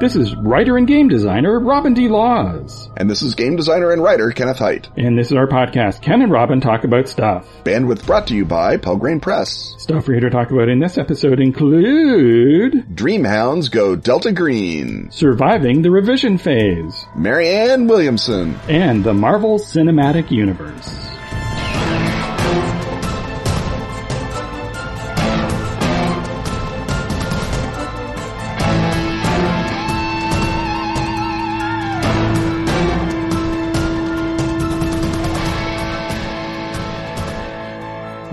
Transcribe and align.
This 0.00 0.14
is 0.14 0.36
writer 0.36 0.76
and 0.76 0.86
game 0.86 1.08
designer 1.08 1.58
Robin 1.58 1.92
D. 1.92 2.06
Laws. 2.06 2.88
And 2.96 3.10
this 3.10 3.20
is 3.20 3.34
game 3.34 3.56
designer 3.56 3.90
and 3.90 4.00
writer 4.00 4.30
Kenneth 4.30 4.58
Hite. 4.58 4.88
And 4.96 5.18
this 5.18 5.26
is 5.26 5.32
our 5.32 5.48
podcast, 5.48 6.02
Ken 6.02 6.22
and 6.22 6.30
Robin 6.30 6.60
Talk 6.60 6.84
About 6.84 7.08
Stuff. 7.08 7.48
Bandwidth 7.64 8.06
brought 8.06 8.28
to 8.28 8.34
you 8.36 8.44
by 8.44 8.76
Pelgrane 8.76 9.20
Press. 9.20 9.74
Stuff 9.78 10.06
we're 10.06 10.14
here 10.14 10.20
to 10.20 10.30
talk 10.30 10.52
about 10.52 10.68
in 10.68 10.78
this 10.78 10.98
episode 10.98 11.40
include 11.40 12.94
Dreamhounds 12.94 13.72
Go 13.72 13.96
Delta 13.96 14.30
Green, 14.30 15.10
Surviving 15.10 15.82
the 15.82 15.90
Revision 15.90 16.38
Phase, 16.38 17.04
Marianne 17.16 17.88
Williamson, 17.88 18.54
and 18.68 19.02
the 19.02 19.14
Marvel 19.14 19.58
Cinematic 19.58 20.30
Universe. 20.30 21.17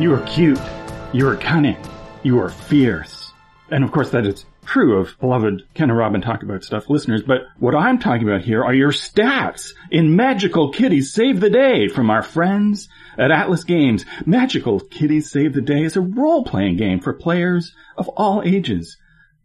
You 0.05 0.13
are 0.13 0.27
cute. 0.27 0.61
You 1.13 1.27
are 1.29 1.35
cunning. 1.35 1.83
You 2.21 2.37
are 2.39 2.49
fierce. 2.49 3.33
And 3.71 3.83
of 3.83 3.91
course 3.91 4.11
that 4.11 4.27
is 4.27 4.45
true 4.63 4.99
of 4.99 5.19
beloved 5.19 5.63
Ken 5.73 5.89
and 5.89 5.97
Robin 5.97 6.21
talk 6.21 6.43
about 6.43 6.63
stuff 6.63 6.91
listeners, 6.91 7.23
but 7.23 7.47
what 7.57 7.73
I'm 7.73 7.97
talking 7.97 8.29
about 8.29 8.43
here 8.43 8.63
are 8.63 8.75
your 8.75 8.91
stats 8.91 9.73
in 9.89 10.15
Magical 10.15 10.69
Kitties 10.69 11.11
Save 11.11 11.39
the 11.39 11.49
Day 11.49 11.87
from 11.87 12.11
our 12.11 12.21
friends 12.21 12.87
at 13.17 13.31
Atlas 13.31 13.63
Games. 13.63 14.05
Magical 14.27 14.79
Kitties 14.79 15.31
Save 15.31 15.53
the 15.55 15.61
Day 15.61 15.81
is 15.81 15.95
a 15.95 16.01
role-playing 16.01 16.77
game 16.77 16.99
for 16.99 17.11
players 17.11 17.73
of 17.97 18.07
all 18.09 18.43
ages. 18.45 18.97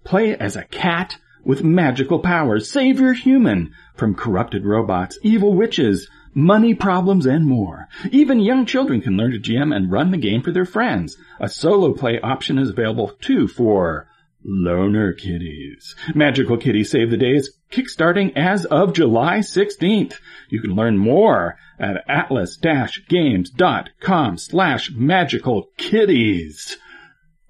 Play 0.05 0.37
as 0.37 0.57
a 0.57 0.65
cat 0.65 1.17
with 1.43 1.65
magical 1.65 2.19
powers. 2.19 2.71
Save 2.71 3.01
your 3.01 3.15
human 3.15 3.73
from 3.95 4.15
corrupted 4.15 4.67
robots, 4.67 5.19
evil 5.23 5.55
witches, 5.55 6.11
money 6.35 6.75
problems, 6.75 7.27
and 7.27 7.47
more. 7.47 7.89
Even 8.11 8.41
young 8.41 8.67
children 8.67 9.01
can 9.01 9.17
learn 9.17 9.33
to 9.33 9.39
GM 9.39 9.75
and 9.75 9.91
run 9.91 10.11
the 10.11 10.17
game 10.17 10.43
for 10.43 10.53
their 10.53 10.65
friends. 10.65 11.17
A 11.39 11.49
solo 11.49 11.93
play 11.93 12.21
option 12.21 12.59
is 12.59 12.71
available 12.71 13.13
too 13.21 13.49
for 13.49 14.09
loner 14.45 15.13
kitties. 15.13 15.95
Magical 16.15 16.57
Kitties 16.57 16.91
Save 16.91 17.11
the 17.11 17.17
Day 17.17 17.35
is 17.35 17.57
kickstarting 17.71 18.37
as 18.37 18.65
of 18.65 18.95
July 18.95 19.39
16th. 19.39 20.15
You 20.49 20.61
can 20.61 20.75
learn 20.75 20.99
more 20.99 21.57
at 21.79 22.05
atlas-games.com 22.09 24.39
slash 24.39 24.91
magical 24.93 25.69
kitties 25.77 26.77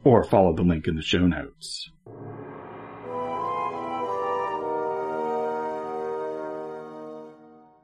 or 0.05 0.25
follow 0.25 0.55
the 0.55 0.63
link 0.63 0.89
in 0.89 0.97
the 0.97 1.03
show 1.03 1.27
notes. 1.27 1.90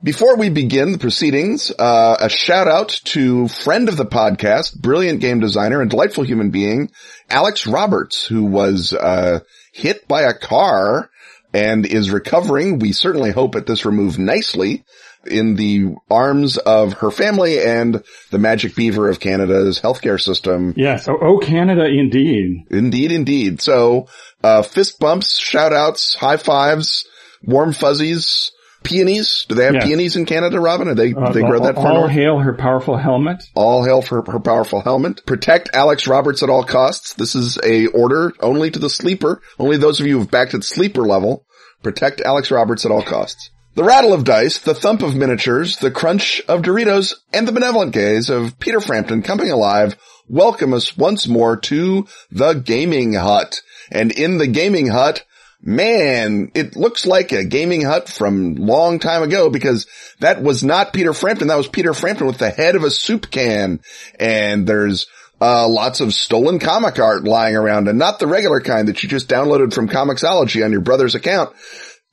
Before 0.03 0.37
we 0.37 0.51
begin 0.51 0.93
the 0.93 0.99
proceedings, 0.99 1.73
uh, 1.79 2.17
a 2.21 2.29
shout 2.29 2.69
out 2.69 2.91
to 3.05 3.49
friend 3.49 3.89
of 3.89 3.97
the 3.97 4.05
podcast, 4.05 4.79
brilliant 4.79 5.21
game 5.21 5.41
designer 5.41 5.81
and 5.81 5.91
delightful 5.91 6.23
human 6.23 6.51
being, 6.51 6.91
Alex 7.31 7.67
Roberts, 7.67 8.27
who 8.27 8.45
was, 8.45 8.93
uh, 8.93 9.41
hit 9.73 10.07
by 10.07 10.23
a 10.23 10.35
car 10.35 11.11
and 11.55 11.87
is 11.87 12.11
recovering. 12.11 12.79
We 12.79 12.93
certainly 12.93 13.31
hope 13.31 13.57
at 13.57 13.67
this 13.67 13.87
remove 13.87 14.19
nicely 14.19 14.85
in 15.27 15.57
the 15.57 15.95
arms 16.11 16.59
of 16.59 16.93
her 16.95 17.11
family 17.11 17.59
and 17.59 18.03
the 18.31 18.39
Magic 18.39 18.75
Beaver 18.77 19.09
of 19.09 19.19
Canada's 19.19 19.81
healthcare 19.81 20.21
system. 20.21 20.75
Yes. 20.77 21.09
Oh, 21.09 21.19
oh 21.21 21.39
Canada 21.39 21.87
indeed. 21.87 22.65
Indeed, 22.71 23.13
indeed. 23.13 23.63
So, 23.63 24.09
uh, 24.45 24.61
fist 24.63 24.99
bumps, 25.01 25.41
shout 25.41 25.73
outs, 25.73 26.15
high 26.15 26.37
fives, 26.37 27.07
warm 27.43 27.73
fuzzies, 27.73 28.53
peonies. 28.87 29.45
Do 29.49 29.55
they 29.57 29.65
have 29.65 29.75
Yes. 29.75 29.85
peonies 29.85 30.17
in 30.17 30.25
Canada, 30.25 30.59
Robin? 30.61 30.89
Or 30.89 30.95
they, 30.95 31.13
Uh, 31.13 31.33
they 31.33 31.41
grow 31.41 31.59
all, 31.59 31.65
that 31.67 31.75
far 31.75 31.89
all 31.89 31.95
north? 32.03 32.11
hail 32.13 32.39
her 32.39 32.55
powerful 32.55 32.97
helmet. 32.97 33.43
All 33.55 33.85
hail 33.85 34.01
for 34.01 34.25
her 34.31 34.41
powerful 34.41 34.81
helmet. 34.81 35.27
Protect 35.27 35.69
Alex 35.75 36.07
Roberts 36.07 36.43
at 36.43 36.49
all 36.49 36.63
costs. 36.65 37.13
This 37.15 37.35
is 37.35 37.59
a 37.65 37.87
order 37.89 38.33
only 38.41 38.71
to 38.71 38.79
the 38.79 38.89
sleeper. 38.89 39.41
Only 39.59 39.77
those 39.77 40.01
of 40.01 40.07
you 40.07 40.19
who've 40.19 40.31
backed 40.31 40.55
at 40.55 40.65
sleeper 40.65 41.03
level. 41.03 41.45
Protect 41.83 42.21
Alex 42.23 42.51
Roberts 42.51 42.85
at 42.87 42.91
all 42.91 43.03
costs. 43.03 43.51
The 43.75 43.85
rattle 43.85 44.15
of 44.15 44.25
dice, 44.25 44.59
the 44.59 44.73
thump 44.75 45.03
of 45.03 45.15
miniatures, 45.15 45.77
the 45.77 45.91
crunch 45.91 46.41
of 46.49 46.63
Doritos, 46.63 47.13
and 47.35 47.47
the 47.47 47.53
benevolent 47.53 47.93
gaze 47.93 48.31
of 48.31 48.59
Peter 48.59 48.81
Frampton 48.81 49.21
coming 49.23 49.51
alive 49.51 49.97
welcome 50.29 50.73
us 50.73 50.97
once 50.97 51.29
more 51.29 51.57
to 51.57 52.07
the 52.33 52.55
gaming 52.55 53.13
hut. 53.13 53.61
And 53.93 54.11
in 54.13 54.39
the 54.39 54.47
gaming 54.47 54.89
hut, 54.89 55.23
man, 55.67 56.53
it 56.55 56.77
looks 56.77 57.05
like 57.07 57.33
a 57.33 57.45
gaming 57.45 57.83
hut 57.83 58.09
from 58.09 58.55
long 58.55 59.01
time 59.01 59.23
ago 59.23 59.51
because 59.51 59.87
that 60.21 60.43
was 60.43 60.63
not 60.63 60.93
Peter 60.93 61.13
Frampton. 61.13 61.49
That 61.49 61.57
was 61.57 61.69
Peter 61.69 61.93
Frampton 61.93 62.29
with 62.29 62.39
the 62.39 62.51
head 62.51 62.77
of 62.77 62.85
a 62.85 62.91
soup 62.91 63.31
can. 63.31 63.81
And 64.19 64.67
there's 64.67 65.09
uh, 65.41 65.69
lots 65.69 66.01
of 66.01 66.15
stolen 66.15 66.61
comic 66.61 66.99
art 66.99 67.25
lying 67.25 67.57
around 67.57 67.89
and 67.89 67.99
not 67.99 68.21
the 68.21 68.29
regular 68.29 68.61
kind 68.61 68.89
that 68.89 69.03
you 69.03 69.09
just 69.09 69.29
downloaded 69.29 69.75
from 69.75 69.89
Comixology 69.89 70.65
on 70.65 70.71
your 70.71 70.81
brother's 70.81 71.17
account. 71.17 71.55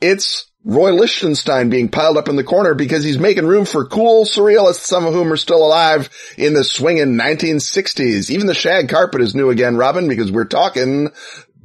It's 0.01 0.51
Roy 0.65 0.93
Lichtenstein 0.93 1.69
being 1.69 1.89
piled 1.89 2.17
up 2.17 2.29
in 2.29 2.37
the 2.37 2.43
corner 2.43 2.73
because 2.73 3.03
he's 3.03 3.19
making 3.19 3.45
room 3.45 3.65
for 3.65 3.85
cool 3.85 4.25
surrealists, 4.25 4.85
some 4.85 5.05
of 5.05 5.13
whom 5.13 5.31
are 5.31 5.37
still 5.37 5.63
alive 5.63 6.09
in 6.37 6.53
the 6.53 6.63
swinging 6.63 7.17
1960s. 7.17 8.31
Even 8.31 8.47
the 8.47 8.53
shag 8.53 8.89
carpet 8.89 9.21
is 9.21 9.35
new 9.35 9.49
again, 9.49 9.75
Robin, 9.75 10.07
because 10.07 10.31
we're 10.31 10.45
talking 10.45 11.11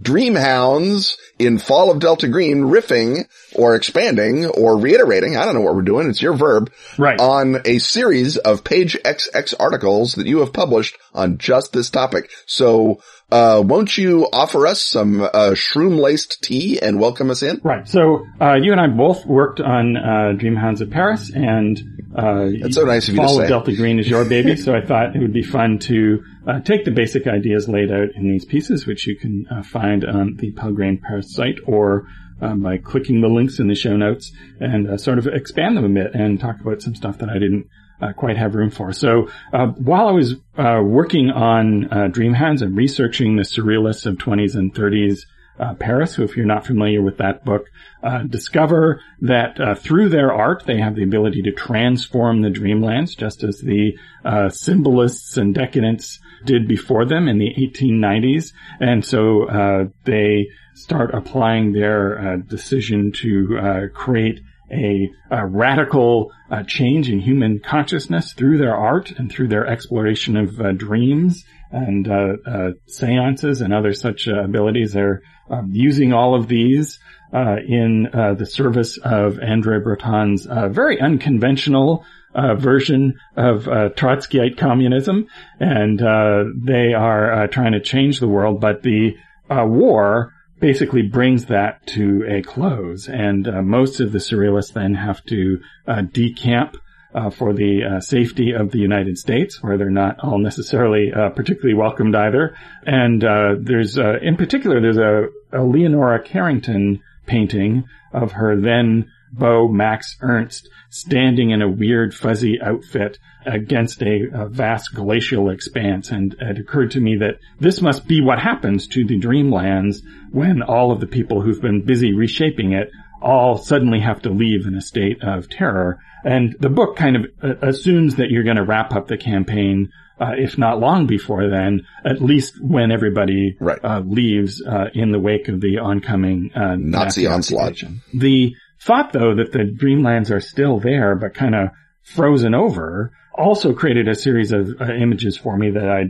Dreamhounds 0.00 1.16
in 1.38 1.58
Fall 1.58 1.90
of 1.90 1.98
Delta 1.98 2.28
Green 2.28 2.62
riffing 2.62 3.26
or 3.54 3.74
expanding 3.74 4.46
or 4.46 4.76
reiterating. 4.78 5.36
I 5.36 5.44
don't 5.44 5.54
know 5.54 5.60
what 5.60 5.74
we're 5.74 5.82
doing. 5.82 6.08
It's 6.08 6.22
your 6.22 6.34
verb. 6.34 6.72
Right. 6.96 7.20
On 7.20 7.60
a 7.64 7.78
series 7.78 8.36
of 8.36 8.64
page 8.64 8.96
XX 9.04 9.54
articles 9.58 10.14
that 10.14 10.26
you 10.26 10.38
have 10.38 10.52
published 10.52 10.96
on 11.14 11.38
just 11.38 11.72
this 11.72 11.90
topic. 11.90 12.30
So, 12.46 13.00
uh, 13.30 13.62
won't 13.64 13.98
you 13.98 14.26
offer 14.32 14.66
us 14.66 14.82
some, 14.84 15.20
uh, 15.20 15.50
shroom 15.52 15.98
laced 16.00 16.42
tea 16.42 16.80
and 16.80 16.98
welcome 16.98 17.30
us 17.30 17.42
in? 17.42 17.60
Right. 17.62 17.86
So, 17.86 18.24
uh, 18.40 18.54
you 18.54 18.72
and 18.72 18.80
I 18.80 18.86
both 18.86 19.26
worked 19.26 19.60
on, 19.60 19.96
uh, 19.96 20.32
Dreamhounds 20.38 20.80
of 20.80 20.90
Paris 20.90 21.30
and, 21.34 21.78
uh, 22.16 22.48
That's 22.62 22.76
so 22.76 22.84
nice 22.84 23.08
of 23.08 23.14
you 23.14 23.20
to 23.20 23.26
Fall 23.26 23.36
say. 23.36 23.42
of 23.44 23.48
Delta 23.48 23.76
Green 23.76 23.98
is 23.98 24.08
your 24.08 24.24
baby. 24.24 24.56
so 24.56 24.74
I 24.74 24.80
thought 24.80 25.14
it 25.14 25.20
would 25.20 25.34
be 25.34 25.42
fun 25.42 25.78
to, 25.80 26.22
uh, 26.46 26.60
take 26.60 26.86
the 26.86 26.90
basic 26.90 27.26
ideas 27.26 27.68
laid 27.68 27.92
out 27.92 28.08
in 28.16 28.28
these 28.30 28.46
pieces, 28.46 28.86
which 28.86 29.06
you 29.06 29.16
can 29.16 29.44
uh, 29.50 29.62
find 29.62 30.04
on 30.06 30.36
the 30.38 30.52
Pelgrane 30.52 30.98
Press 30.98 31.32
site 31.34 31.58
or, 31.66 32.06
um, 32.40 32.62
by 32.62 32.78
clicking 32.78 33.20
the 33.20 33.28
links 33.28 33.58
in 33.58 33.68
the 33.68 33.74
show 33.74 33.96
notes 33.96 34.32
and 34.60 34.88
uh, 34.88 34.96
sort 34.96 35.18
of 35.18 35.26
expand 35.26 35.76
them 35.76 35.84
a 35.84 35.88
bit 35.88 36.14
and 36.14 36.40
talk 36.40 36.60
about 36.60 36.80
some 36.80 36.94
stuff 36.94 37.18
that 37.18 37.28
I 37.28 37.34
didn't 37.34 37.66
uh, 38.00 38.12
quite 38.12 38.36
have 38.36 38.54
room 38.54 38.70
for. 38.70 38.92
So 38.92 39.30
uh, 39.52 39.66
while 39.66 40.08
I 40.08 40.12
was 40.12 40.34
uh, 40.56 40.80
working 40.82 41.30
on 41.30 41.84
uh, 41.86 42.08
Dreamhounds 42.08 42.62
and 42.62 42.76
researching 42.76 43.36
the 43.36 43.42
surrealists 43.42 44.06
of 44.06 44.16
20s 44.16 44.54
and 44.54 44.74
30s 44.74 45.20
uh, 45.58 45.74
Paris, 45.74 46.14
who 46.14 46.22
if 46.22 46.36
you're 46.36 46.46
not 46.46 46.66
familiar 46.66 47.02
with 47.02 47.18
that 47.18 47.44
book, 47.44 47.66
uh, 48.02 48.22
discover 48.22 49.00
that 49.20 49.60
uh, 49.60 49.74
through 49.74 50.08
their 50.08 50.32
art 50.32 50.62
they 50.66 50.78
have 50.78 50.94
the 50.94 51.02
ability 51.02 51.42
to 51.42 51.52
transform 51.52 52.42
the 52.42 52.48
dreamlands, 52.48 53.16
just 53.16 53.42
as 53.42 53.60
the 53.60 53.98
uh, 54.24 54.48
symbolists 54.48 55.36
and 55.36 55.54
decadents 55.54 56.20
did 56.44 56.68
before 56.68 57.04
them 57.04 57.28
in 57.28 57.38
the 57.38 57.52
1890s. 57.58 58.52
And 58.78 59.04
so 59.04 59.48
uh, 59.48 59.84
they 60.04 60.48
start 60.74 61.12
applying 61.12 61.72
their 61.72 62.18
uh, 62.18 62.36
decision 62.36 63.10
to 63.12 63.58
uh, 63.58 63.80
create 63.92 64.40
a, 64.70 65.10
a 65.30 65.46
radical 65.46 66.30
uh, 66.50 66.62
change 66.62 67.08
in 67.10 67.20
human 67.20 67.60
consciousness 67.60 68.32
through 68.32 68.58
their 68.58 68.74
art 68.74 69.10
and 69.12 69.30
through 69.30 69.48
their 69.48 69.66
exploration 69.66 70.36
of 70.36 70.60
uh, 70.60 70.72
dreams 70.72 71.44
and 71.70 72.08
uh, 72.08 72.36
uh, 72.46 72.70
seances 72.86 73.60
and 73.60 73.74
other 73.74 73.92
such 73.92 74.28
uh, 74.28 74.42
abilities. 74.42 74.92
They're 74.92 75.22
um, 75.50 75.70
using 75.72 76.12
all 76.12 76.34
of 76.34 76.48
these 76.48 76.98
uh, 77.32 77.56
in 77.66 78.08
the 78.38 78.46
service 78.46 78.98
of 78.98 79.38
Andre 79.38 79.80
Breton's 79.80 80.46
very 80.46 80.98
unconventional 80.98 82.04
version 82.34 83.18
of 83.36 83.64
Trotskyite 83.64 84.56
communism, 84.56 85.26
and 85.60 85.98
they 85.98 86.94
are 86.94 87.46
trying 87.48 87.72
to 87.72 87.80
change 87.80 88.20
the 88.20 88.28
world. 88.28 88.62
But 88.62 88.82
the 88.82 89.14
war 89.50 90.32
basically 90.60 91.02
brings 91.02 91.46
that 91.46 91.86
to 91.88 92.24
a 92.28 92.42
close, 92.42 93.08
and 93.08 93.46
uh, 93.48 93.62
most 93.62 94.00
of 94.00 94.12
the 94.12 94.18
surrealists 94.18 94.72
then 94.72 94.94
have 94.94 95.24
to 95.26 95.60
uh, 95.86 96.02
decamp 96.02 96.76
uh, 97.14 97.30
for 97.30 97.52
the 97.52 97.82
uh, 97.84 98.00
safety 98.00 98.52
of 98.52 98.70
the 98.70 98.78
United 98.78 99.16
States, 99.16 99.62
where 99.62 99.78
they're 99.78 99.90
not 99.90 100.20
all 100.20 100.38
necessarily 100.38 101.12
uh, 101.12 101.30
particularly 101.30 101.74
welcomed 101.74 102.14
either. 102.14 102.54
And 102.84 103.24
uh, 103.24 103.54
there's, 103.58 103.96
in 103.96 104.36
particular, 104.36 104.80
there's 104.80 104.98
a, 104.98 105.28
a 105.52 105.62
Leonora 105.64 106.22
Carrington 106.22 107.00
painting 107.26 107.84
of 108.12 108.32
her 108.32 108.60
then 108.60 109.10
Beau 109.32 109.68
Max 109.68 110.16
Ernst 110.20 110.68
standing 110.90 111.50
in 111.50 111.62
a 111.62 111.68
weird 111.68 112.14
fuzzy 112.14 112.60
outfit 112.60 113.18
against 113.44 114.02
a, 114.02 114.28
a, 114.32 114.48
vast 114.48 114.94
glacial 114.94 115.50
expanse. 115.50 116.10
And 116.10 116.34
it 116.40 116.58
occurred 116.58 116.92
to 116.92 117.00
me 117.00 117.16
that 117.16 117.38
this 117.60 117.80
must 117.80 118.06
be 118.06 118.20
what 118.20 118.38
happens 118.38 118.86
to 118.88 119.06
the 119.06 119.18
Dreamlands 119.18 120.02
when 120.30 120.62
all 120.62 120.92
of 120.92 121.00
the 121.00 121.06
people 121.06 121.40
who've 121.40 121.60
been 121.60 121.84
busy 121.84 122.12
reshaping 122.12 122.72
it 122.72 122.90
all 123.20 123.58
suddenly 123.58 124.00
have 124.00 124.22
to 124.22 124.30
leave 124.30 124.66
in 124.66 124.76
a 124.76 124.80
state 124.80 125.22
of 125.22 125.48
terror. 125.48 125.98
And 126.24 126.56
the 126.58 126.68
book 126.68 126.96
kind 126.96 127.16
of 127.16 127.26
uh, 127.42 127.66
assumes 127.66 128.16
that 128.16 128.30
you're 128.30 128.44
going 128.44 128.56
to 128.56 128.64
wrap 128.64 128.94
up 128.94 129.08
the 129.08 129.16
campaign 129.16 129.90
uh, 130.20 130.32
if 130.36 130.58
not 130.58 130.80
long 130.80 131.06
before 131.06 131.48
then, 131.48 131.86
at 132.04 132.20
least 132.20 132.60
when 132.60 132.90
everybody 132.90 133.56
right. 133.60 133.78
uh, 133.84 134.00
leaves 134.00 134.60
uh, 134.60 134.86
in 134.92 135.12
the 135.12 135.18
wake 135.18 135.48
of 135.48 135.60
the 135.60 135.78
oncoming 135.78 136.50
uh, 136.54 136.74
Nazi, 136.76 137.22
Nazi 137.22 137.26
onslaught. 137.26 137.82
The 138.12 138.56
thought, 138.80 139.12
though, 139.12 139.34
that 139.34 139.52
the 139.52 139.64
Dreamlands 139.64 140.30
are 140.30 140.40
still 140.40 140.78
there 140.78 141.14
but 141.14 141.34
kind 141.34 141.54
of 141.54 141.68
frozen 142.02 142.54
over 142.54 143.12
also 143.34 143.72
created 143.72 144.08
a 144.08 144.14
series 144.14 144.52
of 144.52 144.68
uh, 144.80 144.92
images 144.92 145.36
for 145.36 145.56
me 145.56 145.70
that 145.70 145.88
I 145.88 146.04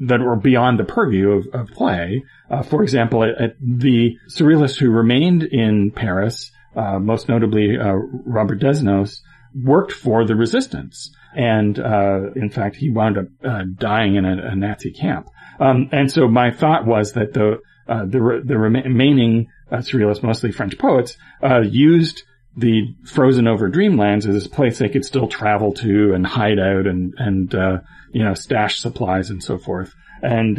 that 0.00 0.20
were 0.20 0.36
beyond 0.36 0.78
the 0.78 0.84
purview 0.84 1.30
of, 1.30 1.46
of 1.54 1.68
play. 1.68 2.22
Uh, 2.50 2.62
for 2.62 2.82
example, 2.82 3.24
at, 3.24 3.40
at 3.40 3.56
the 3.60 4.18
surrealists 4.28 4.78
who 4.78 4.90
remained 4.90 5.42
in 5.42 5.90
Paris, 5.90 6.50
most 6.76 7.30
notably 7.30 7.78
Robert 7.78 8.60
Desnos, 8.60 9.20
worked 9.54 9.92
for 9.92 10.24
the 10.26 10.36
resistance. 10.36 11.10
And, 11.34 11.78
uh, 11.78 12.32
in 12.34 12.50
fact, 12.50 12.76
he 12.76 12.90
wound 12.90 13.18
up, 13.18 13.26
uh, 13.44 13.62
dying 13.74 14.16
in 14.16 14.24
a, 14.24 14.50
a 14.52 14.56
Nazi 14.56 14.92
camp. 14.92 15.28
Um, 15.58 15.88
and 15.92 16.10
so 16.10 16.28
my 16.28 16.50
thought 16.50 16.86
was 16.86 17.12
that 17.12 17.32
the, 17.32 17.58
uh, 17.88 18.04
the, 18.06 18.20
re- 18.20 18.42
the 18.44 18.58
remaining 18.58 19.48
uh, 19.70 19.78
surrealists, 19.78 20.22
mostly 20.22 20.52
French 20.52 20.78
poets, 20.78 21.16
uh, 21.42 21.60
used 21.60 22.22
the 22.56 22.94
frozen 23.04 23.46
over 23.46 23.70
dreamlands 23.70 24.26
as 24.26 24.34
this 24.34 24.46
place 24.48 24.78
they 24.78 24.88
could 24.88 25.04
still 25.04 25.28
travel 25.28 25.72
to 25.72 26.12
and 26.12 26.26
hide 26.26 26.58
out 26.58 26.86
and, 26.86 27.14
and, 27.16 27.54
uh, 27.54 27.78
you 28.12 28.24
know, 28.24 28.34
stash 28.34 28.80
supplies 28.80 29.30
and 29.30 29.42
so 29.42 29.56
forth. 29.56 29.94
And, 30.22 30.58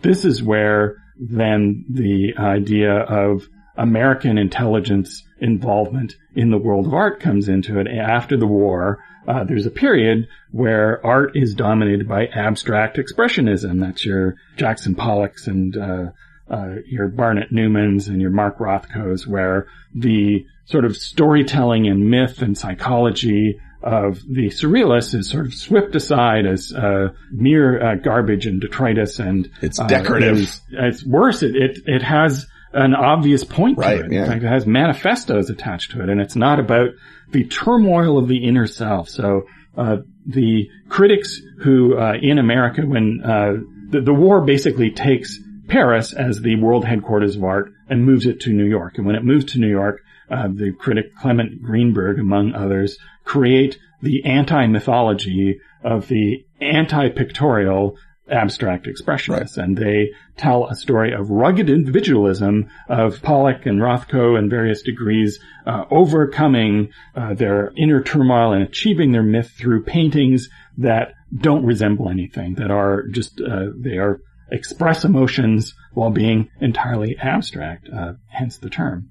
this 0.00 0.24
is 0.24 0.42
where 0.42 0.96
then 1.18 1.84
the 1.90 2.34
idea 2.38 2.92
of 2.94 3.48
American 3.76 4.38
intelligence 4.38 5.22
involvement 5.40 6.14
in 6.34 6.50
the 6.50 6.58
world 6.58 6.86
of 6.86 6.94
art 6.94 7.20
comes 7.20 7.48
into 7.48 7.78
it. 7.78 7.86
After 7.88 8.36
the 8.36 8.46
war, 8.46 8.98
uh, 9.26 9.44
there's 9.44 9.66
a 9.66 9.70
period 9.70 10.28
where 10.50 11.04
art 11.04 11.32
is 11.34 11.54
dominated 11.54 12.08
by 12.08 12.26
abstract 12.26 12.98
expressionism. 12.98 13.80
That's 13.80 14.04
your 14.04 14.36
Jackson 14.56 14.94
Pollocks 14.94 15.46
and 15.46 15.76
uh, 15.76 16.06
uh, 16.50 16.76
your 16.86 17.08
Barnett 17.08 17.50
Newmans 17.50 18.08
and 18.08 18.20
your 18.20 18.30
Mark 18.30 18.58
Rothkos, 18.58 19.26
where 19.26 19.66
the 19.94 20.46
sort 20.66 20.84
of 20.84 20.96
storytelling 20.96 21.86
and 21.86 22.10
myth 22.10 22.42
and 22.42 22.56
psychology 22.56 23.60
of 23.82 24.20
the 24.26 24.48
surrealists 24.48 25.14
is 25.14 25.28
sort 25.28 25.46
of 25.46 25.54
swept 25.54 25.94
aside 25.94 26.46
as 26.46 26.72
uh, 26.72 27.08
mere 27.30 27.82
uh, 27.82 27.94
garbage 27.96 28.46
and 28.46 28.60
detritus, 28.60 29.18
and 29.18 29.50
it's 29.60 29.78
decorative. 29.78 30.38
Is, 30.38 30.60
it's 30.70 31.04
worse. 31.04 31.42
It, 31.42 31.54
it 31.54 31.78
it 31.86 32.02
has 32.02 32.46
an 32.72 32.94
obvious 32.94 33.44
point 33.44 33.78
right, 33.78 33.98
to 33.98 34.06
it. 34.06 34.12
Yeah. 34.12 34.24
In 34.24 34.30
fact, 34.30 34.42
it 34.42 34.48
has 34.48 34.66
manifestos 34.66 35.50
attached 35.50 35.92
to 35.92 36.02
it, 36.02 36.08
and 36.08 36.20
it's 36.20 36.34
not 36.34 36.58
about 36.58 36.90
the 37.30 37.44
turmoil 37.44 38.18
of 38.18 38.26
the 38.26 38.46
inner 38.46 38.66
self. 38.66 39.10
So 39.10 39.42
uh, 39.76 39.98
the 40.26 40.68
critics 40.88 41.40
who 41.58 41.98
uh, 41.98 42.14
in 42.20 42.38
America, 42.38 42.82
when 42.82 43.20
uh, 43.22 43.52
the, 43.90 44.00
the 44.00 44.14
war 44.14 44.40
basically 44.40 44.90
takes 44.90 45.38
Paris 45.68 46.12
as 46.12 46.40
the 46.40 46.56
world 46.56 46.84
headquarters 46.84 47.36
of 47.36 47.44
art 47.44 47.72
and 47.88 48.04
moves 48.04 48.26
it 48.26 48.40
to 48.40 48.52
New 48.52 48.66
York, 48.66 48.98
and 48.98 49.06
when 49.06 49.16
it 49.16 49.24
moves 49.24 49.44
to 49.52 49.58
New 49.58 49.70
York, 49.70 50.00
uh, 50.30 50.48
the 50.48 50.72
critic 50.78 51.14
Clement 51.16 51.62
Greenberg, 51.62 52.18
among 52.18 52.54
others, 52.54 52.98
create 53.24 53.78
the 54.02 54.24
anti-mythology 54.24 55.60
of 55.82 56.08
the 56.08 56.44
anti-pictorial 56.60 57.96
abstract 58.30 58.86
expressionists. 58.86 59.58
Right. 59.58 59.64
And 59.64 59.76
they 59.76 60.12
tell 60.36 60.66
a 60.66 60.74
story 60.74 61.12
of 61.12 61.30
rugged 61.30 61.68
individualism 61.68 62.70
of 62.88 63.20
Pollock 63.20 63.66
and 63.66 63.80
Rothko 63.80 64.38
in 64.38 64.48
various 64.48 64.82
degrees, 64.82 65.38
uh, 65.66 65.84
overcoming 65.90 66.90
uh, 67.14 67.34
their 67.34 67.72
inner 67.76 68.02
turmoil 68.02 68.52
and 68.52 68.62
achieving 68.62 69.12
their 69.12 69.22
myth 69.22 69.52
through 69.58 69.84
paintings 69.84 70.48
that 70.78 71.12
don't 71.36 71.66
resemble 71.66 72.08
anything, 72.08 72.54
that 72.54 72.70
are 72.70 73.02
just, 73.08 73.40
uh, 73.40 73.66
they 73.76 73.98
are 73.98 74.20
express 74.50 75.04
emotions 75.04 75.74
while 75.92 76.10
being 76.10 76.48
entirely 76.60 77.16
abstract, 77.18 77.88
uh, 77.88 78.14
hence 78.28 78.58
the 78.58 78.70
term. 78.70 79.10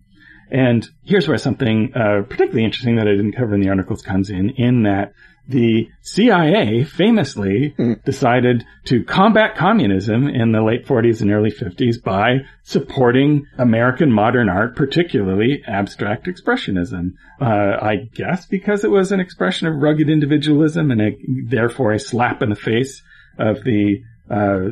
And 0.51 0.87
here's 1.03 1.27
where 1.27 1.37
something 1.37 1.93
uh, 1.95 2.23
particularly 2.23 2.65
interesting 2.65 2.97
that 2.97 3.07
I 3.07 3.11
didn't 3.11 3.33
cover 3.33 3.55
in 3.55 3.61
the 3.61 3.69
articles 3.69 4.01
comes 4.01 4.29
in, 4.29 4.51
in 4.51 4.83
that 4.83 5.13
the 5.47 5.89
CIA 6.01 6.83
famously 6.85 7.75
mm. 7.77 8.03
decided 8.03 8.63
to 8.85 9.03
combat 9.03 9.57
communism 9.57 10.29
in 10.29 10.51
the 10.51 10.61
late 10.61 10.85
40s 10.85 11.21
and 11.21 11.31
early 11.31 11.51
50s 11.51 12.01
by 12.01 12.39
supporting 12.63 13.45
American 13.57 14.11
modern 14.11 14.47
art, 14.47 14.75
particularly 14.75 15.61
abstract 15.67 16.27
expressionism. 16.27 17.13
Uh, 17.41 17.77
I 17.81 18.07
guess 18.13 18.45
because 18.45 18.83
it 18.85 18.91
was 18.91 19.11
an 19.11 19.19
expression 19.19 19.67
of 19.67 19.75
rugged 19.75 20.09
individualism 20.09 20.91
and 20.91 21.01
a, 21.01 21.17
therefore 21.45 21.91
a 21.91 21.99
slap 21.99 22.41
in 22.41 22.49
the 22.49 22.55
face 22.55 23.01
of 23.37 23.63
the 23.63 24.01
uh, 24.29 24.69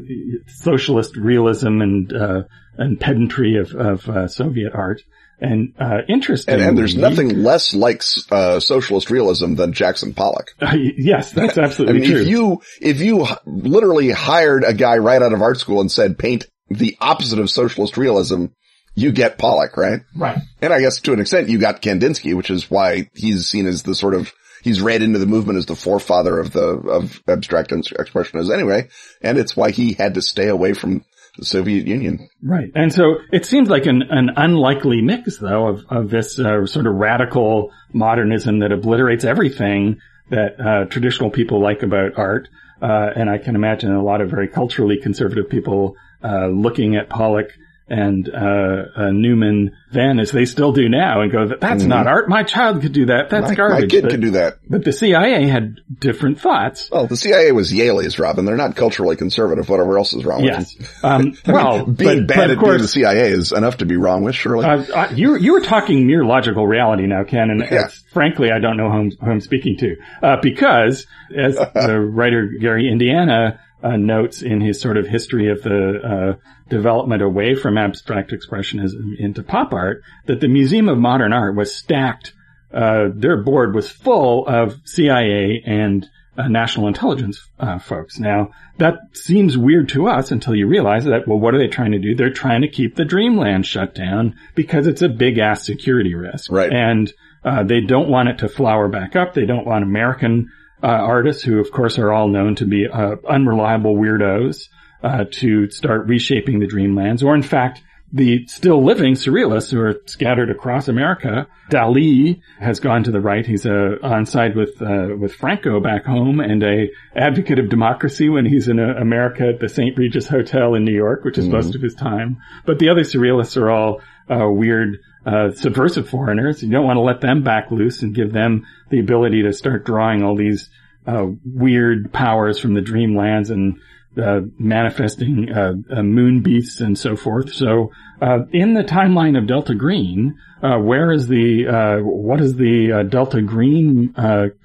socialist 0.48 1.16
realism 1.16 1.82
and 1.82 2.14
uh, 2.14 2.44
and 2.78 3.00
pedantry 3.00 3.58
of, 3.58 3.74
of 3.74 4.10
uh, 4.10 4.28
Soviet 4.28 4.74
art. 4.74 5.02
And 5.40 5.74
uh, 5.80 6.02
interesting. 6.08 6.54
And, 6.54 6.64
and, 6.64 6.78
there's 6.78 6.96
nothing 6.96 7.42
less 7.42 7.74
like 7.74 8.04
uh, 8.30 8.60
socialist 8.60 9.10
realism 9.10 9.56
than 9.56 9.74
Jackson 9.74 10.14
Pollock. 10.14 10.52
Uh, 10.62 10.76
yes, 10.76 11.32
that's 11.32 11.58
absolutely 11.58 11.98
I 11.98 12.02
mean, 12.02 12.12
true. 12.12 12.22
If 12.22 12.28
you 12.28 12.62
if 12.80 13.02
you 13.02 13.28
literally 13.46 14.12
hired 14.12 14.64
a 14.64 14.74
guy 14.74 14.98
right 14.98 15.22
out 15.22 15.34
of 15.34 15.42
art 15.42 15.60
school 15.60 15.82
and 15.82 15.92
said 15.92 16.20
paint 16.20 16.46
the 16.70 16.96
opposite 17.02 17.40
of 17.40 17.50
socialist 17.50 17.98
realism, 17.98 18.46
you 18.94 19.12
get 19.12 19.38
Pollock, 19.38 19.76
right? 19.78 20.02
Right. 20.16 20.38
And 20.62 20.72
I 20.72 20.80
guess 20.80 21.00
to 21.02 21.14
an 21.14 21.20
extent 21.20 21.50
you 21.50 21.58
got 21.58 21.82
Kandinsky, 21.82 22.36
which 22.36 22.52
is 22.52 22.70
why 22.70 23.10
he's 23.14 23.48
seen 23.48 23.66
as 23.66 23.84
the 23.84 23.96
sort 23.96 24.14
of 24.14 24.32
he's 24.62 24.82
read 24.82 25.02
into 25.02 25.20
the 25.20 25.26
movement 25.26 25.58
as 25.58 25.66
the 25.66 25.76
forefather 25.76 26.40
of 26.40 26.52
the 26.52 26.68
of 26.68 27.22
abstract 27.28 27.72
expressionism 27.72 28.54
anyway, 28.54 28.90
and 29.22 29.38
it's 29.38 29.56
why 29.56 29.72
he 29.72 29.94
had 29.94 30.16
to 30.16 30.22
stay 30.22 30.48
away 30.48 30.74
from 30.74 31.04
the 31.38 31.46
Soviet 31.46 31.88
Union. 31.88 32.30
Right. 32.44 32.72
And 32.76 32.94
so 32.94 33.16
it 33.32 33.46
seems 33.46 33.70
like 33.70 33.86
an, 33.86 34.04
an 34.10 34.32
unlikely 34.36 35.02
mix 35.02 35.38
though 35.38 35.68
of, 35.68 35.86
of 35.90 36.10
this 36.10 36.38
uh, 36.40 36.66
sort 36.66 36.88
of 36.88 36.96
radical 36.96 37.72
modernism 37.94 38.60
that 38.60 38.72
obliterates 38.72 39.24
everything 39.24 40.00
that 40.30 40.60
uh, 40.60 40.86
traditional 40.86 41.30
people 41.30 41.62
like 41.62 41.84
about 41.84 42.18
art. 42.18 42.50
Uh, 42.82 43.12
and 43.16 43.30
I 43.30 43.38
can 43.38 43.56
imagine 43.56 43.92
a 43.94 44.04
lot 44.04 44.22
of 44.22 44.30
very 44.30 44.48
culturally 44.48 44.98
conservative 45.02 45.50
people 45.50 45.96
uh, 46.24 46.48
looking 46.48 46.96
at 46.96 47.10
Pollock 47.10 47.48
and 47.92 48.30
uh, 48.30 48.84
uh, 48.96 49.12
Newman 49.12 49.76
then, 49.92 50.20
as 50.20 50.32
they 50.32 50.46
still 50.46 50.72
do 50.72 50.88
now, 50.88 51.22
and 51.22 51.32
go, 51.32 51.48
"That's 51.48 51.82
mm-hmm. 51.82 51.90
not 51.90 52.08
art. 52.08 52.30
My 52.30 52.44
child 52.44 52.82
could 52.82 52.94
do 52.94 53.08
that. 53.08 53.30
That's 53.30 53.50
my, 53.50 53.56
garbage." 53.56 53.82
My 53.82 53.88
kid 53.88 54.04
but, 54.04 54.12
could 54.12 54.22
do 54.22 54.32
that. 54.32 54.60
But 54.68 54.86
the 54.86 54.94
CIA 54.94 55.48
had 55.48 55.82
different 56.00 56.40
thoughts. 56.40 56.90
Well, 56.90 57.08
the 57.08 57.18
CIA 57.18 57.52
was 57.52 57.74
Yale's, 57.74 58.18
Robin. 58.18 58.46
They're 58.46 58.56
not 58.56 58.78
culturally 58.78 59.18
conservative. 59.18 59.68
Whatever 59.68 59.98
else 59.98 60.14
is 60.14 60.24
wrong 60.24 60.44
yes. 60.46 60.74
with 60.78 61.02
them. 61.02 61.12
Um, 61.12 61.38
well, 61.54 61.86
being 61.86 62.26
but, 62.26 62.28
bad 62.28 62.38
but 62.38 62.52
at 62.52 62.58
course, 62.58 62.70
being 62.70 62.82
the 62.82 62.88
CIA 62.88 63.32
is 63.32 63.52
enough 63.52 63.78
to 63.78 63.86
be 63.86 63.98
wrong 63.98 64.24
with, 64.24 64.36
surely. 64.36 64.66
Uh, 64.66 65.12
you 65.14 65.36
you 65.36 65.52
were 65.52 65.62
talking 65.62 66.08
mere 66.08 66.24
logical 66.24 66.66
reality 66.66 67.08
now, 67.08 67.26
Ken, 67.26 67.50
and 67.50 67.60
yeah. 67.70 67.90
frankly, 68.14 68.52
I 68.52 68.60
don't 68.60 68.78
know 68.78 68.90
who 68.90 68.98
I'm, 68.98 69.12
who 69.12 69.32
I'm 69.32 69.42
speaking 69.42 69.76
to 69.80 69.98
uh, 70.24 70.38
because 70.42 71.08
as 71.36 71.56
the 71.74 72.00
writer 72.00 72.50
Gary 72.60 72.90
Indiana 72.90 73.60
uh, 73.84 73.98
notes 73.98 74.42
in 74.42 74.62
his 74.62 74.80
sort 74.80 74.98
of 74.98 75.08
history 75.08 75.50
of 75.50 75.62
the 75.64 76.00
uh, 76.02 76.50
development 76.70 77.22
away 77.22 77.56
from 77.56 77.78
abstract 77.78 78.32
expressionism 78.32 79.18
into 79.18 79.44
pop 79.44 79.74
art 79.74 80.02
that 80.28 80.40
the 80.40 80.48
Museum 80.48 80.88
of 80.90 80.98
Modern 80.98 81.34
Art 81.34 81.56
was 81.56 81.76
stacked. 81.76 82.34
Uh, 82.74 83.10
their 83.14 83.38
board 83.38 83.76
was 83.76 83.90
full 83.90 84.48
of 84.48 84.80
CIA 84.86 85.62
and 85.66 86.08
uh, 86.38 86.48
national 86.48 86.88
intelligence 86.88 87.50
uh, 87.60 87.78
folks. 87.78 88.18
Now 88.20 88.52
that 88.78 89.00
seems 89.14 89.58
weird 89.58 89.90
to 89.90 90.08
us 90.08 90.32
until 90.32 90.56
you 90.56 90.68
realize 90.68 91.06
that. 91.06 91.28
Well, 91.28 91.40
what 91.40 91.54
are 91.54 91.58
they 91.58 91.68
trying 91.68 91.92
to 91.92 92.00
do? 92.00 92.16
They're 92.16 92.32
trying 92.32 92.62
to 92.62 92.70
keep 92.70 92.96
the 92.96 93.06
Dreamland 93.06 93.66
shut 93.66 93.94
down 93.94 94.36
because 94.56 94.88
it's 94.88 95.02
a 95.02 95.10
big 95.10 95.38
ass 95.38 95.66
security 95.66 96.16
risk, 96.16 96.52
right? 96.52 96.72
And 96.72 97.12
uh, 97.44 97.64
they 97.64 97.82
don't 97.82 98.10
want 98.10 98.30
it 98.30 98.38
to 98.40 98.50
flower 98.50 98.88
back 98.88 99.16
up. 99.16 99.34
They 99.34 99.46
don't 99.46 99.66
want 99.66 99.84
American 99.84 100.50
uh, 100.84 100.88
artists 100.88 101.44
who, 101.44 101.60
of 101.60 101.72
course, 101.72 101.98
are 101.98 102.12
all 102.12 102.28
known 102.28 102.56
to 102.56 102.66
be 102.66 102.88
uh, 102.88 103.16
unreliable 103.28 103.96
weirdos 103.96 104.68
uh, 105.04 105.26
to 105.32 105.70
start 105.70 106.08
reshaping 106.08 106.60
the 106.60 106.68
dreamlands, 106.68 107.24
or 107.24 107.36
in 107.36 107.44
fact, 107.44 107.82
the 108.14 108.46
still 108.48 108.84
living 108.84 109.14
surrealists 109.14 109.72
who 109.72 109.80
are 109.80 110.02
scattered 110.06 110.50
across 110.50 110.88
America. 110.88 111.48
Dali 111.70 112.42
has 112.60 112.80
gone 112.80 113.04
to 113.04 113.12
the 113.12 113.22
right. 113.22 113.46
He's 113.46 113.66
uh, 113.66 113.96
on 114.04 114.26
side 114.26 114.56
with 114.56 114.82
uh, 114.82 115.16
with 115.18 115.34
Franco 115.34 115.80
back 115.80 116.06
home 116.06 116.40
and 116.40 116.62
a 116.62 116.90
advocate 117.16 117.60
of 117.60 117.70
democracy 117.70 118.28
when 118.28 118.46
he's 118.46 118.68
in 118.68 118.80
uh, 118.80 118.96
America 119.00 119.48
at 119.48 119.60
the 119.60 119.70
St. 119.70 119.98
Regis 119.98 120.28
Hotel 120.28 120.76
in 120.76 120.84
New 120.84 120.94
York, 120.94 121.24
which 121.24 121.38
is 121.38 121.46
mm-hmm. 121.46 121.56
most 121.56 121.76
of 121.76 121.82
his 121.82 121.96
time. 121.96 122.42
But 122.66 122.80
the 122.80 122.90
other 122.90 123.04
surrealists 123.04 123.56
are 123.56 123.72
all 123.72 124.02
uh, 124.30 124.50
weird 124.50 125.00
uh, 125.26 125.52
subversive 125.52 126.10
foreigners. 126.10 126.64
You 126.64 126.70
don't 126.70 126.86
want 126.86 126.98
to 126.98 127.02
let 127.02 127.22
them 127.22 127.44
back 127.44 127.72
loose 127.72 128.02
and 128.02 128.16
give 128.16 128.34
them 128.34 128.66
the 128.90 129.00
ability 129.00 129.44
to 129.44 129.54
start 129.54 129.86
drawing 129.86 130.24
all 130.24 130.36
these 130.36 130.70
uh, 131.06 131.28
weird 131.46 132.12
powers 132.14 132.60
from 132.60 132.74
the 132.74 132.82
dreamlands 132.82 133.50
and 133.50 133.80
uh, 134.18 134.42
manifesting 134.60 135.50
uh, 135.52 135.74
uh, 135.90 136.04
moon 136.04 136.42
beasts 136.42 136.82
and 136.82 136.98
so 136.98 137.16
forth. 137.16 137.54
So, 137.54 137.92
uh, 138.22 138.40
in 138.52 138.74
the 138.74 138.84
timeline 138.84 139.38
of 139.38 139.48
Delta 139.48 139.74
Green, 139.74 140.38
uh, 140.62 140.78
where 140.78 141.12
is 141.12 141.28
the 141.28 141.68
uh, 141.68 142.04
what 142.04 142.42
is 142.42 142.56
the 142.56 143.08
Delta 143.10 143.42
Green 143.42 144.14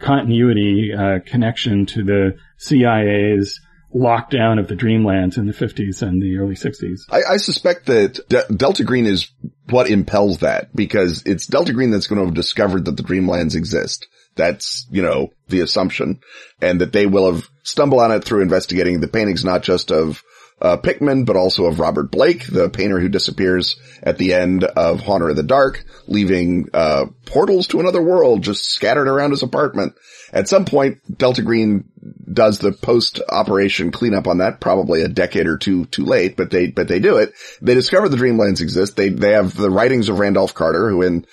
continuity 0.00 0.92
connection 1.26 1.86
to 1.86 2.02
the 2.02 2.36
CIA's 2.58 3.60
lockdown 3.96 4.60
of 4.60 4.68
the 4.68 4.76
Dreamlands 4.76 5.38
in 5.38 5.46
the 5.46 5.52
50s 5.52 6.02
and 6.02 6.22
the 6.22 6.36
early 6.38 6.54
60s? 6.54 7.00
I, 7.10 7.34
I 7.34 7.36
suspect 7.38 7.86
that 7.86 8.20
De- 8.28 8.54
Delta 8.54 8.84
Green 8.84 9.06
is 9.06 9.30
what 9.70 9.90
impels 9.90 10.38
that 10.38 10.74
because 10.74 11.22
it's 11.24 11.46
Delta 11.46 11.72
Green 11.72 11.90
that's 11.90 12.06
going 12.06 12.20
to 12.20 12.26
have 12.26 12.34
discovered 12.34 12.84
that 12.84 12.96
the 12.96 13.02
Dreamlands 13.02 13.54
exist. 13.54 14.06
That's, 14.36 14.86
you 14.90 15.02
know, 15.02 15.32
the 15.48 15.60
assumption 15.60 16.20
and 16.60 16.80
that 16.80 16.92
they 16.92 17.06
will 17.06 17.32
have 17.32 17.48
stumbled 17.62 18.02
on 18.02 18.12
it 18.12 18.22
through 18.22 18.42
investigating 18.42 19.00
the 19.00 19.08
paintings, 19.08 19.44
not 19.44 19.62
just 19.62 19.90
of 19.90 20.22
uh, 20.60 20.76
Pickman, 20.76 21.24
but 21.24 21.36
also 21.36 21.66
of 21.66 21.80
Robert 21.80 22.10
Blake, 22.10 22.46
the 22.46 22.70
painter 22.70 23.00
who 23.00 23.08
disappears 23.08 23.76
at 24.02 24.18
the 24.18 24.34
end 24.34 24.64
of 24.64 25.00
Haunter 25.00 25.30
of 25.30 25.36
the 25.36 25.42
Dark, 25.42 25.84
leaving, 26.06 26.68
uh, 26.72 27.06
portals 27.26 27.66
to 27.66 27.80
another 27.80 28.00
world 28.00 28.42
just 28.42 28.64
scattered 28.64 29.08
around 29.08 29.32
his 29.32 29.42
apartment. 29.42 29.94
At 30.32 30.48
some 30.48 30.64
point, 30.64 30.98
Delta 31.18 31.42
Green 31.42 31.84
does 32.32 32.58
the 32.58 32.72
post-operation 32.72 33.90
cleanup 33.90 34.26
on 34.26 34.38
that, 34.38 34.60
probably 34.60 35.02
a 35.02 35.08
decade 35.08 35.46
or 35.46 35.58
two 35.58 35.84
too 35.86 36.04
late, 36.04 36.36
but 36.36 36.50
they, 36.50 36.68
but 36.68 36.88
they 36.88 36.98
do 36.98 37.16
it. 37.16 37.32
They 37.60 37.74
discover 37.74 38.08
the 38.08 38.16
Dreamlands 38.16 38.60
exist. 38.60 38.96
They, 38.96 39.10
they 39.10 39.32
have 39.32 39.56
the 39.56 39.70
writings 39.70 40.08
of 40.08 40.18
Randolph 40.18 40.54
Carter, 40.54 40.88
who 40.88 41.02
in 41.02 41.26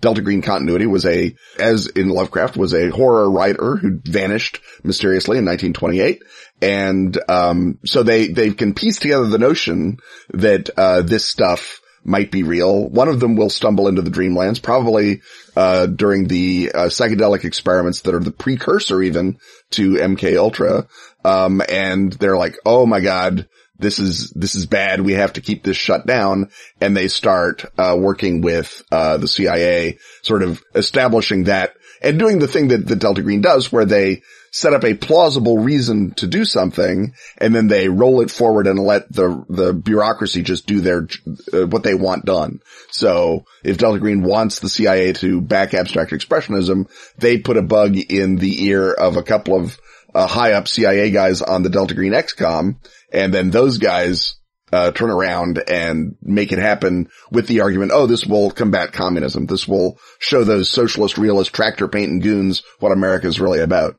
Delta 0.00 0.22
Green 0.22 0.42
continuity 0.42 0.86
was 0.86 1.04
a, 1.04 1.34
as 1.58 1.86
in 1.88 2.08
Lovecraft, 2.08 2.56
was 2.56 2.74
a 2.74 2.90
horror 2.90 3.30
writer 3.30 3.76
who 3.76 4.00
vanished 4.04 4.60
mysteriously 4.82 5.38
in 5.38 5.44
1928. 5.44 6.22
And, 6.60 7.18
um, 7.28 7.78
so 7.84 8.02
they, 8.02 8.28
they 8.28 8.52
can 8.52 8.74
piece 8.74 8.98
together 8.98 9.26
the 9.26 9.38
notion 9.38 9.98
that, 10.30 10.70
uh, 10.76 11.02
this 11.02 11.26
stuff 11.28 11.81
might 12.04 12.30
be 12.30 12.42
real. 12.42 12.88
One 12.88 13.08
of 13.08 13.20
them 13.20 13.36
will 13.36 13.50
stumble 13.50 13.88
into 13.88 14.02
the 14.02 14.10
dreamlands, 14.10 14.60
probably, 14.62 15.22
uh, 15.56 15.86
during 15.86 16.26
the, 16.26 16.72
uh, 16.74 16.86
psychedelic 16.86 17.44
experiments 17.44 18.02
that 18.02 18.14
are 18.14 18.20
the 18.20 18.32
precursor 18.32 19.02
even 19.02 19.38
to 19.70 19.94
MK 19.94 20.36
Ultra. 20.36 20.86
Um, 21.24 21.62
and 21.68 22.12
they're 22.12 22.36
like, 22.36 22.58
oh 22.66 22.86
my 22.86 23.00
God, 23.00 23.48
this 23.78 23.98
is, 23.98 24.30
this 24.30 24.54
is 24.54 24.66
bad. 24.66 25.00
We 25.00 25.12
have 25.12 25.34
to 25.34 25.40
keep 25.40 25.62
this 25.62 25.76
shut 25.76 26.06
down. 26.06 26.50
And 26.80 26.96
they 26.96 27.08
start, 27.08 27.64
uh, 27.78 27.96
working 27.98 28.40
with, 28.40 28.82
uh, 28.90 29.16
the 29.16 29.28
CIA, 29.28 29.98
sort 30.22 30.42
of 30.42 30.62
establishing 30.74 31.44
that 31.44 31.74
and 32.02 32.18
doing 32.18 32.38
the 32.38 32.48
thing 32.48 32.68
that, 32.68 32.86
that 32.88 32.98
Delta 32.98 33.22
Green 33.22 33.40
does 33.40 33.70
where 33.70 33.84
they 33.84 34.22
set 34.52 34.74
up 34.74 34.84
a 34.84 34.94
plausible 34.94 35.58
reason 35.58 36.12
to 36.12 36.26
do 36.26 36.44
something 36.44 37.14
and 37.38 37.54
then 37.54 37.68
they 37.68 37.88
roll 37.88 38.20
it 38.20 38.30
forward 38.30 38.66
and 38.66 38.78
let 38.78 39.10
the, 39.10 39.44
the 39.48 39.72
bureaucracy 39.72 40.42
just 40.42 40.66
do 40.66 40.80
their, 40.80 41.08
uh, 41.54 41.66
what 41.66 41.82
they 41.82 41.94
want 41.94 42.26
done. 42.26 42.60
So 42.90 43.44
if 43.64 43.78
Delta 43.78 43.98
Green 43.98 44.22
wants 44.22 44.60
the 44.60 44.68
CIA 44.68 45.14
to 45.14 45.40
back 45.40 45.72
abstract 45.72 46.12
expressionism, 46.12 46.90
they 47.16 47.38
put 47.38 47.56
a 47.56 47.62
bug 47.62 47.96
in 47.96 48.36
the 48.36 48.66
ear 48.66 48.92
of 48.92 49.16
a 49.16 49.22
couple 49.22 49.56
of 49.56 49.78
uh, 50.14 50.26
high 50.26 50.52
up 50.52 50.68
CIA 50.68 51.10
guys 51.10 51.40
on 51.40 51.62
the 51.62 51.70
Delta 51.70 51.94
Green 51.94 52.12
XCOM 52.12 52.76
and 53.10 53.32
then 53.32 53.50
those 53.50 53.78
guys 53.78 54.36
uh, 54.70 54.90
turn 54.90 55.10
around 55.10 55.62
and 55.68 56.16
make 56.22 56.52
it 56.52 56.58
happen 56.58 57.08
with 57.30 57.46
the 57.46 57.60
argument, 57.60 57.92
oh, 57.94 58.06
this 58.06 58.26
will 58.26 58.50
combat 58.50 58.92
communism. 58.92 59.46
This 59.46 59.68
will 59.68 59.98
show 60.18 60.44
those 60.44 60.70
socialist 60.70 61.18
realist 61.18 61.54
tractor 61.54 61.88
painting 61.88 62.20
goons 62.20 62.62
what 62.80 62.92
America 62.92 63.26
is 63.26 63.40
really 63.40 63.60
about. 63.60 63.96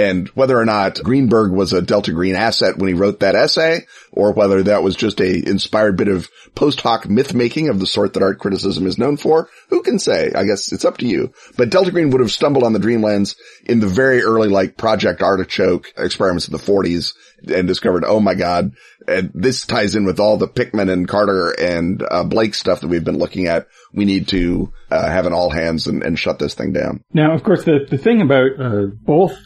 And 0.00 0.28
whether 0.28 0.58
or 0.58 0.64
not 0.64 1.02
Greenberg 1.02 1.52
was 1.52 1.74
a 1.74 1.82
Delta 1.82 2.12
Green 2.12 2.34
asset 2.34 2.78
when 2.78 2.88
he 2.88 2.94
wrote 2.94 3.20
that 3.20 3.34
essay, 3.34 3.86
or 4.10 4.32
whether 4.32 4.62
that 4.62 4.82
was 4.82 4.96
just 4.96 5.20
a 5.20 5.48
inspired 5.48 5.98
bit 5.98 6.08
of 6.08 6.30
post 6.54 6.80
hoc 6.80 7.06
myth 7.06 7.34
making 7.34 7.68
of 7.68 7.78
the 7.78 7.86
sort 7.86 8.14
that 8.14 8.22
art 8.22 8.38
criticism 8.38 8.86
is 8.86 8.96
known 8.96 9.18
for, 9.18 9.50
who 9.68 9.82
can 9.82 9.98
say? 9.98 10.32
I 10.34 10.44
guess 10.44 10.72
it's 10.72 10.86
up 10.86 10.96
to 10.98 11.06
you. 11.06 11.34
But 11.58 11.68
Delta 11.68 11.90
Green 11.90 12.08
would 12.10 12.22
have 12.22 12.32
stumbled 12.32 12.64
on 12.64 12.72
the 12.72 12.78
Dreamlands 12.78 13.36
in 13.66 13.80
the 13.80 13.86
very 13.86 14.22
early 14.22 14.48
like 14.48 14.78
Project 14.78 15.20
Artichoke 15.20 15.92
experiments 15.98 16.48
of 16.48 16.52
the 16.52 16.72
40s 16.72 17.12
and 17.54 17.68
discovered, 17.68 18.04
oh 18.06 18.20
my 18.20 18.34
god, 18.34 18.72
and 19.06 19.30
this 19.34 19.66
ties 19.66 19.96
in 19.96 20.06
with 20.06 20.18
all 20.18 20.38
the 20.38 20.48
Pickman 20.48 20.88
and 20.88 21.08
Carter 21.08 21.50
and 21.50 22.02
uh, 22.10 22.24
Blake 22.24 22.54
stuff 22.54 22.80
that 22.80 22.88
we've 22.88 23.04
been 23.04 23.18
looking 23.18 23.48
at. 23.48 23.68
We 23.92 24.06
need 24.06 24.28
to 24.28 24.72
uh, 24.90 25.10
have 25.10 25.26
an 25.26 25.34
all 25.34 25.50
hands 25.50 25.86
and, 25.88 26.02
and, 26.02 26.18
shut 26.18 26.38
this 26.38 26.54
thing 26.54 26.72
down. 26.72 27.04
Now, 27.12 27.34
of 27.34 27.42
course, 27.42 27.64
the, 27.64 27.86
the 27.88 27.98
thing 27.98 28.22
about 28.22 28.60
uh, 28.60 28.86
both 28.86 29.36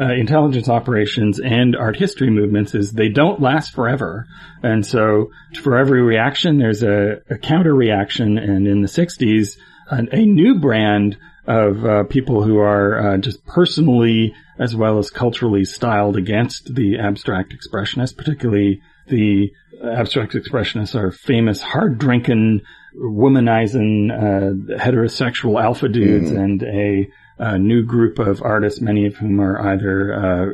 uh, 0.00 0.12
intelligence 0.12 0.68
operations 0.68 1.40
and 1.40 1.74
art 1.74 1.96
history 1.96 2.30
movements 2.30 2.74
is 2.74 2.92
they 2.92 3.08
don't 3.08 3.40
last 3.40 3.74
forever. 3.74 4.26
And 4.62 4.86
so 4.86 5.30
for 5.62 5.76
every 5.76 6.02
reaction, 6.02 6.58
there's 6.58 6.82
a, 6.82 7.20
a 7.30 7.38
counter 7.38 7.74
reaction. 7.74 8.38
And 8.38 8.66
in 8.66 8.80
the 8.82 8.88
60s, 8.88 9.58
an, 9.90 10.08
a 10.12 10.24
new 10.24 10.60
brand 10.60 11.16
of 11.46 11.84
uh, 11.84 12.04
people 12.04 12.42
who 12.42 12.58
are 12.58 13.14
uh, 13.14 13.16
just 13.18 13.44
personally 13.46 14.34
as 14.58 14.76
well 14.76 14.98
as 14.98 15.10
culturally 15.10 15.64
styled 15.64 16.16
against 16.16 16.74
the 16.74 16.98
abstract 16.98 17.54
expressionists, 17.54 18.16
particularly 18.16 18.82
the 19.06 19.50
abstract 19.82 20.34
expressionists 20.34 20.94
are 20.94 21.10
famous 21.10 21.62
hard 21.62 21.98
drinking, 21.98 22.60
womanizing, 22.96 24.10
uh, 24.12 24.76
heterosexual 24.76 25.62
alpha 25.62 25.88
dudes 25.88 26.30
mm. 26.30 26.38
and 26.38 26.62
a 26.62 27.08
a 27.38 27.58
new 27.58 27.84
group 27.84 28.18
of 28.18 28.42
artists, 28.42 28.80
many 28.80 29.06
of 29.06 29.16
whom 29.16 29.40
are 29.40 29.72
either 29.72 30.12
uh, 30.12 30.52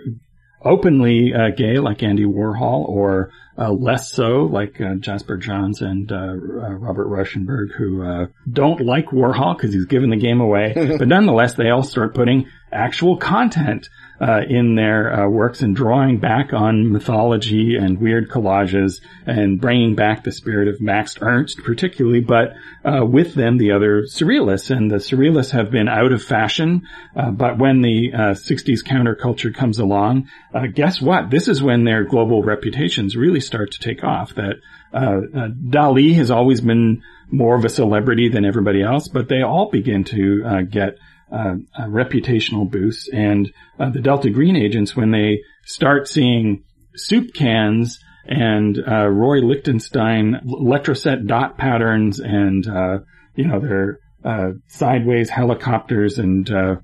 openly 0.65 1.33
uh, 1.35 1.51
gay, 1.57 1.79
like 1.79 2.03
Andy 2.03 2.25
Warhol, 2.25 2.89
or 2.89 3.31
uh, 3.57 3.71
less 3.71 4.11
so, 4.11 4.45
like 4.45 4.81
uh, 4.81 4.95
Jasper 4.97 5.37
Johns 5.37 5.81
and 5.81 6.11
uh, 6.11 6.17
uh, 6.17 6.73
Robert 6.73 7.07
Rauschenberg, 7.07 7.73
who 7.77 8.29
don't 8.51 8.81
like 8.81 9.07
Warhol 9.07 9.57
because 9.57 9.73
he's 9.73 9.87
given 9.87 10.11
the 10.11 10.17
game 10.17 10.41
away. 10.41 10.73
but 10.99 11.09
nonetheless, 11.09 11.55
they 11.55 11.71
all 11.71 11.83
start 11.83 12.15
putting 12.15 12.49
actual 12.75 13.17
content 13.17 13.89
uh, 14.21 14.41
in 14.49 14.75
their 14.75 15.13
uh, 15.13 15.29
works 15.29 15.61
and 15.61 15.75
drawing 15.75 16.19
back 16.19 16.53
on 16.53 16.93
mythology 16.93 17.77
and 17.77 18.01
weird 18.01 18.31
collages 18.31 19.01
and 19.27 19.61
bringing 19.61 19.95
back 19.95 20.23
the 20.23 20.33
spirit 20.33 20.69
of 20.69 20.81
Max 20.81 21.19
Ernst, 21.21 21.59
particularly, 21.65 22.21
but 22.21 22.55
uh, 22.85 23.05
with 23.05 23.35
them 23.35 23.59
the 23.59 23.73
other 23.73 24.03
surrealists. 24.03 24.75
And 24.75 24.91
the 24.91 24.97
surrealists 24.97 25.51
have 25.51 25.71
been 25.71 25.89
out 25.89 26.13
of 26.13 26.23
fashion, 26.23 26.87
uh, 27.17 27.33
but 27.33 27.59
when 27.59 27.83
the 27.83 28.13
60s 28.13 28.81
uh, 28.81 28.89
counterculture 28.89 29.55
comes 29.55 29.79
along, 29.79 30.29
uh, 30.55 30.67
guess 30.67 31.01
what? 31.01 31.31
This 31.31 31.49
is 31.49 31.63
when 31.63 31.85
their 31.85 32.05
global 32.05 32.43
reputations 32.43 33.17
really 33.17 33.41
start 33.41 33.73
to 33.73 33.81
take 33.81 34.05
off. 34.05 34.35
That 34.37 34.57
Dali 34.93 36.15
has 36.15 36.31
always 36.31 36.61
been 36.61 37.03
more 37.31 37.57
of 37.57 37.65
a 37.65 37.69
celebrity 37.69 38.29
than 38.29 38.45
everybody 38.45 38.81
else, 38.81 39.09
but 39.09 39.29
they 39.29 39.43
all 39.43 39.71
begin 39.71 40.05
to 40.05 40.65
get 40.71 40.99
uh, 41.31 41.55
reputational 41.81 42.71
boosts. 42.71 43.09
And 43.13 43.53
uh, 43.79 43.91
the 43.91 44.01
Delta 44.01 44.31
Green 44.31 44.57
agents, 44.57 44.97
when 44.97 45.11
they 45.11 45.41
start 45.65 46.09
seeing 46.09 46.65
soup 46.97 47.35
cans 47.35 47.99
and 48.27 48.79
uh, 48.79 49.09
Roy 49.09 49.41
Lichtenstein 49.41 50.41
electroset 50.47 51.27
dot 51.27 51.59
patterns 51.59 52.21
and 52.21 52.67
uh, 52.67 52.99
you 53.35 53.47
know 53.47 53.61
their 53.61 53.99
uh, 54.25 54.53
sideways 54.69 55.29
helicopters 55.29 56.19
and 56.19 56.51
uh, 56.51 56.77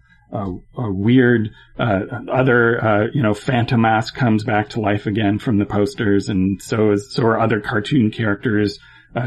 weird 0.77 1.51
other 1.79 3.11
you 3.15 3.23
know 3.23 3.35
Phantom 3.35 3.81
Fantomas 3.81 4.13
comes 4.13 4.45
back 4.45 4.71
to 4.71 4.81
life 4.81 5.07
again 5.07 5.39
from 5.39 5.59
the 5.59 5.65
posters, 5.65 6.29
and 6.29 6.61
so 6.61 6.93
is 6.93 7.15
so 7.15 7.25
are 7.25 7.41
other 7.41 7.61
cartoon 7.61 8.11
characters 8.11 8.79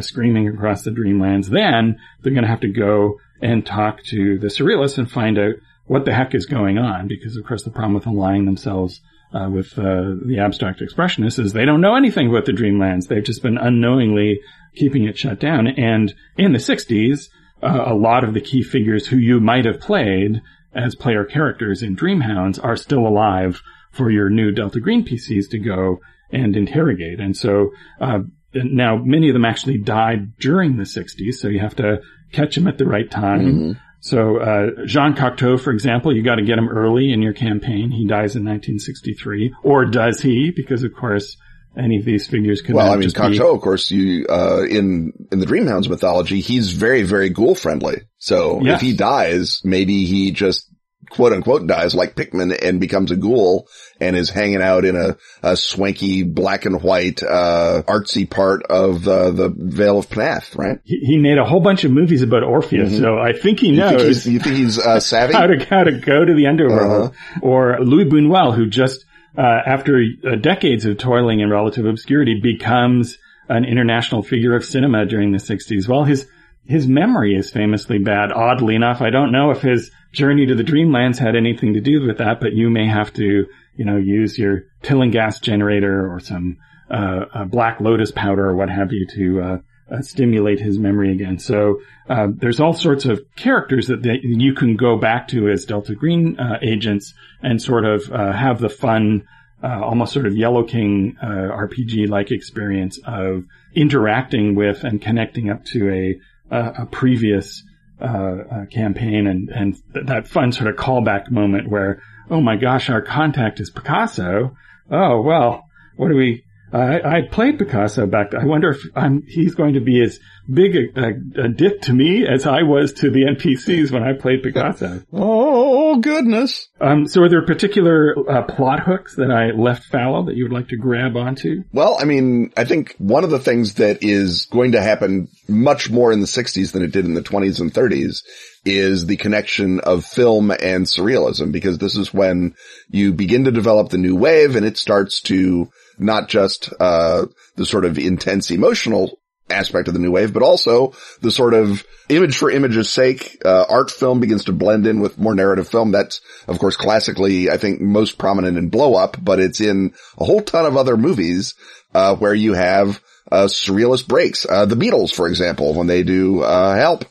screaming 0.02 0.48
across 0.48 0.84
the 0.84 0.92
dreamlands. 0.92 1.48
Then 1.48 2.00
they're 2.22 2.34
going 2.34 2.44
to 2.44 2.50
have 2.50 2.62
to 2.62 2.72
go 2.72 3.20
and 3.44 3.66
talk 3.66 4.02
to 4.04 4.40
the 4.40 4.48
surrealists 4.48 4.98
and 4.98 5.12
find 5.12 5.38
out 5.38 5.56
what 5.86 6.06
the 6.06 6.14
heck 6.14 6.34
is 6.34 6.46
going 6.46 6.78
on. 6.78 7.08
Because 7.08 7.36
of 7.36 7.46
course 7.46 7.64
the 7.64 7.70
problem 7.70 7.94
with 7.94 8.08
aligning 8.08 8.46
themselves 8.46 9.02
uh, 9.34 9.50
with 9.50 9.78
uh, 9.78 10.16
the 10.26 10.40
abstract 10.40 10.80
expressionists 10.80 11.40
is 11.40 11.52
they 11.52 11.66
don't 11.66 11.82
know 11.82 11.96
anything 11.96 12.30
about 12.30 12.46
the 12.46 12.54
dreamlands. 12.54 13.08
They've 13.08 13.24
just 13.24 13.44
been 13.44 13.58
unknowingly 13.58 14.40
keeping 14.76 15.04
it 15.04 15.18
shut 15.18 15.40
down. 15.40 15.68
And 15.68 16.14
in 16.38 16.54
the 16.54 16.60
60s, 16.60 17.28
uh, 17.62 17.84
a 17.86 17.94
lot 17.94 18.24
of 18.24 18.34
the 18.34 18.42
key 18.42 18.64
figures 18.64 19.08
who 19.08 19.18
you 19.18 19.42
might 19.42 19.66
have 19.66 19.82
played 19.82 20.42
as 20.74 20.96
player 20.96 21.26
characters 21.26 21.84
in 21.84 21.98
Dreamhounds 21.98 22.64
are 22.64 22.78
still 22.78 23.06
alive 23.06 23.62
for 23.92 24.10
your 24.10 24.30
new 24.30 24.52
Delta 24.52 24.80
Green 24.80 25.06
PCs 25.06 25.50
to 25.50 25.60
go 25.60 26.00
and 26.32 26.56
interrogate. 26.56 27.20
And 27.20 27.36
so 27.36 27.72
uh, 28.00 28.20
now 28.54 28.98
many 28.98 29.30
of 29.30 29.34
them 29.34 29.46
actually 29.46 29.80
died 29.80 30.38
during 30.38 30.78
the 30.78 30.84
60s, 30.84 31.34
so 31.34 31.48
you 31.48 31.60
have 31.60 31.76
to 31.76 32.02
catch 32.34 32.58
him 32.58 32.68
at 32.68 32.78
the 32.78 32.86
right 32.86 33.10
time. 33.10 33.46
Mm-hmm. 33.46 33.72
So 34.02 34.38
uh, 34.38 34.86
Jean 34.86 35.16
Cocteau, 35.16 35.58
for 35.60 35.72
example, 35.72 36.14
you 36.14 36.24
got 36.24 36.36
to 36.36 36.44
get 36.44 36.58
him 36.58 36.68
early 36.68 37.12
in 37.14 37.22
your 37.22 37.32
campaign. 37.34 37.90
He 37.90 38.06
dies 38.06 38.36
in 38.36 38.44
1963, 38.44 39.56
or 39.64 39.86
does 39.86 40.20
he? 40.22 40.52
Because 40.54 40.84
of 40.84 40.94
course 40.94 41.38
any 41.78 41.98
of 41.98 42.06
these 42.06 42.28
figures 42.28 42.62
could 42.62 42.76
Well, 42.76 42.92
I 42.92 42.96
mean, 42.96 43.04
just 43.04 43.16
be- 43.16 43.22
Cocteau, 43.22 43.56
of 43.56 43.62
course, 43.62 43.90
you, 43.92 44.28
uh, 44.28 44.64
in, 44.70 45.14
in 45.32 45.40
the 45.40 45.46
Dreamhounds 45.46 45.90
mythology, 45.90 46.40
he's 46.42 46.72
very, 46.74 47.04
very 47.04 47.30
ghoul 47.30 47.56
friendly. 47.56 48.02
So 48.18 48.62
Yes. 48.62 48.76
if 48.82 48.88
he 48.88 48.96
dies, 48.96 49.62
maybe 49.64 50.06
he 50.06 50.32
just 50.32 50.70
quote 51.10 51.34
unquote 51.34 51.68
dies 51.68 51.94
like 51.94 52.16
Pickman 52.16 52.54
and 52.54 52.80
becomes 52.80 53.12
a 53.12 53.18
ghoul 53.18 53.68
and 54.00 54.16
is 54.16 54.30
hanging 54.30 54.62
out 54.62 54.86
in 54.86 54.96
a, 54.96 55.18
a 55.42 55.58
swanky 55.58 56.24
black 56.24 56.66
and 56.66 56.82
white, 56.82 57.22
uh, 57.22 57.84
artsy 57.86 58.30
part 58.30 58.64
of, 58.64 59.08
uh, 59.08 59.32
the 59.32 59.54
Vale 59.56 60.00
of 60.00 60.10
Pnath, 60.10 60.58
right? 60.58 60.80
he, 60.84 61.00
he 61.00 61.18
made 61.18 61.38
a 61.38 61.46
whole 61.46 61.60
bunch 61.60 61.84
of 61.84 61.92
movies 61.92 62.22
about 62.22 62.44
Orpheus, 62.44 62.98
so 62.98 63.18
I 63.18 63.34
think 63.34 63.60
he 63.60 63.74
Mm-hmm. 63.74 63.82
You 63.82 63.90
think 63.90 64.00
knows 64.00 64.24
he's, 64.24 64.34
you 64.34 64.40
think 64.40 64.56
he's, 64.56 64.80
uh, 64.80 65.00
savvy? 65.00 65.34
how 65.34 65.48
to 65.48 65.66
how 65.66 65.84
to 65.84 65.92
go 65.92 66.24
to 66.24 66.34
the 66.34 66.48
underworld. 66.48 67.12
Uh-huh. 67.12 67.40
Or 67.42 67.80
Louis 67.80 68.06
Buñuel, 68.06 68.56
who 68.56 68.68
just 68.68 69.06
uh, 69.38 69.42
after 69.66 70.04
uh, 70.26 70.36
decades 70.36 70.86
of 70.86 70.98
toiling 70.98 71.40
in 71.40 71.50
relative 71.50 71.86
obscurity, 71.86 72.40
becomes 72.42 73.18
an 73.50 73.66
international 73.66 74.22
figure 74.24 74.56
of 74.56 74.64
cinema 74.64 75.06
during 75.06 75.32
the 75.32 75.38
'60s. 75.38 75.88
Well, 75.88 76.04
his 76.04 76.28
his 76.66 76.88
memory 76.88 77.36
is 77.36 77.52
famously 77.52 77.98
bad. 77.98 78.32
Oddly 78.32 78.76
enough, 78.76 79.02
I 79.02 79.10
don't 79.10 79.32
know 79.32 79.52
if 79.52 79.62
his 79.62 79.92
journey 80.14 80.46
to 80.46 80.56
the 80.56 80.64
Dreamlands 80.64 81.18
had 81.18 81.36
anything 81.36 81.74
to 81.74 81.82
do 81.82 82.06
with 82.06 82.20
that, 82.20 82.40
but 82.40 82.54
you 82.54 82.70
may 82.70 82.88
have 82.88 83.12
to, 83.14 83.48
you 83.76 83.86
know, 83.86 83.98
use 83.98 84.38
your 84.38 84.64
Tillinghast 84.82 85.44
generator 85.44 86.12
or 86.12 86.20
some 86.20 86.58
uh, 86.90 87.26
uh, 87.34 87.46
Black 87.46 87.82
Lotus 87.82 88.12
powder 88.12 88.50
or 88.50 88.56
what 88.56 88.70
have 88.70 88.94
you 88.94 89.08
to 89.16 89.42
uh, 89.42 89.58
uh, 89.92 90.02
stimulate 90.02 90.60
his 90.60 90.80
memory 90.80 91.12
again. 91.12 91.40
So 91.40 91.82
uh, 92.10 92.28
there's 92.34 92.60
all 92.60 92.74
sorts 92.74 93.06
of 93.06 93.22
characters 93.36 93.88
that, 93.88 94.20
you 94.24 94.54
can 94.54 94.76
go 94.76 94.98
back 94.98 95.28
to 95.30 95.50
as 95.50 95.66
Delta 95.66 95.96
Green 95.96 96.40
uh, 96.40 96.60
agents 96.62 97.14
and 97.42 97.62
sort 97.62 97.86
of 97.86 98.06
have 98.08 98.60
the 98.60 98.70
fun, 98.70 99.28
uh, 99.62 99.82
almost 99.84 100.14
sort 100.14 100.26
of 100.26 100.36
Yellow 100.36 100.64
King 100.64 101.18
uh, 101.22 101.26
RPG 101.26 102.08
like 102.10 102.32
experience 102.32 103.00
of 103.06 103.46
interacting 103.76 104.56
with 104.56 104.84
and 104.84 105.02
connecting 105.02 105.50
up 105.50 105.66
to 105.66 105.90
a 105.90 106.20
a, 106.52 106.74
a 106.80 106.86
previous 106.86 107.64
uh, 108.02 108.06
uh, 108.06 108.66
campaign 108.66 109.28
and 109.28 109.50
and 109.50 109.76
th- 109.94 110.06
that 110.08 110.28
fun 110.28 110.52
sort 110.52 110.68
of 110.68 110.76
callback 110.76 111.32
moment 111.32 111.70
where 111.70 112.02
oh 112.30 112.42
my 112.42 112.56
gosh 112.56 112.90
our 112.90 113.02
contact 113.02 113.60
is 113.60 113.70
Picasso. 113.70 114.56
Oh 114.92 115.22
well 115.22 115.66
what 115.96 116.10
do 116.10 116.16
we 116.16 116.44
I, 116.74 117.18
I 117.18 117.22
played 117.32 117.60
Picasso 117.60 118.08
back. 118.08 118.32
then. 118.32 118.42
I 118.42 118.46
wonder 118.46 118.70
if 118.72 118.82
I'm, 118.96 119.24
he's 119.28 119.54
going 119.54 119.76
to 119.76 119.80
be 119.80 120.02
as 120.02 120.20
big 120.52 120.76
a, 120.76 121.00
a, 121.00 121.46
a 121.46 121.50
dick 121.50 121.82
to 121.82 121.94
me 121.94 122.28
as 122.28 122.48
I 122.48 122.64
was 122.64 122.94
to 122.94 123.12
the 123.12 123.24
NPCs 123.24 123.92
when 123.92 124.04
I 124.04 124.14
played 124.14 124.44
Picasso. 124.44 125.04
Oh, 125.16 125.98
goodness. 126.00 126.70
Um, 126.82 127.06
so 127.08 127.22
are 127.22 127.30
there 127.30 127.46
particular 127.46 128.16
uh, 128.28 128.42
plot 128.44 128.80
hooks 128.80 129.16
that 129.18 129.30
I 129.30 129.52
left 129.52 129.86
fallow 129.86 130.26
that 130.26 130.36
you 130.36 130.46
would 130.46 130.52
like 130.52 130.70
to 130.70 130.76
grab 130.78 131.16
onto? 131.16 131.64
Well, 131.72 131.98
I 132.00 132.06
mean, 132.06 132.52
I 132.58 132.66
think 132.66 132.96
one 132.98 133.24
of 133.24 133.30
the 133.30 133.40
things 133.40 133.76
that 133.76 134.00
is 134.02 134.48
going 134.48 134.72
to 134.72 134.82
happen 134.82 135.28
much 135.48 135.92
more 135.92 136.12
in 136.12 136.20
the 136.20 136.26
60s 136.26 136.72
than 136.72 136.82
it 136.82 136.92
did 136.92 137.06
in 137.06 137.14
the 137.14 137.22
20s 137.22 137.60
and 137.60 137.72
30s 137.72 138.24
is 138.66 139.06
the 139.06 139.18
connection 139.18 139.82
of 139.82 140.04
film 140.04 140.50
and 140.50 140.86
surrealism 140.86 141.52
because 141.52 141.78
this 141.78 141.96
is 141.96 142.12
when 142.14 142.56
you 142.90 143.14
begin 143.14 143.44
to 143.44 143.52
develop 143.52 143.90
the 143.90 143.98
new 143.98 144.16
wave 144.16 144.56
and 144.56 144.66
it 144.66 144.78
starts 144.78 145.22
to 145.22 145.70
not 145.98 146.30
just, 146.30 146.72
uh, 146.80 147.26
the 147.56 147.66
sort 147.66 147.86
of 147.86 147.98
intense 147.98 148.52
emotional 148.52 149.20
aspect 149.50 149.88
of 149.88 149.94
the 149.94 150.00
new 150.00 150.12
wave, 150.12 150.34
but 150.34 150.42
also 150.42 150.94
the 151.22 151.30
sort 151.30 151.54
of 151.54 151.86
image 152.10 152.38
for 152.38 152.50
image's 152.50 152.90
sake, 152.90 153.42
uh, 153.46 153.66
art 153.70 153.92
film 153.92 154.20
begins 154.20 154.46
to 154.46 154.54
blend 154.54 154.88
in 154.88 155.00
with 155.02 155.20
more 155.20 155.36
narrative 155.36 155.68
film. 155.68 155.92
That's, 155.92 156.22
of 156.48 156.60
course, 156.60 156.76
classically, 156.78 157.52
I 157.52 157.58
think 157.58 157.82
most 157.82 158.18
prominent 158.18 158.58
in 158.58 158.70
Blow 158.70 158.96
Up, 158.96 159.18
but 159.22 159.40
it's 159.40 159.62
in 159.62 159.94
a 160.18 160.26
whole 160.26 160.42
ton 160.42 160.66
of 160.66 160.78
other 160.78 160.98
movies, 160.98 161.56
uh, 161.94 162.16
where 162.16 162.34
you 162.34 162.54
have, 162.54 163.02
uh, 163.32 163.46
surrealist 163.46 164.08
breaks. 164.08 164.46
Uh, 164.50 164.66
the 164.66 164.76
Beatles, 164.76 165.14
for 165.14 165.28
example, 165.28 165.74
when 165.74 165.88
they 165.88 166.04
do, 166.04 166.42
uh, 166.42 166.76
Help 166.76 167.06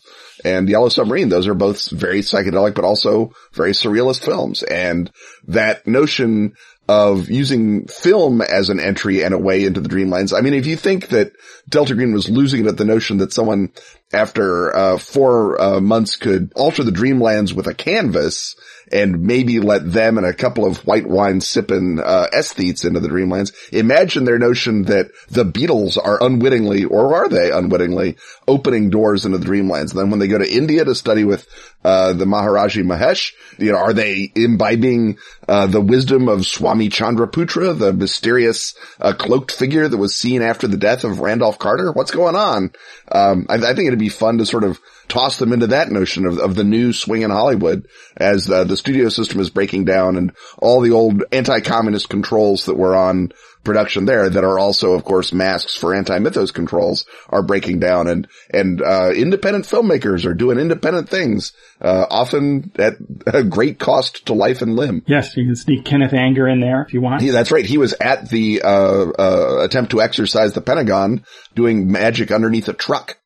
and 0.44 0.68
Yellow 0.68 0.88
Submarine, 0.88 1.28
those 1.28 1.46
are 1.46 1.54
both 1.54 1.90
very 1.90 2.20
psychedelic, 2.20 2.74
but 2.74 2.84
also 2.84 3.32
very 3.52 3.72
surrealist 3.72 4.24
films. 4.24 4.62
And 4.62 5.10
that 5.48 5.86
notion 5.86 6.54
of 6.88 7.30
using 7.30 7.86
film 7.86 8.42
as 8.42 8.68
an 8.68 8.80
entry 8.80 9.22
and 9.22 9.32
a 9.32 9.38
way 9.38 9.64
into 9.64 9.80
the 9.80 9.88
dreamlands. 9.88 10.36
I 10.36 10.40
mean, 10.40 10.54
if 10.54 10.66
you 10.66 10.76
think 10.76 11.08
that 11.08 11.32
Delta 11.68 11.94
Green 11.94 12.12
was 12.12 12.28
losing 12.28 12.62
it 12.62 12.66
at 12.66 12.76
the 12.76 12.84
notion 12.84 13.18
that 13.18 13.32
someone 13.32 13.72
after 14.12 14.74
uh, 14.74 14.98
four 14.98 15.60
uh, 15.60 15.80
months 15.80 16.16
could 16.16 16.52
alter 16.56 16.82
the 16.82 16.90
dreamlands 16.90 17.52
with 17.54 17.66
a 17.66 17.74
canvas 17.74 18.56
and 18.92 19.22
maybe 19.22 19.58
let 19.58 19.90
them 19.90 20.18
and 20.18 20.26
a 20.26 20.34
couple 20.34 20.66
of 20.66 20.86
white 20.86 21.06
wine 21.06 21.40
sipping 21.40 21.98
uh, 21.98 22.26
aesthetes 22.32 22.84
into 22.84 23.00
the 23.00 23.08
dreamlands, 23.08 23.52
imagine 23.72 24.24
their 24.24 24.38
notion 24.38 24.82
that 24.82 25.10
the 25.28 25.44
Beatles 25.44 25.98
are 26.02 26.22
unwittingly, 26.22 26.84
or 26.84 27.14
are 27.14 27.28
they 27.28 27.50
unwittingly, 27.50 28.16
opening 28.46 28.90
doors 28.90 29.24
into 29.24 29.38
the 29.38 29.46
dreamlands. 29.46 29.90
And 29.90 30.00
then 30.00 30.10
when 30.10 30.18
they 30.18 30.28
go 30.28 30.38
to 30.38 30.50
India 30.50 30.84
to 30.84 30.94
study 30.94 31.24
with 31.24 31.46
uh, 31.84 32.12
the 32.12 32.24
Maharishi 32.24 32.84
Mahesh, 32.84 33.32
you 33.58 33.72
know, 33.72 33.78
are 33.78 33.92
they 33.92 34.30
imbibing 34.34 35.18
uh, 35.48 35.66
the 35.66 35.80
wisdom 35.80 36.28
of 36.28 36.46
Swami 36.46 36.88
Chandraputra, 36.88 37.78
the 37.78 37.92
mysterious 37.92 38.74
uh, 39.00 39.12
cloaked 39.12 39.52
figure 39.52 39.88
that 39.88 39.96
was 39.96 40.16
seen 40.16 40.42
after 40.42 40.66
the 40.66 40.76
death 40.76 41.04
of 41.04 41.20
Randolph 41.20 41.58
Carter? 41.58 41.92
What's 41.92 42.10
going 42.10 42.36
on? 42.36 42.72
Um, 43.10 43.46
I, 43.48 43.54
I 43.54 43.74
think 43.74 43.86
it'd 43.86 43.98
be 43.98 44.08
fun 44.08 44.38
to 44.38 44.46
sort 44.46 44.64
of 44.64 44.80
toss 45.08 45.38
them 45.38 45.52
into 45.52 45.68
that 45.68 45.90
notion 45.90 46.26
of, 46.26 46.38
of 46.38 46.54
the 46.54 46.64
new 46.64 46.92
swing 46.92 47.22
in 47.22 47.30
Hollywood 47.30 47.88
as 48.16 48.50
uh, 48.50 48.64
the 48.64 48.76
studio 48.76 49.08
system 49.08 49.40
is 49.40 49.50
breaking 49.50 49.84
down 49.84 50.16
and 50.16 50.32
all 50.58 50.80
the 50.80 50.92
old 50.92 51.24
anti-communist 51.32 52.08
controls 52.08 52.66
that 52.66 52.76
were 52.76 52.96
on 52.96 53.32
production 53.64 54.06
there 54.06 54.28
that 54.28 54.44
are 54.44 54.58
also, 54.58 54.92
of 54.92 55.04
course, 55.04 55.32
masks 55.32 55.76
for 55.76 55.94
anti-mythos 55.94 56.50
controls 56.50 57.06
are 57.28 57.42
breaking 57.42 57.78
down 57.78 58.08
and, 58.08 58.26
and, 58.50 58.82
uh, 58.82 59.10
independent 59.10 59.64
filmmakers 59.64 60.24
are 60.24 60.34
doing 60.34 60.58
independent 60.58 61.08
things, 61.08 61.52
uh, 61.80 62.06
often 62.10 62.72
at 62.76 62.94
a 63.26 63.42
great 63.44 63.78
cost 63.78 64.26
to 64.26 64.32
life 64.32 64.62
and 64.62 64.76
limb. 64.76 65.02
Yes, 65.06 65.36
you 65.36 65.44
can 65.44 65.56
sneak 65.56 65.84
Kenneth 65.84 66.12
Anger 66.12 66.48
in 66.48 66.60
there 66.60 66.82
if 66.82 66.92
you 66.92 67.00
want. 67.00 67.22
He, 67.22 67.30
that's 67.30 67.52
right. 67.52 67.64
He 67.64 67.78
was 67.78 67.94
at 68.00 68.28
the, 68.28 68.62
uh, 68.62 69.10
uh, 69.10 69.60
attempt 69.62 69.92
to 69.92 70.02
exorcise 70.02 70.54
the 70.54 70.60
Pentagon 70.60 71.24
doing 71.54 71.90
magic 71.90 72.32
underneath 72.32 72.68
a 72.68 72.72
truck 72.72 73.18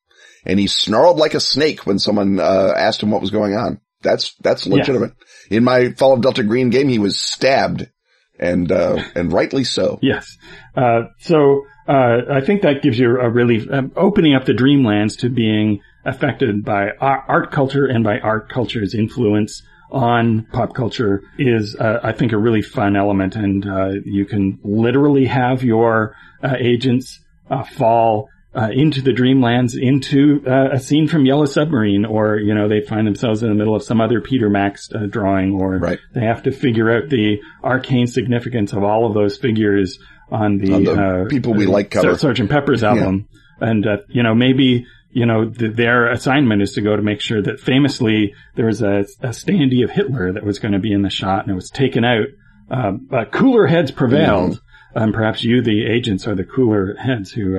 and 0.47 0.59
he 0.59 0.67
snarled 0.67 1.19
like 1.19 1.35
a 1.35 1.41
snake 1.41 1.87
when 1.87 1.99
someone, 1.99 2.41
uh, 2.41 2.73
asked 2.77 3.03
him 3.03 3.11
what 3.11 3.21
was 3.21 3.31
going 3.31 3.55
on. 3.55 3.81
That's, 4.03 4.35
that's 4.41 4.67
legitimate. 4.67 5.13
In 5.51 5.65
my 5.65 5.91
Fall 5.93 6.15
of 6.15 6.23
Delta 6.23 6.43
Green 6.43 6.71
game, 6.71 6.89
he 6.89 6.99
was 6.99 7.21
stabbed 7.21 7.91
and, 8.39 8.71
uh, 8.71 9.03
and 9.15 9.33
rightly 9.33 9.65
so. 9.65 9.99
Yes. 10.03 10.37
Uh, 10.77 11.05
so 11.19 11.63
uh, 11.89 12.19
I 12.31 12.41
think 12.41 12.63
that 12.63 12.83
gives 12.83 12.99
you 12.99 13.21
a 13.21 13.31
really 13.31 13.69
um, 13.69 13.93
opening 13.97 14.35
up 14.35 14.45
the 14.45 14.53
dreamlands 14.53 15.19
to 15.21 15.29
being 15.29 15.81
affected 16.05 16.65
by 16.65 16.91
art 17.01 17.51
culture 17.51 17.87
and 17.87 18.05
by 18.05 18.19
art 18.21 18.49
culture's 18.49 18.95
influence 18.95 19.63
on 19.91 20.47
pop 20.53 20.75
culture 20.75 21.23
is, 21.39 21.77
uh, 21.77 22.01
I 22.03 22.13
think, 22.13 22.33
a 22.33 22.39
really 22.39 22.63
fun 22.63 22.97
element. 22.97 23.37
And 23.37 23.67
uh, 23.67 23.91
you 24.05 24.25
can 24.25 24.59
literally 24.63 25.27
have 25.27 25.63
your 25.63 26.15
uh, 26.43 26.55
agents 26.59 27.21
uh, 27.51 27.63
fall. 27.63 28.29
Uh, 28.59 28.71
into 28.73 29.03
the 29.03 29.11
dreamlands, 29.13 29.75
into 29.79 30.43
uh, 30.47 30.71
a 30.73 30.81
scene 30.81 31.07
from 31.09 31.27
Yellow 31.27 31.45
Submarine, 31.45 32.07
or 32.07 32.37
you 32.39 32.55
know 32.55 32.69
they 32.69 32.81
find 32.81 33.07
themselves 33.07 33.43
in 33.43 33.51
the 33.51 33.55
middle 33.55 33.75
of 33.77 33.83
some 33.83 34.01
other 34.01 34.23
Peter 34.23 34.49
Max 34.49 34.89
uh, 34.95 35.05
drawing, 35.07 35.53
or 35.53 35.77
Right. 35.79 35.99
they 36.15 36.23
have 36.25 36.43
to 36.45 36.53
figure 36.53 36.91
out 36.91 37.11
the 37.11 37.39
arcane 37.63 38.07
significance 38.07 38.73
of 38.73 38.83
all 38.83 39.07
of 39.07 39.13
those 39.13 39.37
figures 39.37 39.99
on 40.31 40.57
the, 40.57 40.73
On 40.73 40.85
the 40.85 40.93
uh, 40.93 41.29
People 41.29 41.53
We 41.53 41.67
uh, 41.67 41.71
Like 41.71 41.91
cover. 41.91 42.17
Sergeant 42.17 42.49
Pepper's 42.49 42.83
album, 42.83 43.29
and 43.61 43.87
uh, 43.87 43.99
you 44.09 44.23
know 44.23 44.35
maybe 44.35 44.87
you 45.11 45.27
know 45.27 45.51
th- 45.51 45.75
their 45.77 46.11
assignment 46.11 46.63
is 46.63 46.73
to 46.77 46.81
go 46.81 46.97
to 46.97 47.03
make 47.03 47.21
sure 47.21 47.43
that 47.43 47.61
famously 47.61 48.33
there 48.55 48.65
was 48.67 48.81
a, 48.81 49.01
a 49.21 49.33
standee 49.37 49.85
of 49.85 49.91
Hitler 49.91 50.33
that 50.33 50.45
was 50.45 50.61
going 50.61 50.73
to 50.73 50.79
be 50.79 50.93
in 50.95 51.03
the 51.03 51.11
shot, 51.11 51.43
and 51.43 51.51
it 51.51 51.55
was 51.55 51.69
taken 51.69 52.05
out. 52.07 52.29
Uh, 52.71 52.93
but 52.93 53.33
cooler 53.33 53.67
heads 53.67 53.91
prevailed, 53.91 54.53
Mm-hmm. 54.55 54.99
and 55.03 55.13
perhaps 55.13 55.45
you, 55.45 55.61
the 55.61 55.85
agents, 55.85 56.27
are 56.27 56.35
the 56.35 56.45
cooler 56.45 56.95
heads 56.97 57.31
who 57.33 57.59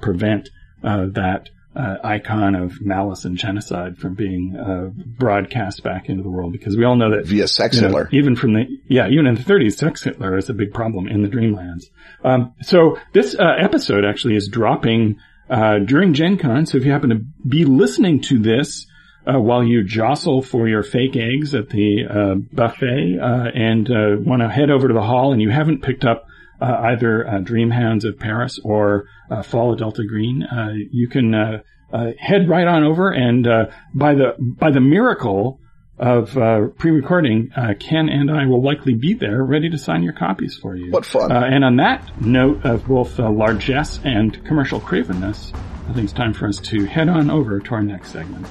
prevent 0.00 0.50
uh, 0.84 1.06
that. 1.12 1.48
Uh, 1.72 1.98
icon 2.02 2.56
of 2.56 2.80
malice 2.80 3.24
and 3.24 3.38
genocide 3.38 3.96
from 3.96 4.12
being 4.12 4.56
uh, 4.56 4.90
broadcast 4.92 5.84
back 5.84 6.08
into 6.08 6.20
the 6.20 6.28
world 6.28 6.50
because 6.50 6.76
we 6.76 6.84
all 6.84 6.96
know 6.96 7.12
that 7.12 7.24
Via 7.24 7.46
sex 7.46 7.76
you 7.76 7.82
know, 7.82 7.86
Hitler. 7.86 8.08
even 8.10 8.34
from 8.34 8.54
the 8.54 8.64
yeah, 8.88 9.06
even 9.06 9.28
in 9.28 9.36
the 9.36 9.42
30s, 9.44 9.74
sex 9.74 10.02
Hitler 10.02 10.36
is 10.36 10.50
a 10.50 10.52
big 10.52 10.74
problem 10.74 11.06
in 11.06 11.22
the 11.22 11.28
Dreamlands. 11.28 11.84
Um, 12.24 12.54
so 12.60 12.98
this 13.12 13.36
uh, 13.36 13.52
episode 13.56 14.04
actually 14.04 14.34
is 14.34 14.48
dropping 14.48 15.20
uh, 15.48 15.78
during 15.78 16.12
Gen 16.12 16.38
Con. 16.38 16.66
So 16.66 16.76
if 16.76 16.84
you 16.84 16.90
happen 16.90 17.10
to 17.10 17.24
be 17.46 17.64
listening 17.64 18.20
to 18.22 18.40
this 18.40 18.86
uh, 19.26 19.38
while 19.38 19.62
you 19.62 19.84
jostle 19.84 20.42
for 20.42 20.68
your 20.68 20.82
fake 20.82 21.16
eggs 21.16 21.54
at 21.54 21.68
the 21.68 22.04
uh, 22.08 22.34
buffet 22.52 23.18
uh, 23.20 23.50
and 23.54 23.90
uh, 23.90 24.16
want 24.18 24.42
to 24.42 24.48
head 24.48 24.70
over 24.70 24.88
to 24.88 24.94
the 24.94 25.02
hall, 25.02 25.32
and 25.32 25.42
you 25.42 25.50
haven't 25.50 25.82
picked 25.82 26.04
up 26.04 26.24
uh, 26.24 26.26
either 26.60 27.26
uh, 27.26 27.38
Dreamhounds 27.40 28.04
of 28.04 28.18
Paris 28.18 28.58
or 28.64 29.06
uh, 29.30 29.42
Fall 29.42 29.72
of 29.72 29.78
Delta 29.78 30.02
Green, 30.06 30.42
uh, 30.42 30.72
you 30.90 31.08
can 31.08 31.34
uh, 31.34 31.62
uh, 31.92 32.10
head 32.18 32.48
right 32.48 32.66
on 32.66 32.84
over 32.84 33.10
and 33.10 33.46
uh, 33.46 33.66
by 33.94 34.14
the 34.14 34.34
by 34.38 34.70
the 34.70 34.80
miracle 34.80 35.60
of 35.98 36.36
uh, 36.38 36.68
pre-recording, 36.78 37.50
uh, 37.54 37.74
Ken 37.78 38.08
and 38.08 38.30
I 38.30 38.46
will 38.46 38.62
likely 38.62 38.94
be 38.94 39.12
there, 39.12 39.44
ready 39.44 39.68
to 39.68 39.76
sign 39.76 40.02
your 40.02 40.14
copies 40.14 40.56
for 40.56 40.74
you. 40.74 40.90
What 40.90 41.04
fun! 41.04 41.30
Uh, 41.30 41.40
and 41.40 41.62
on 41.62 41.76
that 41.76 42.22
note 42.22 42.64
of 42.64 42.86
both 42.86 43.20
uh, 43.20 43.30
largesse 43.30 44.00
and 44.02 44.42
commercial 44.46 44.80
cravenness, 44.80 45.54
I 45.88 45.92
think 45.92 46.04
it's 46.04 46.12
time 46.14 46.32
for 46.32 46.48
us 46.48 46.58
to 46.58 46.86
head 46.86 47.10
on 47.10 47.30
over 47.30 47.60
to 47.60 47.74
our 47.74 47.82
next 47.82 48.12
segment. 48.12 48.46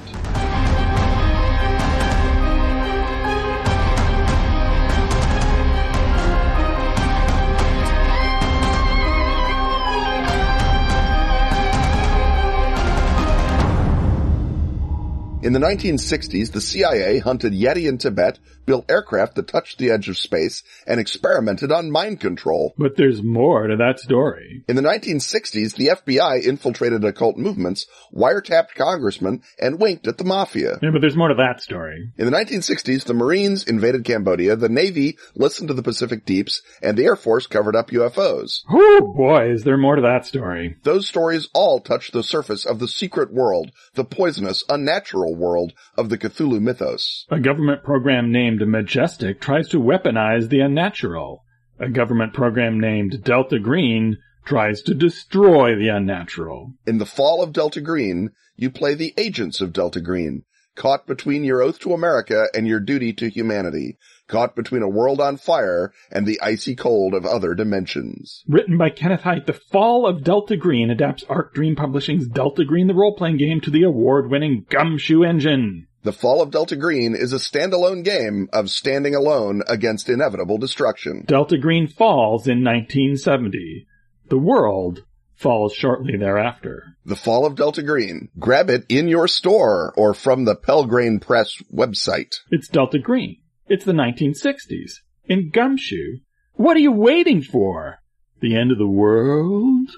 In 15.42 15.54
the 15.54 15.58
1960s, 15.58 16.52
the 16.52 16.60
CIA 16.60 17.18
hunted 17.18 17.54
Yeti 17.54 17.88
in 17.88 17.96
Tibet, 17.96 18.38
built 18.66 18.90
aircraft 18.90 19.36
that 19.36 19.48
touched 19.48 19.78
the 19.78 19.90
edge 19.90 20.10
of 20.10 20.18
space, 20.18 20.62
and 20.86 21.00
experimented 21.00 21.72
on 21.72 21.90
mind 21.90 22.20
control. 22.20 22.74
But 22.76 22.96
there's 22.96 23.22
more 23.22 23.66
to 23.66 23.76
that 23.76 23.98
story. 23.98 24.62
In 24.68 24.76
the 24.76 24.82
1960s, 24.82 25.74
the 25.76 25.88
FBI 25.88 26.44
infiltrated 26.44 27.02
occult 27.02 27.38
movements, 27.38 27.86
wiretapped 28.14 28.74
congressmen, 28.74 29.42
and 29.58 29.80
winked 29.80 30.06
at 30.06 30.18
the 30.18 30.24
mafia. 30.24 30.78
Yeah, 30.82 30.90
but 30.92 31.00
there's 31.00 31.16
more 31.16 31.28
to 31.28 31.34
that 31.36 31.62
story. 31.62 32.12
In 32.18 32.26
the 32.26 32.36
1960s, 32.36 33.04
the 33.04 33.14
Marines 33.14 33.64
invaded 33.64 34.04
Cambodia, 34.04 34.56
the 34.56 34.68
Navy 34.68 35.16
listened 35.34 35.68
to 35.68 35.74
the 35.74 35.82
Pacific 35.82 36.26
Deeps, 36.26 36.60
and 36.82 36.98
the 36.98 37.04
Air 37.04 37.16
Force 37.16 37.46
covered 37.46 37.74
up 37.74 37.88
UFOs. 37.90 38.60
Oh 38.70 39.14
boy, 39.16 39.50
is 39.52 39.64
there 39.64 39.78
more 39.78 39.96
to 39.96 40.02
that 40.02 40.26
story. 40.26 40.76
Those 40.82 41.08
stories 41.08 41.48
all 41.54 41.80
touch 41.80 42.10
the 42.10 42.22
surface 42.22 42.66
of 42.66 42.78
the 42.78 42.88
secret 42.88 43.32
world, 43.32 43.72
the 43.94 44.04
poisonous, 44.04 44.62
unnatural 44.68 45.29
world 45.34 45.72
of 45.96 46.08
the 46.08 46.18
Cthulhu 46.18 46.60
mythos. 46.60 47.26
A 47.30 47.40
government 47.40 47.82
program 47.84 48.32
named 48.32 48.66
Majestic 48.66 49.40
tries 49.40 49.68
to 49.68 49.80
weaponize 49.80 50.48
the 50.48 50.60
unnatural. 50.60 51.44
A 51.78 51.88
government 51.88 52.34
program 52.34 52.78
named 52.78 53.22
Delta 53.24 53.58
Green 53.58 54.18
tries 54.44 54.82
to 54.82 54.94
destroy 54.94 55.76
the 55.76 55.88
unnatural. 55.88 56.74
In 56.86 56.98
the 56.98 57.06
fall 57.06 57.42
of 57.42 57.52
Delta 57.52 57.80
Green, 57.80 58.30
you 58.56 58.70
play 58.70 58.94
the 58.94 59.14
agents 59.16 59.60
of 59.60 59.72
Delta 59.72 60.00
Green, 60.00 60.44
caught 60.76 61.06
between 61.06 61.44
your 61.44 61.62
oath 61.62 61.78
to 61.80 61.92
America 61.92 62.46
and 62.54 62.66
your 62.66 62.80
duty 62.80 63.12
to 63.14 63.28
humanity, 63.28 63.96
caught 64.30 64.56
between 64.56 64.82
a 64.82 64.88
world 64.88 65.20
on 65.20 65.36
fire 65.36 65.92
and 66.10 66.26
the 66.26 66.40
icy 66.40 66.74
cold 66.74 67.12
of 67.12 67.26
other 67.26 67.54
dimensions. 67.54 68.42
Written 68.48 68.78
by 68.78 68.88
Kenneth 68.88 69.22
Hite, 69.22 69.46
The 69.46 69.52
Fall 69.52 70.06
of 70.06 70.24
Delta 70.24 70.56
Green 70.56 70.90
adapts 70.90 71.24
Arc 71.28 71.52
Dream 71.52 71.76
Publishing's 71.76 72.28
Delta 72.28 72.64
Green 72.64 72.86
the 72.86 72.94
role-playing 72.94 73.36
game 73.36 73.60
to 73.60 73.70
the 73.70 73.82
award-winning 73.82 74.64
Gumshoe 74.70 75.24
engine. 75.24 75.86
The 76.02 76.12
Fall 76.14 76.40
of 76.40 76.50
Delta 76.50 76.76
Green 76.76 77.14
is 77.14 77.34
a 77.34 77.36
standalone 77.36 78.02
game 78.04 78.48
of 78.54 78.70
standing 78.70 79.14
alone 79.14 79.62
against 79.68 80.08
inevitable 80.08 80.56
destruction. 80.56 81.24
Delta 81.26 81.58
Green 81.58 81.88
falls 81.88 82.46
in 82.46 82.64
1970. 82.64 83.86
The 84.30 84.38
world 84.38 85.04
falls 85.34 85.74
shortly 85.74 86.16
thereafter. 86.16 86.96
The 87.04 87.16
Fall 87.16 87.44
of 87.44 87.56
Delta 87.56 87.82
Green. 87.82 88.28
Grab 88.38 88.70
it 88.70 88.86
in 88.88 89.08
your 89.08 89.26
store 89.26 89.92
or 89.96 90.14
from 90.14 90.44
the 90.44 90.54
Pelgrane 90.54 91.20
Press 91.20 91.56
website. 91.74 92.36
It's 92.50 92.68
Delta 92.68 92.98
Green. 92.98 93.39
It's 93.72 93.84
the 93.84 93.92
1960s. 93.92 94.94
In 95.26 95.50
Gumshoe. 95.50 96.18
What 96.54 96.76
are 96.76 96.80
you 96.80 96.90
waiting 96.90 97.40
for? 97.40 98.00
The 98.40 98.56
end 98.56 98.72
of 98.72 98.78
the 98.78 98.88
world? 98.88 99.88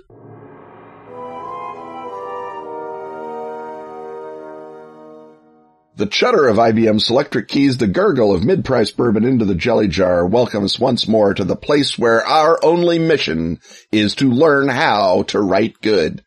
The 5.96 6.06
chutter 6.06 6.50
of 6.50 6.58
IBM's 6.58 7.08
electric 7.08 7.48
keys, 7.48 7.78
the 7.78 7.86
gurgle 7.86 8.34
of 8.34 8.44
mid-price 8.44 8.90
bourbon 8.90 9.24
into 9.24 9.46
the 9.46 9.54
jelly 9.54 9.88
jar 9.88 10.26
welcomes 10.26 10.78
once 10.78 11.08
more 11.08 11.32
to 11.32 11.44
the 11.44 11.56
place 11.56 11.98
where 11.98 12.22
our 12.26 12.62
only 12.62 12.98
mission 12.98 13.58
is 13.90 14.16
to 14.16 14.30
learn 14.30 14.68
how 14.68 15.22
to 15.28 15.40
write 15.40 15.80
good. 15.80 16.22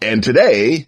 And 0.00 0.24
today, 0.24 0.86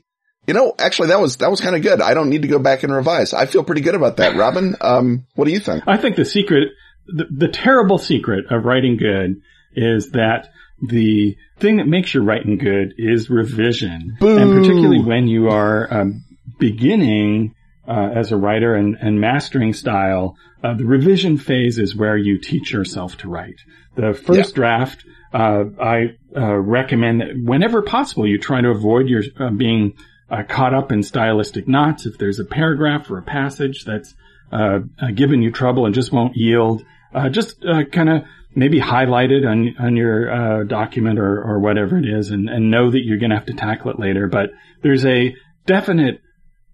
you 0.53 0.59
know, 0.59 0.75
actually 0.79 1.09
that 1.09 1.19
was, 1.19 1.38
that 1.38 1.51
was 1.51 1.62
kind 1.62 1.75
of 1.75 1.81
good. 1.81 2.03
I 2.03 2.12
don't 2.12 2.29
need 2.29 2.43
to 2.43 2.49
go 2.49 2.59
back 2.59 2.83
and 2.83 2.93
revise. 2.93 3.33
I 3.33 3.47
feel 3.47 3.65
pretty 3.65 3.81
good 3.81 3.95
about 3.95 4.19
that. 4.19 4.37
Robin, 4.37 4.77
um, 4.83 5.27
what 5.35 5.47
do 5.47 5.51
you 5.51 5.61
think? 5.61 5.85
I 5.87 5.97
think 5.97 6.17
the 6.17 6.27
secret, 6.27 6.69
the, 7.07 7.25
the 7.31 7.49
terrible 7.49 7.97
secret 7.97 8.53
of 8.53 8.67
writing 8.67 8.99
good 8.99 9.41
is 9.75 10.11
that 10.11 10.51
the 10.87 11.38
thing 11.59 11.79
that 11.79 11.87
makes 11.87 12.12
your 12.12 12.23
writing 12.23 12.59
good 12.59 12.93
is 12.99 13.31
revision. 13.31 14.19
Boo. 14.21 14.37
And 14.37 14.53
particularly 14.53 15.03
when 15.03 15.27
you 15.27 15.49
are 15.49 15.88
um, 15.91 16.25
beginning 16.59 17.55
uh, 17.88 18.11
as 18.15 18.31
a 18.31 18.37
writer 18.37 18.75
and, 18.75 18.95
and 19.01 19.19
mastering 19.19 19.73
style, 19.73 20.37
uh, 20.62 20.75
the 20.75 20.85
revision 20.85 21.38
phase 21.38 21.79
is 21.79 21.97
where 21.97 22.19
you 22.19 22.38
teach 22.38 22.75
yourself 22.75 23.17
to 23.19 23.29
write. 23.31 23.61
The 23.97 24.12
first 24.12 24.51
Yeah. 24.51 24.55
draft, 24.55 25.05
uh, 25.33 25.65
I 25.81 26.17
uh, 26.37 26.57
recommend 26.59 27.23
that 27.23 27.29
whenever 27.43 27.81
possible, 27.81 28.27
you 28.27 28.37
try 28.37 28.61
to 28.61 28.69
avoid 28.69 29.09
your 29.09 29.23
uh, 29.41 29.49
being 29.49 29.95
uh, 30.33 30.42
caught 30.45 30.75
up 30.75 30.90
in 30.90 31.03
stylistic 31.03 31.68
knots. 31.68 32.07
If 32.07 32.18
there's 32.18 32.40
a 32.40 32.45
paragraph 32.45 33.11
or 33.11 33.18
a 33.18 33.23
passage 33.23 33.85
that's 33.85 34.14
uh, 34.51 34.81
uh, 35.01 35.11
giving 35.14 35.42
you 35.42 35.53
trouble 35.53 35.87
and 35.87 35.95
just 35.95 36.12
won't 36.12 36.37
yield, 36.37 36.83
uh, 37.14 37.29
just 37.29 37.64
uh, 37.64 37.85
kind 37.85 38.09
of 38.09 38.23
maybe 38.55 38.79
highlight 38.79 39.31
it 39.31 39.45
on 39.45 39.75
on 39.79 39.97
your 39.97 40.31
uh, 40.31 40.64
document 40.64 41.18
or 41.18 41.42
or 41.42 41.59
whatever 41.59 41.99
it 41.99 42.07
is, 42.07 42.31
and, 42.31 42.49
and 42.49 42.71
know 42.71 42.90
that 42.90 43.05
you're 43.05 43.18
going 43.18 43.31
to 43.31 43.37
have 43.37 43.47
to 43.47 43.55
tackle 43.55 43.90
it 43.90 44.01
later. 44.01 44.27
But 44.27 44.51
there's 44.83 45.05
a 45.05 45.35
definite 45.66 46.21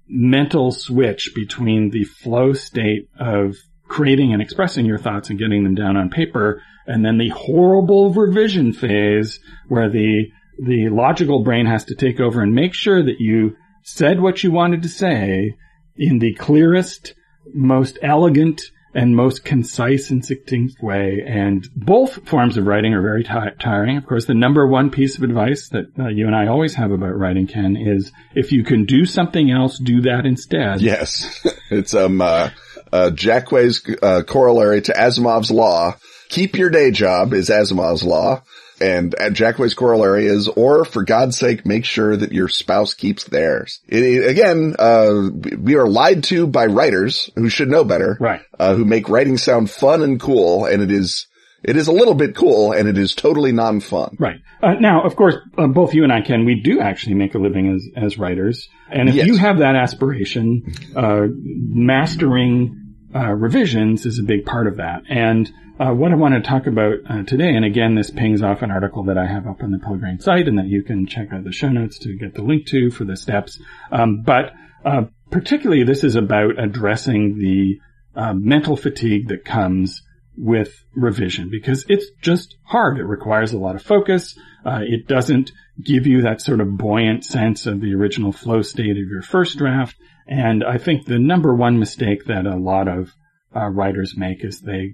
mental 0.07 0.71
switch 0.73 1.33
between 1.35 1.91
the 1.91 2.05
flow 2.05 2.53
state 2.53 3.09
of 3.19 3.57
creating 3.89 4.33
and 4.33 4.41
expressing 4.41 4.87
your 4.87 4.99
thoughts 4.99 5.31
and 5.31 5.39
getting 5.39 5.65
them 5.65 5.75
down 5.75 5.97
on 5.97 6.11
paper 6.11 6.63
and 6.89 7.05
then 7.05 7.19
the 7.19 7.29
horrible 7.29 8.13
revision 8.15 8.73
phase 8.73 9.39
where 9.69 9.91
the 9.91 10.31
the 10.59 10.89
logical 10.89 11.43
brain 11.43 11.67
has 11.67 11.85
to 11.87 11.95
take 11.95 12.21
over 12.21 12.43
and 12.43 12.55
make 12.55 12.75
sure 12.75 13.03
that 13.03 13.21
you 13.21 13.57
said 13.83 14.21
what 14.21 14.43
you 14.43 14.51
wanted 14.51 14.83
to 14.83 14.89
say 14.89 15.55
in 15.97 16.19
the 16.19 16.35
clearest, 16.35 17.15
most 17.55 17.99
elegant, 18.03 18.61
and 18.95 19.15
most 19.15 19.45
concise 19.45 20.11
and 20.11 20.25
succinct 20.25 20.83
way. 20.83 21.23
And 21.27 21.69
both 21.77 22.29
forms 22.29 22.57
of 22.57 22.67
writing 22.67 22.95
are 22.95 23.03
very 23.03 23.23
ti- 23.23 23.57
tiring. 23.61 23.97
Of 23.97 24.07
course, 24.07 24.25
the 24.25 24.35
number 24.35 24.67
one 24.67 24.91
piece 24.91 25.17
of 25.17 25.23
advice 25.23 25.69
that 25.69 25.87
uh, 25.99 26.09
you 26.09 26.27
and 26.27 26.35
I 26.35 26.47
always 26.47 26.75
have 26.75 26.91
about 26.91 27.17
writing, 27.17 27.47
Ken, 27.47 27.77
is 27.77 28.11
if 28.35 28.51
you 28.51 28.65
can 28.65 28.87
do 28.87 29.05
something 29.05 29.51
else, 29.51 29.79
do 29.79 30.03
that 30.03 30.25
instead. 30.25 30.81
Yes. 30.81 31.47
it's, 31.71 31.95
um, 31.95 32.21
uh, 32.21 32.51
uh, 32.93 33.11
Jacquet's, 33.11 33.83
uh, 34.03 34.23
corollary 34.27 34.81
to 34.83 34.93
Asimov's 34.93 35.51
law. 35.51 35.97
Keep 36.31 36.57
your 36.57 36.71
day 36.71 36.91
job 36.91 37.35
is 37.35 37.51
Asimov's 37.51 38.03
law. 38.03 38.43
And 38.81 39.15
uh, 39.19 39.31
Jacquet's 39.31 39.75
corollary 39.75 40.27
is, 40.27 40.49
or 40.49 40.85
for 40.85 41.05
God's 41.05 41.37
sake, 41.37 41.67
make 41.67 41.85
sure 41.85 42.17
that 42.17 42.33
your 42.33 42.49
spouse 42.49 42.95
keeps 42.95 43.25
theirs. 43.25 43.81
It, 43.89 44.29
again, 44.29 44.77
uh, 44.79 45.31
we 45.59 45.77
are 45.77 45.89
lied 45.89 46.25
to 46.25 46.47
by 46.47 46.67
writers 46.67 47.29
who 47.35 47.49
should 47.49 47.69
know 47.69 47.85
better. 47.85 48.17
Right. 48.21 48.41
Uh, 48.59 48.75
who 48.75 48.85
make 48.85 49.09
writing 49.09 49.37
sound 49.37 49.71
fun 49.71 50.03
and 50.03 50.21
cool, 50.21 50.67
and 50.67 50.83
it 50.83 50.91
is, 50.93 51.27
it 51.65 51.77
is 51.77 51.89
a 51.89 51.93
little 51.93 52.15
bit 52.15 52.37
cool, 52.37 52.73
and 52.73 52.89
it 52.89 52.97
is 52.97 53.15
totally 53.15 53.51
non-fun. 53.51 54.17
Right. 54.19 54.41
Uh, 54.63 54.75
now, 54.75 55.03
of 55.03 55.17
course, 55.17 55.35
uh, 55.57 55.67
both 55.67 55.95
you 55.95 56.05
and 56.05 56.13
I, 56.13 56.21
Ken, 56.21 56.45
we 56.45 56.61
do 56.61 56.81
actually 56.81 57.15
make 57.15 57.35
a 57.35 57.39
living 57.39 57.75
as, 57.75 58.05
as 58.05 58.19
writers. 58.19 58.69
And 58.91 59.09
if 59.09 59.17
Yes. 59.17 59.27
you 59.27 59.37
have 59.37 59.59
that 59.59 59.75
aspiration, 59.75 60.63
uh, 60.97 61.27
mastering 61.29 62.88
uh, 63.15 63.33
revisions 63.33 64.07
is 64.07 64.19
a 64.19 64.23
big 64.23 64.45
part 64.45 64.67
of 64.67 64.77
that. 64.77 65.03
And 65.09 65.51
uh, 65.81 65.93
what 65.93 66.13
I 66.13 66.17
want 66.17 66.35
to 66.35 66.41
talk 66.41 66.67
about 66.67 66.95
uh, 67.09 67.23
today, 67.23 67.55
and 67.55 67.65
again, 67.65 67.95
this 67.95 68.11
pings 68.11 68.43
off 68.43 68.63
an 68.63 68.71
article 68.71 69.05
that 69.05 69.17
I 69.17 69.27
have 69.27 69.47
up 69.47 69.63
on 69.63 69.71
the 69.71 69.79
Pelgrane 69.79 70.21
site 70.21 70.49
and 70.49 70.59
that 70.59 70.67
you 70.67 70.83
can 70.83 71.07
check 71.07 71.33
out 71.33 71.45
the 71.45 71.53
show 71.53 71.69
notes 71.69 71.99
to 72.01 72.17
get 72.17 72.35
the 72.35 72.43
link 72.43 72.67
to 72.69 72.91
for 72.91 73.05
the 73.05 73.17
steps. 73.17 73.61
Um, 73.91 74.23
but 74.23 74.53
uh, 74.85 75.03
particularly, 75.31 75.85
this 75.85 76.05
is 76.05 76.17
about 76.17 76.59
addressing 76.59 77.39
the 77.39 77.81
uh, 78.15 78.35
mental 78.35 78.77
fatigue 78.77 79.29
that 79.29 79.45
comes 79.45 80.03
with 80.37 80.85
revision 80.95 81.49
because 81.51 81.85
it's 81.89 82.07
just 82.23 82.57
hard. 82.65 82.99
It 82.99 83.05
requires 83.05 83.53
a 83.53 83.59
lot 83.59 83.75
of 83.75 83.83
focus. 83.83 84.39
Uh, 84.65 84.81
it 84.83 85.07
doesn't 85.07 85.53
give 85.83 86.07
you 86.07 86.23
that 86.23 86.41
sort 86.41 86.61
of 86.61 86.77
buoyant 86.77 87.25
sense 87.25 87.67
of 87.67 87.81
the 87.81 87.95
original 87.95 88.33
flow 88.33 88.63
state 88.63 88.91
of 88.91 89.09
your 89.09 89.23
first 89.23 89.59
draft. 89.59 89.97
And 90.29 90.63
I 90.63 90.79
think 90.79 91.07
the 91.07 91.19
number 91.19 91.55
one 91.55 91.79
mistake 91.79 92.27
that 92.27 92.47
a 92.47 92.57
lot 92.57 92.87
of 92.89 93.13
uh, 93.57 93.69
writers 93.69 94.15
make 94.17 94.45
is 94.45 94.61
they 94.61 94.93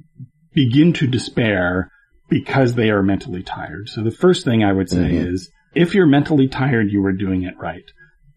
begin 0.52 0.92
to 0.94 1.06
despair 1.08 1.90
because 2.28 2.74
they 2.74 2.90
are 2.90 3.02
mentally 3.02 3.42
tired. 3.42 3.88
So 3.88 4.02
the 4.02 4.10
first 4.10 4.44
thing 4.44 4.62
I 4.64 4.72
would 4.72 4.88
say 4.88 5.10
Mhm. 5.10 5.26
is 5.32 5.50
if 5.74 5.94
you're 5.94 6.06
mentally 6.06 6.46
tired, 6.48 6.90
you 6.90 7.04
are 7.04 7.12
doing 7.12 7.42
it 7.42 7.56
right. 7.58 7.84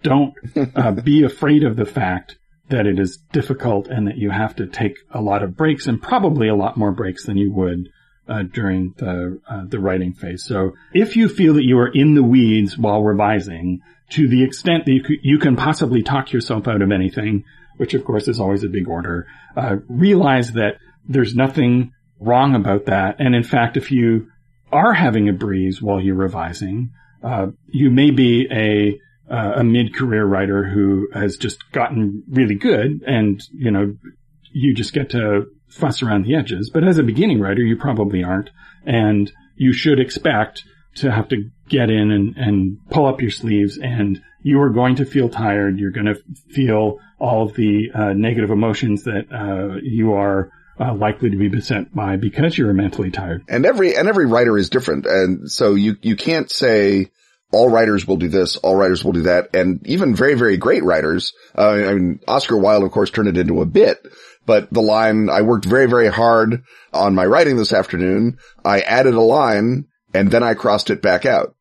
Don't 0.04 0.34
uh, 0.76 0.92
be 1.12 1.24
afraid 1.24 1.64
of 1.64 1.76
the 1.76 1.86
fact 1.86 2.38
that 2.70 2.86
it 2.88 3.00
is 3.00 3.18
difficult 3.32 3.88
and 3.88 4.08
that 4.08 4.18
you 4.18 4.32
have 4.32 4.56
to 4.58 4.66
take 4.66 4.98
a 5.12 5.22
lot 5.22 5.44
of 5.44 5.56
breaks 5.56 5.88
and 5.88 6.02
probably 6.02 6.48
a 6.48 6.56
lot 6.56 6.78
more 6.78 6.92
breaks 6.92 7.26
than 7.26 7.38
you 7.38 7.52
would 7.54 7.88
uh, 8.28 8.44
during 8.44 8.94
the 8.98 9.40
uh, 9.50 9.64
the 9.66 9.80
writing 9.80 10.14
phase. 10.14 10.44
So 10.44 10.74
if 10.94 11.16
you 11.16 11.30
feel 11.30 11.54
that 11.54 11.64
you 11.64 11.78
are 11.80 11.88
in 11.88 12.16
the 12.16 12.24
weeds 12.24 12.78
while 12.78 13.02
revising, 13.04 13.80
to 14.10 14.28
the 14.28 14.44
extent 14.44 14.86
that 14.86 14.92
you, 14.92 15.04
you 15.22 15.40
can 15.40 15.56
possibly 15.56 16.04
talk 16.04 16.32
yourself 16.32 16.68
out 16.68 16.82
of 16.82 16.92
anything, 16.92 17.44
which 17.78 17.94
of 17.94 18.04
course 18.06 18.28
is 18.28 18.40
always 18.40 18.64
a 18.64 18.70
big 18.70 18.88
order, 18.88 19.28
uh, 19.56 19.78
realize 19.88 20.54
that 20.54 20.78
there's 21.08 21.36
nothing 21.36 21.92
wrong 22.20 22.56
about 22.56 22.86
that. 22.86 23.18
And 23.20 23.36
in 23.36 23.44
fact, 23.44 23.78
if 23.78 23.92
you 23.92 24.28
are 24.72 24.94
having 24.94 25.30
a 25.30 25.34
breeze 25.34 25.82
while 25.82 26.02
you're 26.02 26.16
revising, 26.16 26.92
uh, 27.24 27.48
you 27.68 27.90
may 27.90 28.12
be 28.12 28.48
a 28.52 29.00
uh, 29.30 29.56
a 29.58 29.64
mid-career 29.64 30.26
writer 30.26 30.64
who 30.64 31.10
has 31.14 31.36
just 31.36 31.58
gotten 31.74 32.24
really 32.30 32.56
good 32.56 33.04
and, 33.06 33.44
you 33.54 33.70
know, 33.70 33.94
you 34.54 34.74
just 34.74 34.94
get 34.94 35.10
to 35.10 35.48
fuss 35.68 36.02
around 36.02 36.26
the 36.26 36.34
edges. 36.34 36.72
But 36.74 36.88
as 36.88 36.98
a 36.98 37.04
beginning 37.04 37.42
writer, 37.42 37.62
you 37.62 37.76
probably 37.76 38.24
aren't. 38.24 38.50
And 38.86 39.30
you 39.58 39.74
should 39.74 40.00
expect 40.00 40.64
to 40.96 41.12
have 41.12 41.28
to 41.28 41.50
get 41.68 41.90
in 41.90 42.12
and, 42.12 42.36
and 42.38 42.90
pull 42.90 43.06
up 43.06 43.22
your 43.22 43.32
sleeves 43.32 43.78
and 43.78 44.22
you 44.42 44.62
are 44.62 44.70
going 44.70 44.96
to 44.96 45.06
feel 45.06 45.30
tired. 45.30 45.78
You're 45.80 45.92
going 45.92 46.06
to 46.06 46.22
feel 46.50 47.00
all 47.20 47.44
of 47.48 47.56
the 47.56 47.92
uh, 47.94 48.14
negative 48.14 48.50
emotions 48.50 49.04
that 49.04 49.28
uh, 49.32 49.80
you 49.84 50.14
are 50.14 50.52
uh, 50.80 50.94
likely 50.94 51.30
to 51.30 51.38
be 51.38 51.50
beset 51.50 51.94
by 51.94 52.16
because 52.16 52.58
you're 52.58 52.74
mentally 52.74 53.12
tired. 53.12 53.44
And 53.50 53.66
every 53.66 53.96
and 53.98 54.08
every 54.08 54.26
writer 54.26 54.58
is 54.58 54.70
different, 54.70 55.06
and 55.06 55.50
so 55.52 55.74
you 55.74 55.98
you 56.02 56.16
can't 56.16 56.50
say 56.52 57.08
all 57.52 57.70
writers 57.70 58.08
will 58.08 58.18
do 58.18 58.28
this, 58.28 58.58
all 58.58 58.76
writers 58.76 59.04
will 59.04 59.14
do 59.14 59.24
that, 59.24 59.56
and 59.56 59.86
even 59.88 60.16
very 60.16 60.36
very 60.36 60.58
great 60.58 60.84
writers. 60.84 61.34
Uh, 61.58 61.70
I 61.70 61.94
mean, 61.94 62.20
Oscar 62.28 62.58
Wilde, 62.58 62.84
of 62.84 62.92
course, 62.92 63.10
turned 63.10 63.30
it 63.30 63.38
into 63.38 63.62
a 63.62 63.66
bit. 63.66 63.98
But 64.46 64.72
the 64.72 64.82
line, 64.82 65.30
I 65.30 65.42
worked 65.42 65.66
very, 65.66 65.88
very 65.88 66.08
hard 66.08 66.64
on 66.94 67.16
my 67.16 67.26
writing 67.26 67.58
this 67.58 67.74
afternoon. 67.74 68.38
I 68.64 68.80
added 68.80 69.14
a 69.14 69.20
line 69.22 69.88
and 70.14 70.32
then 70.32 70.42
I 70.42 70.54
crossed 70.54 70.90
it 70.90 71.02
back 71.02 71.26
out. 71.26 71.54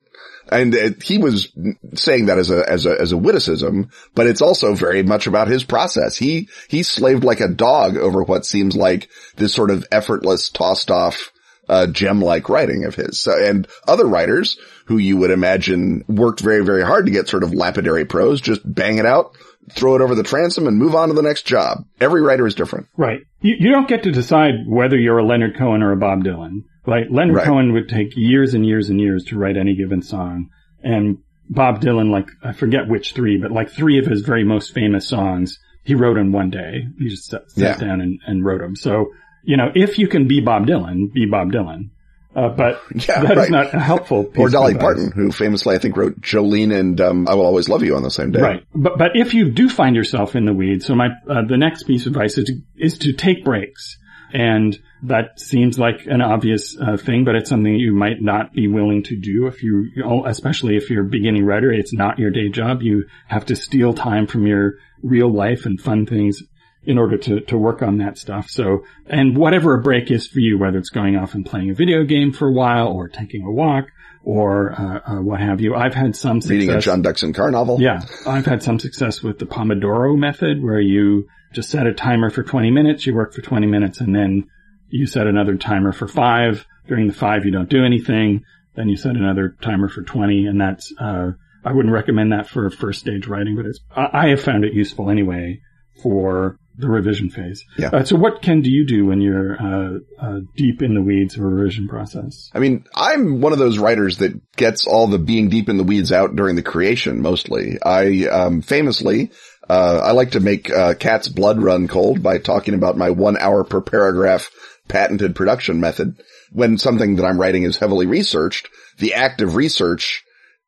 And 0.48 0.74
it, 0.74 1.02
he 1.02 1.18
was 1.18 1.52
saying 1.94 2.26
that 2.26 2.38
as 2.38 2.50
a, 2.50 2.62
as 2.68 2.86
a, 2.86 3.00
as 3.00 3.12
a 3.12 3.16
witticism, 3.16 3.90
but 4.14 4.26
it's 4.26 4.42
also 4.42 4.74
very 4.74 5.02
much 5.02 5.26
about 5.26 5.48
his 5.48 5.64
process. 5.64 6.16
He, 6.16 6.48
he 6.68 6.82
slaved 6.82 7.24
like 7.24 7.40
a 7.40 7.48
dog 7.48 7.96
over 7.96 8.22
what 8.22 8.46
seems 8.46 8.76
like 8.76 9.08
this 9.36 9.52
sort 9.52 9.70
of 9.70 9.84
effortless 9.90 10.50
tossed 10.50 10.90
off, 10.90 11.32
uh, 11.68 11.88
gem-like 11.88 12.48
writing 12.48 12.84
of 12.84 12.94
his. 12.94 13.20
So, 13.20 13.32
and 13.36 13.66
other 13.88 14.06
writers 14.06 14.56
who 14.84 14.98
you 14.98 15.16
would 15.16 15.32
imagine 15.32 16.04
worked 16.06 16.40
very, 16.40 16.64
very 16.64 16.84
hard 16.84 17.06
to 17.06 17.12
get 17.12 17.28
sort 17.28 17.42
of 17.42 17.52
lapidary 17.52 18.04
prose, 18.04 18.40
just 18.40 18.60
bang 18.64 18.98
it 18.98 19.06
out, 19.06 19.36
throw 19.72 19.96
it 19.96 20.00
over 20.00 20.14
the 20.14 20.22
transom 20.22 20.68
and 20.68 20.78
move 20.78 20.94
on 20.94 21.08
to 21.08 21.14
the 21.14 21.22
next 21.22 21.42
job. 21.42 21.84
Every 22.00 22.22
writer 22.22 22.46
is 22.46 22.54
different. 22.54 22.86
Right. 22.96 23.22
You, 23.40 23.56
you 23.58 23.72
don't 23.72 23.88
get 23.88 24.04
to 24.04 24.12
decide 24.12 24.64
whether 24.68 24.96
you're 24.96 25.18
a 25.18 25.26
Leonard 25.26 25.56
Cohen 25.58 25.82
or 25.82 25.90
a 25.90 25.96
Bob 25.96 26.22
Dylan. 26.22 26.62
Like 26.86 27.06
Leonard 27.10 27.36
right. 27.36 27.46
Cohen 27.46 27.72
would 27.72 27.88
take 27.88 28.16
years 28.16 28.54
and 28.54 28.64
years 28.64 28.90
and 28.90 29.00
years 29.00 29.24
to 29.24 29.38
write 29.38 29.56
any 29.56 29.74
given 29.74 30.02
song. 30.02 30.50
And 30.82 31.18
Bob 31.48 31.80
Dylan, 31.80 32.10
like, 32.10 32.28
I 32.42 32.52
forget 32.52 32.88
which 32.88 33.12
three, 33.12 33.38
but 33.38 33.50
like 33.50 33.70
three 33.70 33.98
of 33.98 34.06
his 34.06 34.22
very 34.22 34.44
most 34.44 34.72
famous 34.72 35.08
songs, 35.08 35.58
he 35.82 35.94
wrote 35.94 36.16
in 36.16 36.32
one 36.32 36.50
day. 36.50 36.86
He 36.98 37.08
just 37.08 37.26
sat, 37.26 37.50
sat 37.50 37.80
yeah. 37.80 37.86
down 37.86 38.00
and, 38.00 38.20
and 38.26 38.44
wrote 38.44 38.60
them. 38.60 38.76
So, 38.76 39.12
you 39.42 39.56
know, 39.56 39.70
if 39.74 39.98
you 39.98 40.08
can 40.08 40.28
be 40.28 40.40
Bob 40.40 40.66
Dylan, 40.66 41.12
be 41.12 41.26
Bob 41.26 41.52
Dylan. 41.52 41.90
Uh, 42.34 42.50
but 42.50 42.82
yeah, 42.94 43.22
that 43.22 43.36
right. 43.36 43.44
is 43.44 43.50
not 43.50 43.70
helpful. 43.70 44.30
or 44.36 44.50
Dolly 44.50 44.74
Parton, 44.74 45.10
who 45.10 45.32
famously, 45.32 45.74
I 45.74 45.78
think, 45.78 45.96
wrote 45.96 46.20
Jolene 46.20 46.78
and 46.78 47.00
um, 47.00 47.26
"I 47.26 47.34
Will 47.34 47.46
Always 47.46 47.70
Love 47.70 47.82
You" 47.82 47.96
on 47.96 48.02
the 48.02 48.10
same 48.10 48.30
day. 48.30 48.40
Right. 48.40 48.66
But 48.74 48.98
but 48.98 49.12
if 49.14 49.32
you 49.32 49.50
do 49.50 49.70
find 49.70 49.96
yourself 49.96 50.36
in 50.36 50.44
the 50.44 50.52
weeds, 50.52 50.84
so 50.84 50.94
my 50.94 51.06
uh, 51.06 51.46
the 51.48 51.56
next 51.56 51.84
piece 51.84 52.04
of 52.04 52.08
advice 52.08 52.36
is 52.36 52.44
to, 52.44 52.60
is 52.76 52.98
to 52.98 53.14
take 53.14 53.42
breaks, 53.42 53.96
and 54.34 54.78
that 55.02 55.38
seems 55.38 55.78
like 55.78 56.06
an 56.06 56.22
obvious 56.22 56.76
uh, 56.80 56.96
thing, 56.96 57.24
but 57.24 57.34
it's 57.34 57.50
something 57.50 57.74
you 57.74 57.92
might 57.92 58.20
not 58.20 58.52
be 58.52 58.66
willing 58.66 59.02
to 59.04 59.16
do 59.16 59.46
if 59.46 59.62
you, 59.62 59.90
especially 60.26 60.76
if 60.76 60.90
you're 60.90 61.04
a 61.04 61.08
beginning 61.08 61.44
writer. 61.44 61.70
It's 61.72 61.92
not 61.92 62.18
your 62.18 62.30
day 62.30 62.48
job. 62.48 62.82
You 62.82 63.06
have 63.26 63.46
to 63.46 63.56
steal 63.56 63.92
time 63.92 64.26
from 64.26 64.46
your 64.46 64.74
real 65.02 65.32
life 65.32 65.66
and 65.66 65.80
fun 65.80 66.06
things 66.06 66.42
in 66.84 66.98
order 66.98 67.18
to, 67.18 67.40
to 67.40 67.58
work 67.58 67.82
on 67.82 67.98
that 67.98 68.16
stuff. 68.16 68.48
So, 68.48 68.84
and 69.06 69.36
whatever 69.36 69.74
a 69.74 69.82
break 69.82 70.10
is 70.10 70.26
for 70.26 70.38
you, 70.38 70.58
whether 70.58 70.78
it's 70.78 70.90
going 70.90 71.16
off 71.16 71.34
and 71.34 71.44
playing 71.44 71.70
a 71.70 71.74
video 71.74 72.04
game 72.04 72.32
for 72.32 72.48
a 72.48 72.52
while 72.52 72.88
or 72.88 73.08
taking 73.08 73.42
a 73.42 73.50
walk 73.50 73.86
or 74.24 74.72
uh, 74.72 75.00
uh, 75.12 75.20
what 75.20 75.40
have 75.40 75.60
you. 75.60 75.74
I've 75.74 75.94
had 75.94 76.16
some 76.16 76.40
success. 76.40 76.50
Reading 76.50 76.70
a 76.70 76.80
John 76.80 77.02
Dickson 77.02 77.32
Carr 77.32 77.50
novel. 77.50 77.80
Yeah. 77.80 78.02
I've 78.26 78.46
had 78.46 78.62
some 78.62 78.78
success 78.78 79.22
with 79.22 79.38
the 79.38 79.46
Pomodoro 79.46 80.16
method 80.16 80.62
where 80.62 80.80
you 80.80 81.28
just 81.52 81.70
set 81.70 81.86
a 81.86 81.92
timer 81.92 82.30
for 82.30 82.42
20 82.42 82.70
minutes, 82.70 83.06
you 83.06 83.14
work 83.14 83.34
for 83.34 83.42
20 83.42 83.66
minutes 83.66 84.00
and 84.00 84.14
then 84.14 84.48
you 84.88 85.06
set 85.06 85.26
another 85.26 85.56
timer 85.56 85.92
for 85.92 86.08
five. 86.08 86.66
During 86.88 87.08
the 87.08 87.14
five, 87.14 87.44
you 87.44 87.50
don't 87.50 87.68
do 87.68 87.84
anything. 87.84 88.44
Then 88.74 88.88
you 88.88 88.96
set 88.96 89.16
another 89.16 89.56
timer 89.60 89.88
for 89.88 90.02
20 90.02 90.46
and 90.46 90.60
that's, 90.60 90.92
uh, 90.98 91.32
I 91.64 91.72
wouldn't 91.72 91.94
recommend 91.94 92.32
that 92.32 92.48
for 92.48 92.70
first 92.70 93.00
stage 93.00 93.26
writing, 93.26 93.56
but 93.56 93.66
it's, 93.66 93.80
I, 93.90 94.08
I 94.12 94.28
have 94.28 94.42
found 94.42 94.64
it 94.64 94.72
useful 94.72 95.10
anyway 95.10 95.60
for 96.02 96.58
the 96.78 96.88
revision 96.88 97.30
phase. 97.30 97.64
Yeah. 97.78 97.88
Uh, 97.92 98.04
so 98.04 98.16
what 98.16 98.42
can 98.42 98.60
do 98.60 98.70
you 98.70 98.86
do 98.86 99.06
when 99.06 99.20
you're 99.20 99.56
uh, 99.60 99.98
uh, 100.20 100.40
deep 100.56 100.82
in 100.82 100.94
the 100.94 101.02
weeds 101.02 101.36
of 101.36 101.42
a 101.42 101.46
revision 101.46 101.88
process? 101.88 102.50
I 102.54 102.58
mean, 102.58 102.84
I'm 102.94 103.40
one 103.40 103.52
of 103.52 103.58
those 103.58 103.78
writers 103.78 104.18
that 104.18 104.32
gets 104.56 104.86
all 104.86 105.06
the 105.06 105.18
being 105.18 105.48
deep 105.48 105.68
in 105.68 105.78
the 105.78 105.84
weeds 105.84 106.12
out 106.12 106.36
during 106.36 106.54
the 106.56 106.62
creation 106.62 107.22
mostly. 107.22 107.78
I 107.82 108.26
um, 108.26 108.60
famously, 108.60 109.30
uh, 109.68 110.00
I 110.04 110.12
like 110.12 110.32
to 110.32 110.40
make 110.40 110.70
uh, 110.70 110.94
cat's 110.94 111.28
blood 111.28 111.60
run 111.60 111.88
cold 111.88 112.22
by 112.22 112.38
talking 112.38 112.74
about 112.74 112.96
my 112.96 113.10
one 113.10 113.38
hour 113.38 113.64
per 113.64 113.80
paragraph 113.80 114.50
patented 114.88 115.34
production 115.34 115.80
method. 115.80 116.16
When 116.52 116.78
something 116.78 117.16
that 117.16 117.24
I'm 117.24 117.40
writing 117.40 117.64
is 117.64 117.76
heavily 117.76 118.06
researched, 118.06 118.68
the 118.98 119.14
act 119.14 119.40
of 119.40 119.56
research 119.56 120.24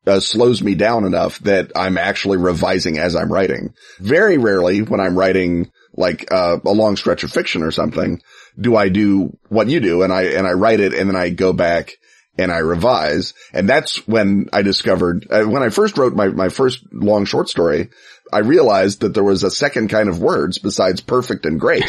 uh, 0.07 0.19
slows 0.19 0.61
me 0.61 0.75
down 0.75 1.05
enough 1.05 1.39
that 1.39 1.71
I'm 1.75 1.97
actually 1.97 2.37
revising 2.37 2.97
as 2.97 3.15
I'm 3.15 3.31
writing. 3.31 3.73
Very 3.99 4.37
rarely 4.37 4.81
when 4.81 4.99
I'm 4.99 5.17
writing 5.17 5.71
like 5.93 6.31
uh, 6.31 6.57
a 6.65 6.71
long 6.71 6.95
stretch 6.95 7.23
of 7.23 7.31
fiction 7.31 7.63
or 7.63 7.71
something, 7.71 8.21
do 8.59 8.75
I 8.75 8.89
do 8.89 9.37
what 9.49 9.69
you 9.69 9.79
do 9.79 10.03
and 10.03 10.11
I 10.13 10.23
and 10.23 10.47
I 10.47 10.51
write 10.51 10.79
it 10.79 10.93
and 10.93 11.09
then 11.09 11.15
I 11.15 11.29
go 11.29 11.53
back 11.53 11.91
and 12.37 12.51
I 12.51 12.59
revise. 12.59 13.33
And 13.53 13.67
that's 13.67 14.07
when 14.07 14.49
I 14.53 14.61
discovered 14.61 15.27
uh, 15.29 15.43
when 15.43 15.63
I 15.63 15.69
first 15.69 15.97
wrote 15.97 16.13
my 16.13 16.29
my 16.29 16.49
first 16.49 16.83
long 16.91 17.25
short 17.25 17.49
story, 17.49 17.89
I 18.31 18.39
realized 18.39 19.01
that 19.01 19.13
there 19.13 19.23
was 19.23 19.43
a 19.43 19.51
second 19.51 19.89
kind 19.89 20.09
of 20.09 20.19
words 20.19 20.57
besides 20.57 21.01
perfect 21.01 21.45
and 21.45 21.59
great. 21.59 21.83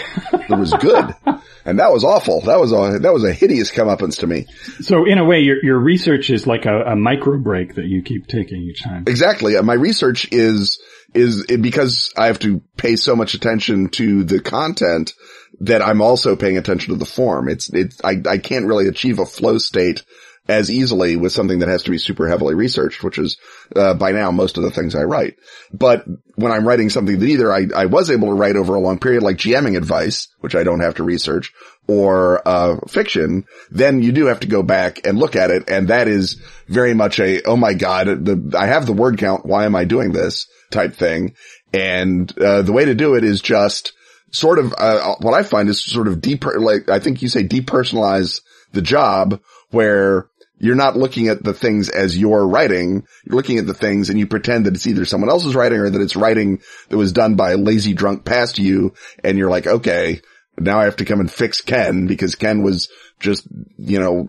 There 0.49 0.59
was 0.59 0.73
good. 0.73 1.15
and 1.65 1.79
that 1.79 1.93
was 1.93 2.05
awful. 2.05 2.41
That 2.43 2.59
was 2.59 2.73
a 2.73 2.99
that 3.01 3.13
was 3.13 3.25
a 3.25 3.33
hideous 3.33 3.71
comeuppance 3.71 4.21
to 4.21 4.27
me. 4.27 4.47
So 4.81 5.07
in 5.07 5.19
a 5.19 5.25
way, 5.25 5.41
your 5.41 5.65
your 5.65 5.79
research 5.79 6.31
is 6.31 6.47
like 6.47 6.67
a, 6.67 6.93
a 6.93 6.97
micro 6.97 7.39
break 7.39 7.77
that 7.77 7.87
you 7.87 8.03
keep 8.03 8.27
taking 8.27 8.63
each 8.63 8.83
time. 8.83 9.05
Exactly. 9.07 9.57
Uh, 9.57 9.63
my 9.63 9.75
research 9.75 10.29
is 10.33 10.81
is 11.15 11.47
because 11.47 12.13
I 12.17 12.27
have 12.27 12.39
to 12.41 12.63
pay 12.77 12.97
so 12.97 13.17
much 13.17 13.35
attention 13.35 13.89
to 13.91 14.25
the 14.25 14.41
content 14.41 15.13
that 15.61 15.83
I'm 15.83 16.01
also 16.01 16.37
paying 16.37 16.57
attention 16.57 16.93
to 16.93 16.99
the 16.99 17.05
form. 17.05 17.49
It's, 17.49 17.73
it's, 17.73 18.01
I, 18.05 18.23
I 18.29 18.39
can't 18.39 18.67
really 18.67 18.87
achieve 18.87 19.19
a 19.19 19.27
flow 19.27 19.59
state 19.59 20.05
as 20.49 20.71
easily 20.71 21.17
with 21.17 21.33
something 21.33 21.61
that 21.61 21.69
has 21.69 21.85
to 21.85 21.91
be 21.91 21.99
super 21.99 22.29
heavily 22.29 22.55
researched, 22.55 23.05
which 23.05 23.19
is, 23.19 23.39
uh, 23.77 23.95
by 23.95 24.11
now 24.11 24.31
most 24.31 24.57
of 24.57 24.65
the 24.65 24.71
things 24.71 24.95
I 24.95 25.03
write. 25.03 25.37
But 25.73 26.05
when 26.35 26.51
I'm 26.51 26.67
writing 26.67 26.91
something 26.91 27.19
that 27.19 27.27
either 27.27 27.53
I, 27.53 27.67
I 27.75 27.87
was 27.87 28.11
able 28.11 28.29
to 28.29 28.35
write 28.35 28.57
over 28.57 28.75
a 28.75 28.81
long 28.81 28.99
period, 28.99 29.23
like 29.23 29.37
GMing 29.37 29.77
advice, 29.77 30.29
which 30.41 30.57
I 30.57 30.65
don't 30.65 30.81
have 30.81 30.97
to 30.97 31.05
research, 31.05 31.53
or, 31.87 32.47
uh, 32.49 32.77
fiction, 32.89 33.45
then 33.71 34.03
you 34.03 34.13
do 34.13 34.27
have 34.27 34.41
to 34.41 34.49
go 34.49 34.63
back 34.63 35.07
and 35.07 35.19
look 35.19 35.37
at 35.37 35.51
it. 35.51 35.71
And 35.71 35.89
that 35.89 36.09
is 36.09 36.41
very 36.67 36.95
much 36.95 37.21
a, 37.21 37.43
oh 37.43 37.57
my 37.57 37.75
God, 37.75 38.07
the, 38.07 38.57
I 38.59 38.67
have 38.67 38.87
the 38.87 38.93
word 38.93 39.19
count. 39.19 39.47
Why 39.47 39.67
am 39.67 39.77
I 39.77 39.85
doing 39.85 40.13
this? 40.13 40.47
type 40.71 40.95
thing. 40.95 41.35
And, 41.73 42.31
uh, 42.39 42.63
the 42.63 42.73
way 42.73 42.85
to 42.85 42.95
do 42.95 43.15
it 43.15 43.25
is 43.25 43.41
just 43.41 43.93
sort 44.31 44.59
of, 44.59 44.73
uh, 44.77 45.17
what 45.21 45.35
I 45.35 45.43
find 45.43 45.69
is 45.69 45.83
sort 45.83 46.09
of 46.09 46.21
deep, 46.21 46.45
like, 46.45 46.89
I 46.89 47.01
think 47.01 47.23
you 47.23 47.29
say 47.29 47.43
depersonalize 47.43 48.41
the 48.73 48.83
job 48.83 49.41
where 49.71 50.30
you're 50.61 50.77
not 50.77 50.97
looking 50.97 51.29
at 51.29 51.43
the 51.43 51.55
things 51.55 51.89
as 51.89 52.17
you're 52.17 52.47
writing. 52.47 53.07
You're 53.25 53.37
looking 53.37 53.59
at 53.59 53.67
the 53.67 53.75
things 53.75 54.11
and 54.11 54.19
you 54.19 54.27
pretend 54.27 54.67
that 54.67 54.75
it's 54.75 54.87
either 54.87 55.07
someone 55.07 55.31
else's 55.31 55.55
writing 55.57 55.81
or 55.81 55.89
that 55.89 56.03
it's 56.03 56.17
writing 56.17 56.61
that 56.91 56.99
was 56.99 57.13
done 57.13 57.35
by 57.35 57.53
a 57.53 57.57
lazy 57.57 57.95
drunk 57.95 58.27
past 58.27 58.59
you. 58.59 58.93
And 59.25 59.39
you're 59.39 59.51
like, 59.51 59.67
okay, 59.67 60.21
now 60.59 60.79
I 60.79 60.85
have 60.85 60.97
to 60.97 61.07
come 61.07 61.19
and 61.19 61.33
fix 61.33 61.63
Ken 61.63 62.07
because 62.07 62.35
Ken 62.35 62.63
was 62.63 62.91
just, 63.21 63.49
you 63.79 63.99
know, 63.99 64.29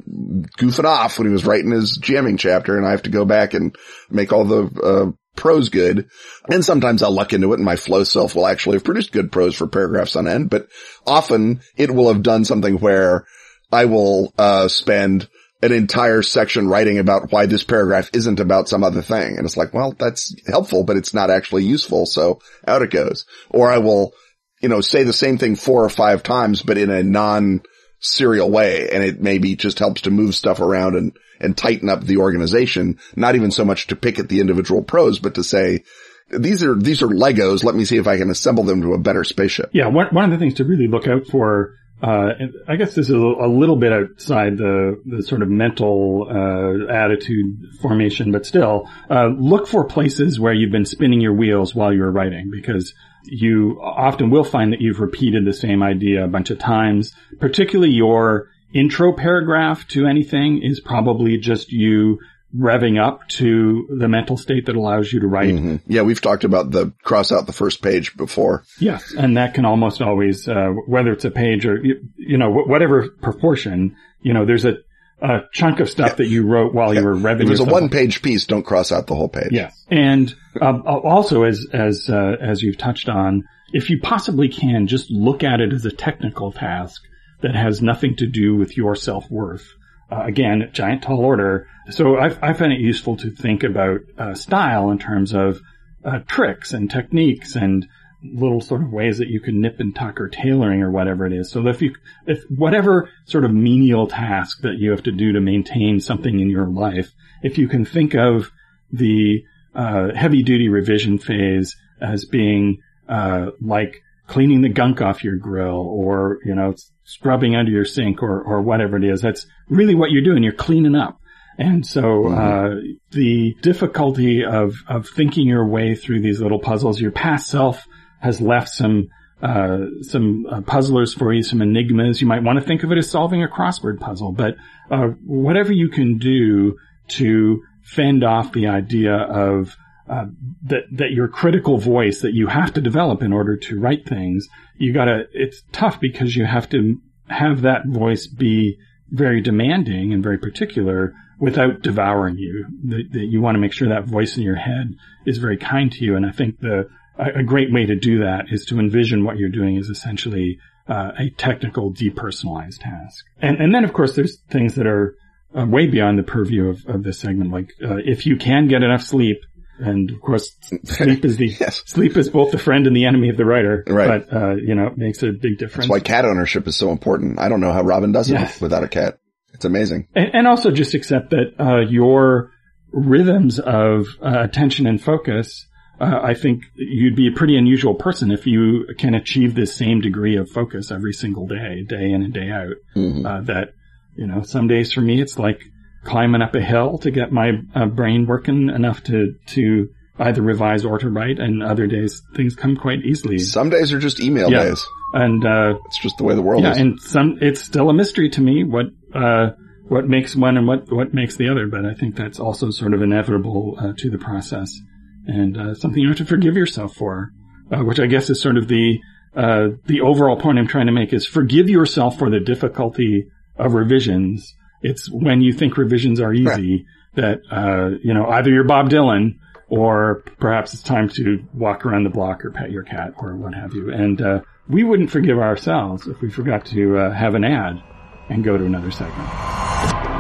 goofing 0.57 0.85
off 0.85 1.19
when 1.19 1.27
he 1.27 1.33
was 1.33 1.45
writing 1.45 1.71
his 1.71 1.97
jamming 1.97 2.37
chapter 2.37 2.77
and 2.77 2.87
I 2.87 2.91
have 2.91 3.03
to 3.03 3.09
go 3.09 3.25
back 3.25 3.53
and 3.53 3.75
make 4.09 4.31
all 4.31 4.45
the, 4.45 4.81
uh, 4.81 5.11
prose 5.35 5.67
good. 5.67 6.09
And 6.49 6.63
sometimes 6.63 7.03
I'll 7.03 7.11
luck 7.11 7.33
into 7.33 7.51
it 7.51 7.57
and 7.57 7.65
my 7.65 7.75
flow 7.75 8.05
self 8.05 8.35
will 8.35 8.47
actually 8.47 8.77
have 8.77 8.85
produced 8.85 9.11
good 9.11 9.33
prose 9.33 9.55
for 9.55 9.67
paragraphs 9.67 10.15
on 10.15 10.29
end, 10.29 10.49
but 10.49 10.67
often 11.05 11.59
it 11.75 11.91
will 11.91 12.07
have 12.07 12.23
done 12.23 12.45
something 12.45 12.75
where 12.75 13.25
I 13.69 13.85
will, 13.85 14.33
uh, 14.37 14.69
spend 14.69 15.27
an 15.63 15.71
entire 15.71 16.21
section 16.21 16.67
writing 16.67 16.97
about 16.97 17.31
why 17.31 17.45
this 17.45 17.63
paragraph 17.63 18.09
isn't 18.13 18.39
about 18.39 18.67
some 18.67 18.83
other 18.83 19.01
thing. 19.01 19.37
And 19.37 19.45
it's 19.45 19.57
like, 19.57 19.73
well, 19.73 19.93
that's 19.97 20.35
helpful, 20.47 20.83
but 20.83 20.97
it's 20.97 21.13
not 21.13 21.29
actually 21.29 21.63
useful. 21.65 22.05
So 22.05 22.39
out 22.67 22.81
it 22.81 22.89
goes. 22.89 23.25
Or 23.49 23.71
I 23.71 23.77
will, 23.77 24.13
you 24.61 24.69
know, 24.69 24.81
say 24.81 25.03
the 25.03 25.13
same 25.13 25.37
thing 25.37 25.55
four 25.55 25.83
or 25.83 25.89
five 25.89 26.23
times, 26.23 26.63
but 26.63 26.77
in 26.77 26.89
a 26.89 27.03
non 27.03 27.61
serial 27.99 28.49
way. 28.49 28.89
And 28.89 29.03
it 29.03 29.21
maybe 29.21 29.55
just 29.55 29.79
helps 29.79 30.01
to 30.01 30.11
move 30.11 30.33
stuff 30.33 30.59
around 30.59 30.95
and 30.95 31.15
and 31.41 31.57
tighten 31.57 31.89
up 31.89 32.03
the 32.03 32.17
organization, 32.17 32.99
not 33.15 33.35
even 33.35 33.51
so 33.51 33.65
much 33.65 33.87
to 33.87 33.95
pick 33.95 34.19
at 34.19 34.29
the 34.29 34.39
individual 34.39 34.83
prose, 34.83 35.19
but 35.19 35.35
to 35.35 35.43
say, 35.43 35.83
these 36.29 36.63
are, 36.63 36.75
these 36.75 37.01
are 37.01 37.07
Legos. 37.07 37.63
Let 37.63 37.75
me 37.75 37.83
see 37.83 37.97
if 37.97 38.07
I 38.07 38.17
can 38.17 38.29
assemble 38.29 38.63
them 38.63 38.81
to 38.83 38.93
a 38.93 38.99
better 38.99 39.23
spaceship. 39.23 39.71
Yeah, 39.73 39.87
one, 39.87 40.13
one 40.13 40.25
of 40.25 40.31
the 40.31 40.37
things 40.37 40.53
to 40.55 40.63
really 40.63 40.87
look 40.87 41.07
out 41.07 41.27
for, 41.27 41.73
uh, 42.01 42.33
I 42.67 42.77
guess 42.77 42.95
this 42.95 43.09
is 43.09 43.15
a, 43.15 43.17
little 43.17 43.75
bit 43.75 43.93
outside 43.93 44.57
the, 44.57 44.99
the 45.05 45.21
sort 45.21 45.43
of 45.43 45.49
mental, 45.49 46.27
uh, 46.29 46.91
attitude 46.91 47.75
formation, 47.79 48.31
but 48.31 48.45
still, 48.45 48.89
uh, 49.09 49.27
look 49.27 49.67
for 49.67 49.83
places 49.85 50.39
where 50.39 50.53
you've 50.53 50.71
been 50.71 50.85
spinning 50.85 51.21
your 51.21 51.33
wheels 51.33 51.75
while 51.75 51.93
you're 51.93 52.11
writing 52.11 52.49
because 52.51 52.93
you 53.23 53.79
often 53.81 54.31
will 54.31 54.43
find 54.43 54.73
that 54.73 54.81
you've 54.81 54.99
repeated 54.99 55.45
the 55.45 55.53
same 55.53 55.83
idea 55.83 56.25
a 56.25 56.27
bunch 56.27 56.49
of 56.49 56.57
times, 56.57 57.13
particularly 57.39 57.93
your 57.93 58.49
intro 58.73 59.13
paragraph 59.13 59.87
to 59.89 60.07
anything 60.07 60.61
is 60.63 60.79
probably 60.79 61.37
just 61.37 61.71
you 61.71 62.19
revving 62.57 63.01
up 63.01 63.27
to 63.29 63.87
the 63.97 64.07
mental 64.07 64.37
state 64.37 64.65
that 64.65 64.75
allows 64.75 65.11
you 65.11 65.21
to 65.21 65.27
write. 65.27 65.51
hmm 65.51 65.77
Yeah, 65.87 66.01
we've 66.01 66.21
talked 66.21 66.43
about 66.43 66.71
the 66.71 66.91
cross 67.03 67.31
out 67.31 67.45
the 67.45 67.53
first 67.53 67.81
page 67.81 68.15
before. 68.17 68.63
Yes, 68.79 69.13
and 69.17 69.37
that 69.37 69.53
can 69.53 69.65
almost 69.65 70.01
always, 70.01 70.47
uh, 70.47 70.69
whether 70.87 71.11
it's 71.13 71.25
a 71.25 71.31
page 71.31 71.65
or 71.65 71.83
you, 71.83 72.07
you 72.17 72.37
know 72.37 72.49
whatever 72.51 73.09
proportion, 73.09 73.95
you 74.21 74.33
know, 74.33 74.45
there's 74.45 74.65
a, 74.65 74.75
a 75.21 75.41
chunk 75.53 75.79
of 75.79 75.89
stuff 75.89 76.17
that 76.17 76.27
you 76.27 76.45
wrote 76.45 76.73
while 76.73 76.93
you 76.93 77.03
were 77.03 77.15
revving. 77.15 77.45
If 77.45 77.51
it's 77.51 77.59
a 77.59 77.65
one 77.65 77.89
page 77.89 78.21
piece, 78.21 78.45
don't 78.45 78.63
cross 78.65 78.91
out 78.91 79.07
the 79.07 79.15
whole 79.15 79.29
page. 79.29 79.51
Yes, 79.51 79.85
and 79.89 80.33
um, 80.59 80.83
also 80.85 81.43
as 81.43 81.65
as 81.71 82.09
uh, 82.09 82.35
as 82.41 82.61
you've 82.61 82.77
touched 82.77 83.07
on, 83.07 83.43
if 83.71 83.89
you 83.89 83.99
possibly 84.01 84.49
can, 84.49 84.87
just 84.87 85.09
look 85.09 85.43
at 85.43 85.61
it 85.61 85.71
as 85.73 85.85
a 85.85 85.91
technical 85.91 86.51
task 86.51 87.01
that 87.41 87.55
has 87.55 87.81
nothing 87.81 88.15
to 88.17 88.27
do 88.27 88.55
with 88.55 88.75
your 88.75 88.95
self 88.95 89.29
worth. 89.29 89.67
Uh, 90.11 90.23
again, 90.25 90.69
giant 90.73 91.03
tall 91.03 91.19
order. 91.19 91.67
So 91.89 92.17
I, 92.17 92.35
I 92.41 92.53
find 92.53 92.73
it 92.73 92.81
useful 92.81 93.15
to 93.17 93.31
think 93.31 93.63
about 93.63 94.01
uh, 94.17 94.33
style 94.33 94.91
in 94.91 94.99
terms 94.99 95.33
of 95.33 95.61
uh, 96.03 96.19
tricks 96.27 96.73
and 96.73 96.91
techniques 96.91 97.55
and 97.55 97.87
little 98.23 98.61
sort 98.61 98.81
of 98.81 98.91
ways 98.91 99.17
that 99.17 99.29
you 99.29 99.39
can 99.39 99.61
nip 99.61 99.79
and 99.79 99.95
tuck 99.95 100.19
or 100.19 100.27
tailoring 100.27 100.83
or 100.83 100.91
whatever 100.91 101.25
it 101.25 101.33
is. 101.33 101.49
So 101.49 101.65
if 101.67 101.81
you, 101.81 101.95
if 102.27 102.43
whatever 102.49 103.09
sort 103.25 103.45
of 103.45 103.53
menial 103.53 104.07
task 104.07 104.61
that 104.61 104.77
you 104.77 104.91
have 104.91 105.03
to 105.03 105.11
do 105.11 105.31
to 105.31 105.41
maintain 105.41 105.99
something 105.99 106.39
in 106.39 106.49
your 106.49 106.67
life, 106.67 107.11
if 107.41 107.57
you 107.57 107.67
can 107.67 107.85
think 107.85 108.13
of 108.13 108.51
the 108.91 109.43
uh, 109.73 110.13
heavy 110.13 110.43
duty 110.43 110.67
revision 110.67 111.17
phase 111.17 111.75
as 112.01 112.25
being 112.25 112.81
uh, 113.07 113.51
like 113.61 114.03
cleaning 114.31 114.61
the 114.61 114.69
gunk 114.69 115.01
off 115.01 115.25
your 115.25 115.35
grill 115.35 115.85
or 115.87 116.39
you 116.45 116.55
know 116.55 116.73
scrubbing 117.03 117.53
under 117.55 117.69
your 117.69 117.85
sink 117.85 118.23
or 118.23 118.41
or 118.41 118.61
whatever 118.61 118.95
it 118.95 119.03
is. 119.03 119.21
That's 119.21 119.45
really 119.67 119.93
what 119.93 120.09
you're 120.11 120.23
doing. 120.23 120.41
You're 120.41 120.53
cleaning 120.53 120.95
up. 120.95 121.19
And 121.57 121.85
so 121.85 122.29
uh, 122.31 122.75
the 123.11 123.55
difficulty 123.61 124.45
of 124.45 124.73
of 124.87 125.07
thinking 125.09 125.47
your 125.47 125.67
way 125.67 125.95
through 125.95 126.21
these 126.21 126.39
little 126.39 126.59
puzzles, 126.59 126.99
your 126.99 127.11
past 127.11 127.49
self 127.49 127.85
has 128.21 128.39
left 128.39 128.69
some 128.69 129.09
uh, 129.43 129.79
some 130.01 130.45
uh, 130.49 130.61
puzzlers 130.61 131.13
for 131.13 131.33
you, 131.33 131.43
some 131.43 131.61
enigmas. 131.61 132.21
You 132.21 132.27
might 132.27 132.43
want 132.43 132.57
to 132.59 132.65
think 132.65 132.83
of 132.83 132.91
it 132.91 132.97
as 132.97 133.11
solving 133.11 133.43
a 133.43 133.47
crossword 133.47 133.99
puzzle, 133.99 134.31
but 134.31 134.55
uh, 134.89 135.07
whatever 135.25 135.73
you 135.73 135.89
can 135.89 136.17
do 136.17 136.77
to 137.09 137.61
fend 137.83 138.23
off 138.23 138.53
the 138.53 138.67
idea 138.67 139.13
of 139.13 139.75
uh, 140.09 140.25
that 140.63 140.83
that 140.91 141.11
your 141.11 141.27
critical 141.27 141.77
voice 141.77 142.21
that 142.21 142.33
you 142.33 142.47
have 142.47 142.73
to 142.73 142.81
develop 142.81 143.21
in 143.21 143.33
order 143.33 143.55
to 143.55 143.79
write 143.79 144.07
things, 144.07 144.47
you 144.77 144.93
gotta. 144.93 145.25
It's 145.33 145.63
tough 145.71 145.99
because 145.99 146.35
you 146.35 146.45
have 146.45 146.69
to 146.69 146.99
have 147.27 147.61
that 147.61 147.87
voice 147.87 148.27
be 148.27 148.77
very 149.09 149.41
demanding 149.41 150.13
and 150.13 150.23
very 150.23 150.37
particular 150.37 151.13
without 151.39 151.81
devouring 151.81 152.37
you. 152.37 152.65
That, 152.85 153.11
that 153.11 153.25
you 153.25 153.41
want 153.41 153.55
to 153.55 153.59
make 153.59 153.73
sure 153.73 153.89
that 153.89 154.05
voice 154.05 154.37
in 154.37 154.43
your 154.43 154.55
head 154.55 154.95
is 155.25 155.37
very 155.37 155.57
kind 155.57 155.91
to 155.91 156.03
you, 156.03 156.15
and 156.15 156.25
I 156.25 156.31
think 156.31 156.59
the 156.59 156.89
a, 157.17 157.43
great 157.43 157.71
way 157.71 157.85
to 157.85 157.95
do 157.95 158.19
that 158.19 158.45
is 158.49 158.65
to 158.65 158.79
envision 158.79 159.23
what 159.23 159.37
you're 159.37 159.49
doing 159.49 159.75
is 159.75 159.89
essentially 159.89 160.59
uh, 160.87 161.11
a 161.17 161.29
technical 161.31 161.93
depersonalized 161.93 162.79
task. 162.79 163.25
And 163.39 163.57
and 163.61 163.73
then 163.73 163.83
of 163.83 163.93
course 163.93 164.15
there's 164.15 164.39
things 164.49 164.75
that 164.75 164.87
are 164.87 165.15
uh, 165.57 165.65
way 165.65 165.87
beyond 165.87 166.17
the 166.17 166.23
purview 166.23 166.69
of, 166.69 166.85
of 166.87 167.03
this 167.03 167.19
segment. 167.19 167.51
Like 167.51 167.73
uh, 167.83 167.97
if 167.97 168.25
you 168.25 168.37
can 168.37 168.67
get 168.67 168.83
enough 168.83 169.03
sleep, 169.03 169.41
and 169.81 170.11
of 170.11 170.21
course 170.21 170.55
sleep 170.83 171.25
is 171.25 171.37
the 171.37 171.47
Yes. 171.47 171.83
sleep 171.85 172.15
is 172.17 172.29
both 172.29 172.51
the 172.51 172.57
friend 172.57 172.87
and 172.87 172.95
the 172.95 173.05
enemy 173.05 173.29
of 173.29 173.37
the 173.37 173.45
writer. 173.45 173.83
Right. 173.87 174.23
But 174.29 174.35
uh, 174.35 174.55
you 174.55 174.75
know 174.75 174.87
it 174.87 174.97
makes 174.97 175.21
a 175.23 175.31
big 175.31 175.57
difference. 175.57 175.87
That's 175.87 175.89
why 175.89 175.99
cat 175.99 176.25
ownership 176.25 176.67
is 176.67 176.75
so 176.75 176.91
important. 176.91 177.39
I 177.39 177.49
don't 177.49 177.59
know 177.61 177.73
how 177.73 177.81
Robin 177.83 178.11
does 178.11 178.29
it 178.29 178.33
Yes. 178.33 178.61
without 178.61 178.83
a 178.83 178.87
cat. 178.87 179.17
It's 179.53 179.65
amazing. 179.65 180.07
and, 180.15 180.29
and 180.33 180.47
also 180.47 180.71
just 180.71 180.93
accept 180.93 181.31
that 181.31 181.55
uh, 181.59 181.79
your 181.89 182.51
rhythms 182.93 183.59
of 183.59 184.07
uh, 184.21 184.41
attention 184.43 184.87
and 184.87 185.01
focus. 185.01 185.67
Uh, 185.99 186.19
I 186.23 186.33
think 186.33 186.63
you'd 186.75 187.15
be 187.15 187.27
a 187.27 187.31
pretty 187.31 187.55
unusual 187.57 187.93
person 187.93 188.31
if 188.31 188.47
you 188.47 188.87
can 188.97 189.13
achieve 189.13 189.53
this 189.53 189.75
same 189.75 190.01
degree 190.01 190.35
of 190.35 190.49
focus 190.49 190.89
every 190.91 191.13
single 191.13 191.45
day, 191.47 191.83
day 191.87 192.11
in 192.11 192.23
and 192.23 192.33
day 192.33 192.49
out. 192.49 192.73
Mhm. 192.95 193.23
Uh, 193.25 193.41
that 193.41 193.73
you 194.15 194.25
know, 194.27 194.41
some 194.41 194.67
days 194.67 194.91
for 194.93 195.01
me 195.01 195.21
it's 195.21 195.37
like 195.37 195.61
climbing 196.03 196.41
up 196.41 196.55
a 196.55 196.61
hill 196.61 196.97
to 196.99 197.11
get 197.11 197.31
my 197.31 197.51
uh, 197.75 197.85
brain 197.85 198.25
working 198.25 198.69
enough 198.69 199.03
to 199.05 199.35
to 199.47 199.89
either 200.19 200.41
revise 200.41 200.85
or 200.85 200.99
to 200.99 201.09
write, 201.09 201.39
and 201.39 201.63
other 201.63 201.87
days 201.87 202.21
things 202.35 202.55
come 202.55 202.75
quite 202.75 203.03
easily. 203.03 203.39
Some 203.39 203.69
days 203.69 203.91
are 203.93 203.99
just 203.99 204.19
email 204.19 204.51
Yeah. 204.51 204.65
days. 204.65 204.85
And 205.13 205.43
uh, 205.45 205.73
It's 205.87 205.99
just 206.01 206.17
the 206.17 206.23
way 206.23 206.35
the 206.35 206.41
world 206.41 206.63
yeah, 206.63 206.71
is. 206.71 206.77
and 206.77 206.99
some 207.01 207.37
it's 207.41 207.61
still 207.61 207.89
a 207.89 207.93
mystery 207.93 208.29
to 208.29 208.41
me 208.41 208.63
what 208.63 208.85
uh, 209.13 209.49
what 209.87 210.07
makes 210.07 210.35
one 210.35 210.57
and 210.57 210.67
what 210.67 210.91
what 210.91 211.13
makes 211.13 211.35
the 211.35 211.49
other. 211.49 211.67
But 211.67 211.85
I 211.85 211.93
think 211.93 212.15
that's 212.15 212.39
also 212.39 212.69
sort 212.71 212.93
of 212.93 213.01
inevitable 213.01 213.77
uh, 213.79 213.93
to 213.97 214.09
the 214.09 214.17
process, 214.17 214.79
and 215.27 215.57
uh, 215.57 215.73
something 215.75 216.01
you 216.01 216.07
have 216.09 216.17
to 216.17 216.25
forgive 216.25 216.55
yourself 216.55 216.95
for, 216.95 217.31
uh, 217.71 217.79
which 217.83 217.99
I 217.99 218.05
guess 218.05 218.29
is 218.29 218.39
sort 218.41 218.57
of 218.57 218.67
the 218.69 218.99
uh, 219.35 219.69
the 219.87 220.01
overall 220.01 220.37
point 220.37 220.59
I'm 220.59 220.67
trying 220.67 220.85
to 220.87 220.91
make 220.93 221.11
is 221.13 221.25
forgive 221.25 221.69
yourself 221.69 222.17
for 222.17 222.29
the 222.29 222.39
difficulty 222.39 223.25
of 223.57 223.73
revisions. 223.73 224.55
It's 224.81 225.09
when 225.09 225.41
you 225.41 225.53
think 225.53 225.77
revisions 225.77 226.19
are 226.19 226.33
easy 226.33 226.85
that 227.15 227.41
uh, 227.51 227.97
you 228.03 228.13
know 228.13 228.27
either 228.27 228.49
you're 228.49 228.63
Bob 228.63 228.89
Dylan 228.89 229.37
or 229.67 230.23
perhaps 230.39 230.73
it's 230.73 230.83
time 230.83 231.07
to 231.07 231.43
walk 231.53 231.85
around 231.85 232.03
the 232.03 232.09
block 232.09 232.43
or 232.43 232.51
pet 232.51 232.71
your 232.71 232.83
cat 232.83 233.13
or 233.17 233.35
what 233.35 233.53
have 233.53 233.73
you. 233.73 233.91
And 233.91 234.21
uh, 234.21 234.41
we 234.67 234.83
wouldn't 234.83 235.11
forgive 235.11 235.39
ourselves 235.39 236.07
if 236.07 236.19
we 236.21 236.29
forgot 236.29 236.65
to 236.67 236.97
uh, 236.97 237.13
have 237.13 237.35
an 237.35 237.45
ad 237.45 237.81
and 238.29 238.43
go 238.43 238.57
to 238.57 238.65
another 238.65 238.91
segment. 238.91 240.10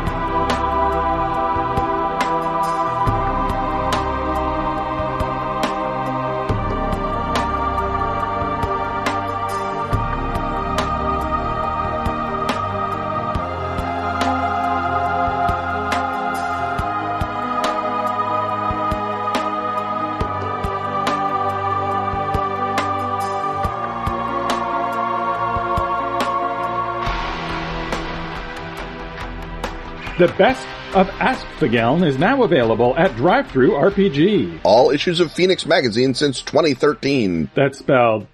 The 30.21 30.27
best 30.37 30.67
of 30.93 31.09
Ask 31.19 31.43
Fageln 31.57 32.05
is 32.05 32.15
now 32.19 32.43
available 32.43 32.95
at 32.95 33.09
DriveThru 33.13 33.69
RPG. 33.71 34.59
All 34.63 34.91
issues 34.91 35.19
of 35.19 35.31
Fenix 35.31 35.65
Magazine 35.65 36.13
since 36.13 36.43
2013 36.43 37.49
That's 37.55 37.79
spelled 37.79 38.27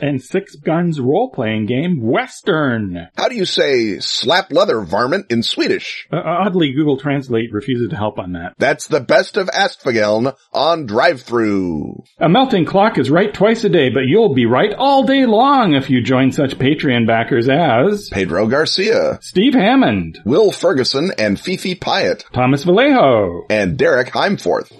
and 0.00 0.22
Six 0.22 0.56
Guns 0.56 0.98
role-playing 1.00 1.66
game, 1.66 2.00
Western. 2.02 3.08
How 3.16 3.28
do 3.28 3.36
you 3.36 3.44
say 3.44 3.98
slap 3.98 4.52
leather 4.52 4.80
varmint 4.80 5.26
in 5.30 5.42
Swedish? 5.42 6.08
Uh, 6.12 6.20
oddly, 6.24 6.72
Google 6.72 6.98
Translate 6.98 7.52
refuses 7.52 7.90
to 7.90 7.96
help 7.96 8.18
on 8.18 8.32
that. 8.32 8.54
That's 8.58 8.86
the 8.86 9.00
best 9.00 9.36
of 9.36 9.48
Askfageln 9.48 10.34
on 10.52 10.86
DriveThru. 10.86 12.04
A 12.18 12.28
melting 12.28 12.64
clock 12.64 12.98
is 12.98 13.10
right 13.10 13.32
twice 13.32 13.64
a 13.64 13.68
day, 13.68 13.90
but 13.90 14.06
you'll 14.06 14.34
be 14.34 14.46
right 14.46 14.72
all 14.76 15.04
day 15.04 15.26
long 15.26 15.74
if 15.74 15.90
you 15.90 16.02
join 16.02 16.32
such 16.32 16.58
Patreon 16.58 17.06
backers 17.06 17.48
as 17.48 18.08
Pedro 18.10 18.46
Garcia, 18.46 19.18
Steve 19.20 19.54
Hammond, 19.54 20.20
Will 20.24 20.50
Ferguson 20.52 21.12
and 21.18 21.38
Fifi 21.38 21.74
Pyatt, 21.74 22.24
Thomas 22.32 22.64
Vallejo, 22.64 23.46
and 23.50 23.76
Derek 23.76 24.08
Heimforth. 24.08 24.72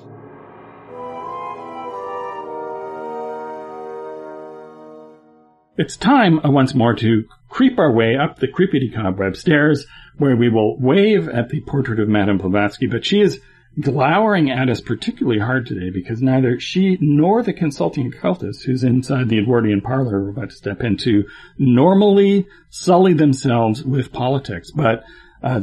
It's 5.77 5.97
time 5.97 6.45
uh, 6.45 6.51
once 6.51 6.75
more 6.75 6.95
to 6.95 7.25
creep 7.49 7.79
our 7.79 7.93
way 7.93 8.17
up 8.17 8.39
the 8.39 8.49
creepity 8.49 8.95
cobweb 8.95 9.37
stairs 9.37 9.87
where 10.19 10.37
we 10.37 10.49
will 10.49 10.79
wave 10.79 11.29
at 11.29 11.49
the 11.49 11.61
portrait 11.63 12.01
of 12.01 12.09
Madame 12.09 12.39
Blavatsky, 12.39 12.87
but 12.87 13.05
she 13.05 13.21
is 13.21 13.41
glowering 13.81 14.51
at 14.51 14.69
us 14.69 14.81
particularly 14.81 15.41
hard 15.41 15.67
today 15.67 15.91
because 15.91 16.23
neither 16.23 16.61
she 16.61 16.97
nor 17.01 17.43
the 17.43 17.53
consulting 17.53 18.07
occultist 18.07 18.65
who's 18.65 18.85
inside 18.85 19.29
the 19.29 19.39
Edwardian 19.39 19.81
parlor 19.81 20.23
we're 20.23 20.31
about 20.31 20.51
to 20.51 20.57
step 20.57 20.83
into 20.83 21.25
normally 21.59 22.47
sully 22.71 23.15
themselves 23.15 23.83
with 23.83 24.13
politics. 24.13 24.71
But 24.71 25.03
uh, 25.43 25.63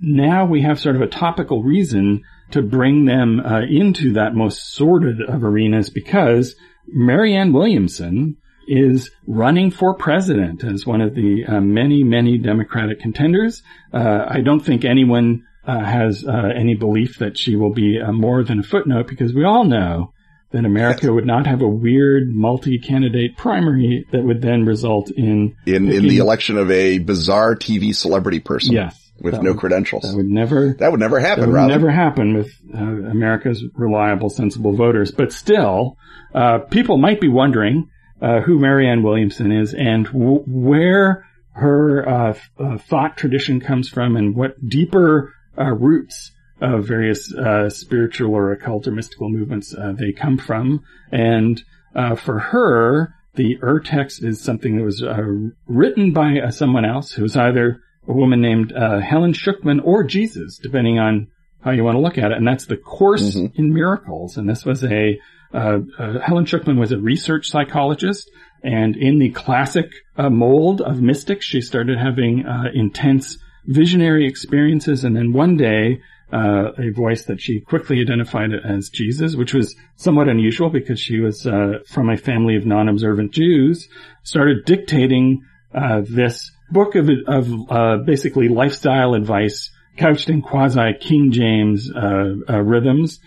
now 0.00 0.46
we 0.46 0.62
have 0.62 0.80
sort 0.80 0.96
of 0.96 1.02
a 1.02 1.06
topical 1.06 1.62
reason 1.62 2.24
to 2.52 2.62
bring 2.62 3.04
them 3.04 3.40
uh, 3.40 3.60
into 3.60 4.14
that 4.14 4.34
most 4.34 4.72
sordid 4.72 5.20
of 5.20 5.44
arenas 5.44 5.90
because 5.90 6.56
Marianne 6.86 7.52
Williamson 7.52 8.38
is 8.66 9.10
running 9.26 9.70
for 9.70 9.94
president 9.94 10.64
as 10.64 10.86
one 10.86 11.00
of 11.00 11.14
the 11.14 11.44
uh, 11.46 11.60
many, 11.60 12.04
many 12.04 12.38
Democratic 12.38 13.00
contenders. 13.00 13.62
Uh, 13.92 14.24
I 14.26 14.40
don't 14.40 14.60
think 14.60 14.84
anyone 14.84 15.44
uh, 15.66 15.78
has 15.78 16.24
uh, 16.26 16.50
any 16.54 16.74
belief 16.74 17.18
that 17.18 17.38
she 17.38 17.56
will 17.56 17.72
be 17.72 18.00
uh, 18.00 18.12
more 18.12 18.42
than 18.42 18.60
a 18.60 18.62
footnote 18.62 19.06
because 19.06 19.32
we 19.32 19.44
all 19.44 19.64
know 19.64 20.12
that 20.50 20.64
America 20.64 21.06
yes. 21.06 21.10
would 21.10 21.26
not 21.26 21.46
have 21.46 21.62
a 21.62 21.68
weird 21.68 22.28
multi-candidate 22.28 23.36
primary 23.36 24.06
that 24.12 24.22
would 24.22 24.42
then 24.42 24.64
result 24.64 25.10
in 25.10 25.56
in, 25.66 25.90
in 25.90 26.06
the 26.08 26.18
election 26.18 26.58
of 26.58 26.70
a 26.70 26.98
bizarre 26.98 27.56
TV 27.56 27.94
celebrity 27.94 28.40
person. 28.40 28.74
Yes. 28.74 28.98
With 29.20 29.40
no 29.40 29.52
would, 29.52 29.60
credentials. 29.60 30.02
That 30.02 30.16
would 30.16 30.26
never, 30.26 30.72
that 30.80 30.90
would 30.90 30.98
never 30.98 31.20
happen, 31.20 31.42
That 31.42 31.46
would 31.46 31.54
Robin. 31.54 31.70
never 31.70 31.90
happen 31.90 32.34
with 32.34 32.52
uh, 32.74 32.78
America's 32.78 33.62
reliable, 33.74 34.30
sensible 34.30 34.74
voters. 34.74 35.12
But 35.12 35.32
still, 35.32 35.96
uh, 36.34 36.58
people 36.70 36.96
might 36.96 37.20
be 37.20 37.28
wondering, 37.28 37.88
uh, 38.22 38.40
who 38.40 38.58
Marianne 38.58 39.02
Williamson 39.02 39.50
is 39.50 39.74
and 39.74 40.06
w- 40.06 40.44
where 40.46 41.26
her, 41.54 42.08
uh, 42.08 42.34
uh, 42.58 42.78
thought 42.78 43.16
tradition 43.16 43.60
comes 43.60 43.88
from 43.88 44.16
and 44.16 44.34
what 44.34 44.54
deeper 44.66 45.34
uh, 45.58 45.72
roots 45.72 46.30
of 46.60 46.86
various 46.86 47.34
uh, 47.34 47.68
spiritual 47.68 48.34
or 48.34 48.52
occult 48.52 48.86
or 48.86 48.92
mystical 48.92 49.28
movements 49.28 49.74
uh, 49.74 49.92
they 49.98 50.12
come 50.12 50.38
from. 50.38 50.84
And 51.10 51.62
uh, 51.94 52.14
for 52.14 52.38
her, 52.38 53.14
the 53.34 53.58
Ur 53.62 53.80
text 53.80 54.22
is 54.22 54.40
something 54.40 54.76
that 54.76 54.84
was 54.84 55.02
uh, 55.02 55.22
written 55.66 56.12
by 56.12 56.38
uh, 56.38 56.50
someone 56.50 56.84
else 56.84 57.12
who 57.12 57.22
was 57.22 57.36
either 57.36 57.80
a 58.06 58.12
woman 58.12 58.40
named 58.40 58.72
Helen 58.72 59.32
Schucman 59.32 59.80
or 59.84 60.04
Jesus, 60.04 60.58
depending 60.58 60.98
on 60.98 61.28
how 61.60 61.70
you 61.70 61.84
want 61.84 61.96
to 61.96 62.00
look 62.00 62.18
at 62.18 62.32
it. 62.32 62.36
And 62.36 62.46
that's 62.46 62.66
the 62.66 62.76
Course 62.76 63.34
mm-hmm. 63.34 63.60
in 63.60 63.72
Miracles. 63.72 64.36
And 64.36 64.48
this 64.48 64.64
was 64.64 64.84
a 64.84 65.18
Helen 65.52 66.44
Schucman 66.46 66.78
was 66.78 66.92
a 66.92 66.98
research 66.98 67.48
psychologist. 67.48 68.30
And 68.64 68.96
in 68.96 69.18
the 69.18 69.30
classic 69.30 69.90
mold 70.16 70.80
of 70.80 71.02
mystics, 71.02 71.44
she 71.44 71.60
started 71.60 71.98
having 71.98 72.44
intense 72.74 73.38
visionary 73.66 74.26
experiences, 74.26 75.04
and 75.04 75.16
then 75.16 75.32
one 75.32 75.56
day, 75.56 76.00
uh, 76.32 76.72
a 76.78 76.90
voice 76.90 77.26
that 77.26 77.40
she 77.40 77.60
quickly 77.60 78.00
identified 78.00 78.50
as 78.54 78.88
Jesus, 78.88 79.36
which 79.36 79.52
was 79.52 79.76
somewhat 79.96 80.28
unusual 80.28 80.70
because 80.70 80.98
she 80.98 81.20
was 81.20 81.46
uh, 81.46 81.80
from 81.86 82.08
a 82.08 82.16
family 82.16 82.56
of 82.56 82.64
non-observant 82.64 83.32
Jews, 83.32 83.88
started 84.22 84.64
dictating 84.64 85.42
uh, 85.74 86.00
this 86.08 86.50
book 86.70 86.94
of, 86.94 87.10
of 87.26 87.70
uh, 87.70 87.98
basically 87.98 88.48
lifestyle 88.48 89.12
advice 89.12 89.70
couched 89.96 90.28
in 90.28 90.42
quasi 90.42 90.94
King 91.00 91.32
James 91.32 91.90
uh, 91.94 92.34
uh, 92.48 92.58
rhythms. 92.60 93.20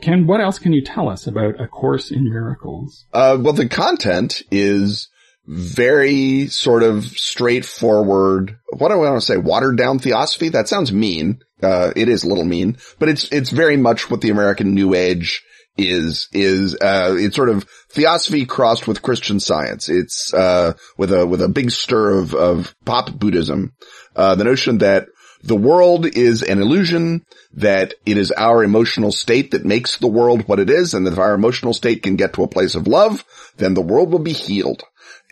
Ken, 0.00 0.26
what 0.26 0.40
else 0.40 0.58
can 0.58 0.72
you 0.72 0.82
tell 0.82 1.08
us 1.08 1.26
about 1.26 1.60
A 1.60 1.68
Course 1.68 2.10
in 2.10 2.24
Miracles? 2.24 3.06
well, 3.12 3.52
the 3.52 3.68
content 3.68 4.42
is 4.50 5.08
very 5.46 6.46
sort 6.46 6.82
of 6.82 7.04
straightforward. 7.04 8.58
What 8.70 8.88
do 8.88 8.94
I 8.94 9.10
want 9.10 9.20
to 9.20 9.26
say? 9.26 9.36
Watered 9.36 9.76
down 9.76 9.98
theosophy? 9.98 10.48
That 10.50 10.68
sounds 10.68 10.92
mean. 10.92 11.40
Uh, 11.62 11.92
it 11.96 12.08
is 12.08 12.24
a 12.24 12.28
little 12.28 12.44
mean, 12.44 12.76
but 12.98 13.08
it's, 13.08 13.28
it's 13.32 13.50
very 13.50 13.76
much 13.76 14.10
what 14.10 14.20
the 14.20 14.30
American 14.30 14.74
New 14.74 14.94
Age 14.94 15.42
is, 15.76 16.28
is, 16.32 16.74
uh, 16.74 17.16
it's 17.18 17.36
sort 17.36 17.48
of 17.48 17.64
theosophy 17.90 18.44
crossed 18.44 18.86
with 18.86 19.02
Christian 19.02 19.40
science. 19.40 19.88
It's, 19.88 20.34
uh, 20.34 20.74
with 20.98 21.12
a, 21.12 21.26
with 21.26 21.40
a 21.40 21.48
big 21.48 21.70
stir 21.70 22.18
of, 22.18 22.34
of 22.34 22.74
pop 22.84 23.10
Buddhism. 23.12 23.72
Uh, 24.14 24.34
the 24.34 24.44
notion 24.44 24.78
that 24.78 25.08
the 25.44 25.56
world 25.56 26.06
is 26.06 26.42
an 26.42 26.60
illusion, 26.60 27.24
that 27.52 27.94
it 28.06 28.16
is 28.16 28.32
our 28.32 28.64
emotional 28.64 29.12
state 29.12 29.50
that 29.50 29.64
makes 29.64 29.98
the 29.98 30.08
world 30.08 30.48
what 30.48 30.58
it 30.58 30.70
is, 30.70 30.94
and 30.94 31.06
that 31.06 31.12
if 31.12 31.18
our 31.18 31.34
emotional 31.34 31.74
state 31.74 32.02
can 32.02 32.16
get 32.16 32.32
to 32.34 32.42
a 32.42 32.48
place 32.48 32.74
of 32.74 32.88
love, 32.88 33.24
then 33.58 33.74
the 33.74 33.82
world 33.82 34.10
will 34.10 34.20
be 34.20 34.32
healed. 34.32 34.82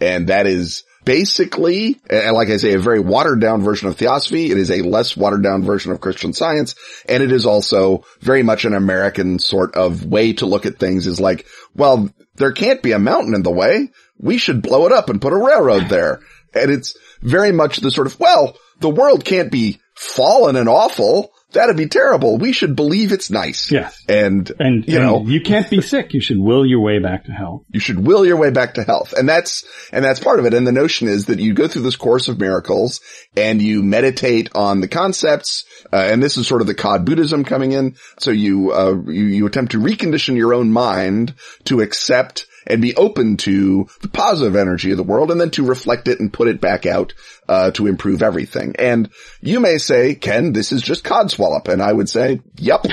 And 0.00 0.28
that 0.28 0.46
is 0.46 0.84
basically, 1.04 2.00
like 2.10 2.48
I 2.48 2.58
say, 2.58 2.74
a 2.74 2.78
very 2.78 3.00
watered 3.00 3.40
down 3.40 3.62
version 3.62 3.88
of 3.88 3.96
theosophy. 3.96 4.50
It 4.50 4.58
is 4.58 4.70
a 4.70 4.82
less 4.82 5.16
watered 5.16 5.42
down 5.42 5.62
version 5.62 5.92
of 5.92 6.00
Christian 6.00 6.32
science. 6.32 6.74
And 7.08 7.22
it 7.22 7.32
is 7.32 7.46
also 7.46 8.04
very 8.20 8.42
much 8.42 8.64
an 8.64 8.74
American 8.74 9.38
sort 9.38 9.74
of 9.76 10.04
way 10.04 10.34
to 10.34 10.46
look 10.46 10.66
at 10.66 10.78
things 10.78 11.06
is 11.06 11.20
like, 11.20 11.46
well, 11.74 12.10
there 12.36 12.52
can't 12.52 12.82
be 12.82 12.92
a 12.92 12.98
mountain 12.98 13.34
in 13.34 13.42
the 13.42 13.50
way. 13.50 13.90
We 14.18 14.38
should 14.38 14.62
blow 14.62 14.86
it 14.86 14.92
up 14.92 15.08
and 15.08 15.22
put 15.22 15.32
a 15.32 15.36
railroad 15.36 15.88
there. 15.88 16.20
And 16.54 16.70
it's 16.70 16.96
very 17.20 17.52
much 17.52 17.78
the 17.78 17.90
sort 17.90 18.06
of, 18.06 18.20
well, 18.20 18.56
the 18.78 18.90
world 18.90 19.24
can't 19.24 19.50
be 19.50 19.80
fallen 19.94 20.56
and 20.56 20.68
awful. 20.68 21.32
That'd 21.52 21.76
be 21.76 21.86
terrible. 21.86 22.38
We 22.38 22.52
should 22.52 22.76
believe 22.76 23.12
it's 23.12 23.30
nice. 23.30 23.70
Yes. 23.70 24.02
And, 24.08 24.50
and 24.58 24.88
you 24.88 24.96
and 24.96 25.06
know, 25.06 25.26
you 25.26 25.42
can't 25.42 25.68
be 25.68 25.82
sick. 25.82 26.14
You 26.14 26.20
should 26.22 26.38
will 26.38 26.64
your 26.64 26.80
way 26.80 26.98
back 26.98 27.26
to 27.26 27.32
health. 27.32 27.64
You 27.68 27.78
should 27.78 28.06
will 28.06 28.24
your 28.24 28.38
way 28.38 28.50
back 28.50 28.74
to 28.74 28.84
health. 28.84 29.12
And 29.12 29.28
that's, 29.28 29.62
and 29.92 30.02
that's 30.02 30.18
part 30.18 30.38
of 30.38 30.46
it. 30.46 30.54
And 30.54 30.66
the 30.66 30.72
notion 30.72 31.08
is 31.08 31.26
that 31.26 31.40
you 31.40 31.52
go 31.52 31.68
through 31.68 31.82
this 31.82 31.96
course 31.96 32.28
of 32.28 32.40
miracles 32.40 33.02
and 33.36 33.60
you 33.60 33.82
meditate 33.82 34.48
on 34.54 34.80
the 34.80 34.88
concepts. 34.88 35.64
Uh, 35.92 35.96
and 35.96 36.22
this 36.22 36.38
is 36.38 36.48
sort 36.48 36.62
of 36.62 36.66
the 36.66 36.74
cod 36.74 37.04
Buddhism 37.04 37.44
coming 37.44 37.72
in. 37.72 37.96
So 38.18 38.30
you, 38.30 38.72
uh, 38.72 38.94
you, 39.06 39.24
you 39.26 39.46
attempt 39.46 39.72
to 39.72 39.78
recondition 39.78 40.38
your 40.38 40.54
own 40.54 40.72
mind 40.72 41.34
to 41.64 41.82
accept 41.82 42.46
and 42.66 42.82
be 42.82 42.94
open 42.96 43.36
to 43.38 43.88
the 44.00 44.08
positive 44.08 44.56
energy 44.56 44.90
of 44.90 44.96
the 44.96 45.02
world 45.02 45.30
and 45.30 45.40
then 45.40 45.50
to 45.50 45.64
reflect 45.64 46.08
it 46.08 46.20
and 46.20 46.32
put 46.32 46.48
it 46.48 46.60
back 46.60 46.86
out 46.86 47.14
uh, 47.48 47.70
to 47.72 47.86
improve 47.86 48.22
everything. 48.22 48.74
And 48.78 49.10
you 49.40 49.60
may 49.60 49.78
say, 49.78 50.14
Ken, 50.14 50.52
this 50.52 50.72
is 50.72 50.82
just 50.82 51.04
codswallop. 51.04 51.68
And 51.68 51.82
I 51.82 51.92
would 51.92 52.08
say, 52.08 52.40
yep. 52.56 52.84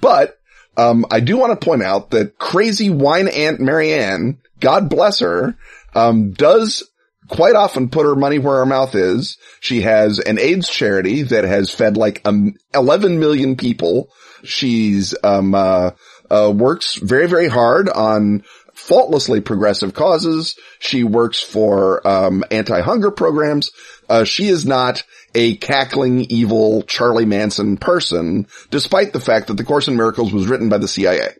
But 0.00 0.38
um, 0.76 1.06
I 1.10 1.20
do 1.20 1.36
want 1.38 1.58
to 1.58 1.64
point 1.64 1.82
out 1.82 2.10
that 2.10 2.38
crazy 2.38 2.90
wine 2.90 3.28
aunt 3.28 3.60
Marianne, 3.60 4.38
God 4.60 4.90
bless 4.90 5.20
her, 5.20 5.56
um, 5.94 6.32
does 6.32 6.88
quite 7.28 7.54
often 7.54 7.88
put 7.88 8.06
her 8.06 8.14
money 8.14 8.38
where 8.38 8.56
her 8.56 8.66
mouth 8.66 8.94
is. 8.94 9.38
She 9.60 9.80
has 9.82 10.18
an 10.18 10.38
AIDS 10.38 10.68
charity 10.68 11.22
that 11.22 11.44
has 11.44 11.70
fed 11.70 11.96
like 11.96 12.20
um, 12.24 12.54
11 12.74 13.18
million 13.18 13.56
people. 13.56 14.10
She's 14.44 15.14
um, 15.24 15.54
uh, 15.54 15.92
uh, 16.30 16.52
works 16.54 16.94
very, 16.94 17.26
very 17.26 17.48
hard 17.48 17.88
on 17.88 18.44
faultlessly 18.86 19.40
progressive 19.40 19.94
causes. 19.94 20.56
She 20.78 21.02
works 21.02 21.42
for 21.42 22.06
um, 22.06 22.44
anti-hunger 22.50 23.10
programs. 23.10 23.70
Uh, 24.08 24.24
she 24.24 24.46
is 24.46 24.64
not 24.64 25.02
a 25.34 25.56
cackling, 25.56 26.20
evil 26.30 26.82
Charlie 26.82 27.26
Manson 27.26 27.76
person, 27.76 28.46
despite 28.70 29.12
the 29.12 29.20
fact 29.20 29.48
that 29.48 29.54
The 29.54 29.64
Course 29.64 29.88
in 29.88 29.96
Miracles 29.96 30.32
was 30.32 30.46
written 30.46 30.68
by 30.68 30.78
the 30.78 30.88
CIA. 30.88 31.34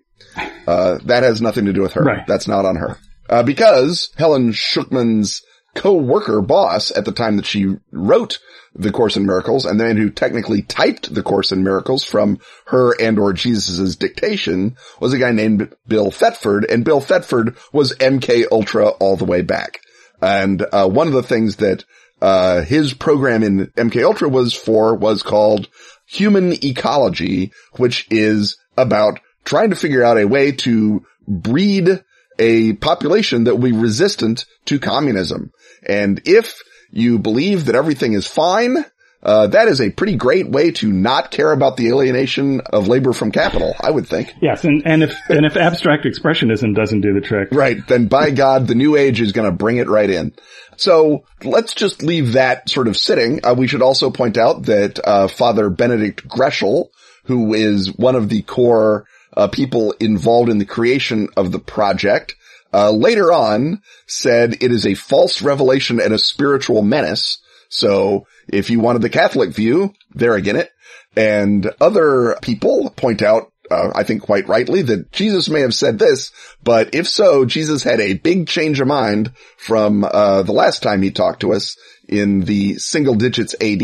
Uh, 0.66 0.99
that 1.05 1.22
has 1.22 1.40
nothing 1.40 1.66
to 1.66 1.72
do 1.72 1.82
with 1.82 1.92
her. 1.92 2.03
Right. 2.03 2.26
That's 2.26 2.49
not 2.49 2.64
on 2.64 2.76
her. 2.76 2.99
Uh, 3.28 3.42
because 3.42 4.11
Helen 4.16 4.53
Schucman's 4.53 5.42
co-worker 5.74 6.40
boss 6.40 6.90
at 6.90 7.05
the 7.05 7.12
time 7.12 7.36
that 7.36 7.47
she 7.47 7.76
wrote 7.92 8.38
the 8.79 8.93
Course 8.93 9.16
in 9.16 9.27
Miracles, 9.27 9.64
and 9.64 9.81
then 9.81 9.97
who 9.97 10.11
technically 10.11 10.62
typed 10.62 11.12
the 11.12 11.22
Course 11.22 11.53
in 11.53 11.62
Miracles 11.62 12.05
from 12.05 12.39
her 12.66 12.93
and 13.01 13.18
or 13.18 13.33
Jesus's 13.33 13.97
dictation 13.97 14.77
was 15.01 15.12
a 15.12 15.18
guy 15.18 15.33
named 15.33 15.74
Bill 15.87 16.11
Thetford, 16.11 16.64
and 16.64 16.85
Bill 16.85 17.01
Thetford 17.01 17.57
was 17.72 17.95
MK 17.95 18.47
Ultra 18.53 18.89
all 18.89 19.16
the 19.16 19.24
way 19.24 19.43
back. 19.43 19.81
And 20.20 20.64
uh, 20.72 20.89
one 20.89 21.07
of 21.07 21.12
the 21.12 21.22
things 21.22 21.57
that 21.57 21.85
uh, 22.20 22.62
his 22.62 22.95
program 22.95 23.43
in 23.43 23.66
MK 23.77 24.05
Ultra 24.05 24.29
was 24.29 24.55
for 24.55 24.95
was 24.95 25.22
called 25.22 25.68
Human 26.07 26.53
Ecology, 26.64 27.53
which 27.77 28.07
is 28.11 28.57
about 28.77 29.20
trying 29.45 29.70
to 29.70 29.77
figure 29.77 30.03
out 30.03 30.18
a 30.18 30.27
way 30.27 30.53
to 30.53 31.05
breed 31.27 32.03
a 32.39 32.74
population 32.74 33.45
that 33.45 33.57
will 33.57 33.70
be 33.70 33.77
resistant 33.77 34.45
to 34.66 34.79
communism. 34.79 35.51
And 35.87 36.20
if 36.24 36.61
you 36.91 37.18
believe 37.18 37.66
that 37.66 37.74
everything 37.74 38.12
is 38.12 38.26
fine, 38.26 38.84
uh, 39.26 39.49
that 39.49 39.66
is 39.66 39.80
a 39.80 39.91
pretty 39.91 40.14
great 40.14 40.49
way 40.49 40.70
to 40.70 40.93
not 40.93 41.32
care 41.32 41.51
about 41.51 41.76
the 41.76 41.89
alienation 41.89 42.61
of 42.61 42.87
labor 42.87 43.12
from 43.12 43.32
capital, 43.32 43.74
I 43.80 43.91
would 43.91 44.07
think. 44.07 44.32
Yes, 44.41 44.62
and, 44.62 44.87
and 44.87 45.03
if 45.03 45.16
and 45.28 45.45
if 45.45 45.57
abstract 45.57 46.05
expressionism 46.05 46.76
doesn't 46.76 47.01
do 47.01 47.12
the 47.12 47.20
trick, 47.20 47.49
right? 47.51 47.78
Then 47.89 48.07
by 48.07 48.30
God, 48.30 48.68
the 48.68 48.76
new 48.76 48.95
age 48.95 49.20
is 49.20 49.32
going 49.32 49.51
to 49.51 49.57
bring 49.57 49.78
it 49.78 49.89
right 49.89 50.09
in. 50.09 50.32
So 50.76 51.24
let's 51.43 51.74
just 51.74 52.05
leave 52.05 52.34
that 52.34 52.68
sort 52.68 52.87
of 52.87 52.97
sitting. 52.97 53.45
Uh, 53.45 53.55
we 53.55 53.66
should 53.66 53.82
also 53.82 54.11
point 54.11 54.39
out 54.39 54.66
that 54.66 55.01
uh, 55.03 55.26
Father 55.26 55.70
Benedict 55.70 56.28
Groeschel, 56.28 56.91
who 57.24 57.53
is 57.53 57.93
one 57.97 58.14
of 58.14 58.28
the 58.28 58.43
core 58.43 59.07
uh, 59.37 59.49
people 59.49 59.93
involved 59.99 60.51
in 60.51 60.59
the 60.59 60.64
creation 60.64 61.30
of 61.37 61.51
the 61.51 61.59
project, 61.59 62.36
uh, 62.77 62.91
later 62.91 63.33
on 63.33 63.81
said 64.07 64.62
it 64.62 64.70
is 64.70 64.87
a 64.87 64.93
false 64.93 65.41
revelation 65.41 65.99
and 65.99 66.12
a 66.12 66.18
spiritual 66.18 66.83
menace. 66.83 67.39
So 67.70 68.27
if 68.49 68.68
you 68.68 68.81
wanted 68.81 69.01
the 69.01 69.09
Catholic 69.09 69.51
view, 69.51 69.95
there 70.11 70.35
again 70.35 70.57
it. 70.57 70.70
And 71.16 71.72
other 71.81 72.37
people 72.43 72.91
point 72.91 73.22
out 73.22 73.51
uh, 73.70 73.91
I 73.95 74.05
think 74.05 74.22
quite 74.22 74.47
rightly 74.47 74.83
that 74.83 75.11
Jesus 75.11 75.49
may 75.49 75.62
have 75.62 75.74
said 75.74 75.99
this, 75.99 76.31
but 76.62 76.95
if 76.95 77.09
so, 77.09 77.45
Jesus 77.45 77.83
had 77.83 78.01
a 78.01 78.14
big 78.14 78.47
change 78.47 78.81
of 78.81 78.87
mind 78.87 79.33
from 79.57 80.05
uh, 80.05 80.43
the 80.43 80.53
last 80.53 80.85
time 80.85 81.03
he 81.03 81.11
talked 81.11 81.41
to 81.41 81.53
us 81.53 81.77
in 82.09 82.40
the 82.40 82.78
single 82.78 83.14
digits 83.14 83.54
AD. 83.61 83.82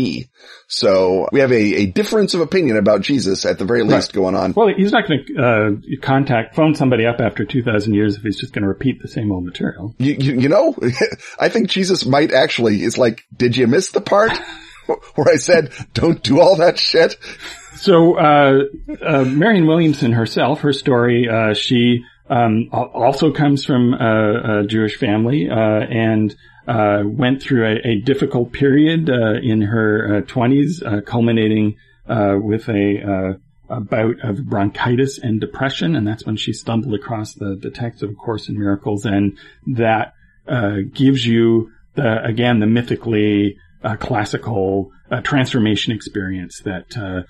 So 0.67 1.27
we 1.31 1.39
have 1.41 1.51
a, 1.51 1.81
a 1.81 1.85
difference 1.87 2.33
of 2.33 2.41
opinion 2.41 2.77
about 2.77 3.01
Jesus 3.01 3.45
at 3.45 3.59
the 3.59 3.65
very 3.65 3.83
least 3.83 4.09
right. 4.09 4.13
going 4.13 4.35
on. 4.35 4.53
Well, 4.53 4.69
he's 4.75 4.91
not 4.91 5.07
going 5.07 5.25
to 5.25 5.43
uh, 5.43 5.97
contact, 6.01 6.55
phone 6.55 6.75
somebody 6.75 7.05
up 7.05 7.19
after 7.19 7.45
2,000 7.45 7.93
years 7.93 8.15
if 8.15 8.23
he's 8.23 8.39
just 8.39 8.53
going 8.53 8.63
to 8.63 8.67
repeat 8.67 9.01
the 9.01 9.07
same 9.07 9.31
old 9.31 9.45
material. 9.45 9.93
You, 9.97 10.13
you, 10.13 10.33
you 10.41 10.49
know, 10.49 10.75
I 11.39 11.49
think 11.49 11.69
Jesus 11.69 12.05
might 12.05 12.31
actually, 12.31 12.81
is 12.83 12.97
like, 12.97 13.25
did 13.35 13.57
you 13.57 13.67
miss 13.67 13.91
the 13.91 14.01
part? 14.01 14.31
where 15.15 15.27
I 15.31 15.37
said, 15.37 15.71
don't 15.93 16.21
do 16.21 16.41
all 16.41 16.57
that 16.57 16.77
shit. 16.77 17.17
So, 17.75 18.17
uh, 18.17 18.63
uh, 19.01 19.23
Marianne 19.23 19.67
Williamson 19.67 20.11
herself, 20.11 20.61
her 20.61 20.73
story, 20.73 21.27
uh, 21.29 21.53
she, 21.53 22.03
um, 22.29 22.69
also 22.71 23.31
comes 23.31 23.65
from 23.65 23.93
a, 23.93 24.61
a 24.61 24.67
Jewish 24.67 24.97
family, 24.97 25.49
uh, 25.49 25.55
and, 25.55 26.35
uh, 26.67 27.03
went 27.05 27.41
through 27.41 27.65
a, 27.65 27.87
a 27.87 27.95
difficult 28.01 28.51
period, 28.51 29.09
uh, 29.09 29.35
in 29.41 29.61
her 29.61 30.21
twenties, 30.21 30.83
culminating, 31.05 31.75
with 32.07 32.69
a, 32.69 33.37
a 33.69 33.81
bout 33.81 34.15
of 34.23 34.45
bronchitis 34.45 35.17
and 35.17 35.41
depression. 35.41 35.95
And 35.95 36.07
that's 36.07 36.25
when 36.25 36.37
she 36.37 36.53
stumbled 36.53 36.93
across 36.93 37.33
the, 37.33 37.55
the 37.55 37.71
text 37.71 38.03
of 38.03 38.09
A 38.11 38.13
Course 38.13 38.49
in 38.49 38.59
Miracles. 38.59 39.05
And 39.05 39.37
that, 39.75 40.13
gives 40.93 41.25
you 41.25 41.71
the, 41.95 42.23
again, 42.23 42.59
the 42.59 42.67
mythically, 42.67 43.57
classical, 43.99 44.91
transformation 45.23 45.93
experience 45.93 46.61
that, 46.61 46.97
uh, 46.97 47.23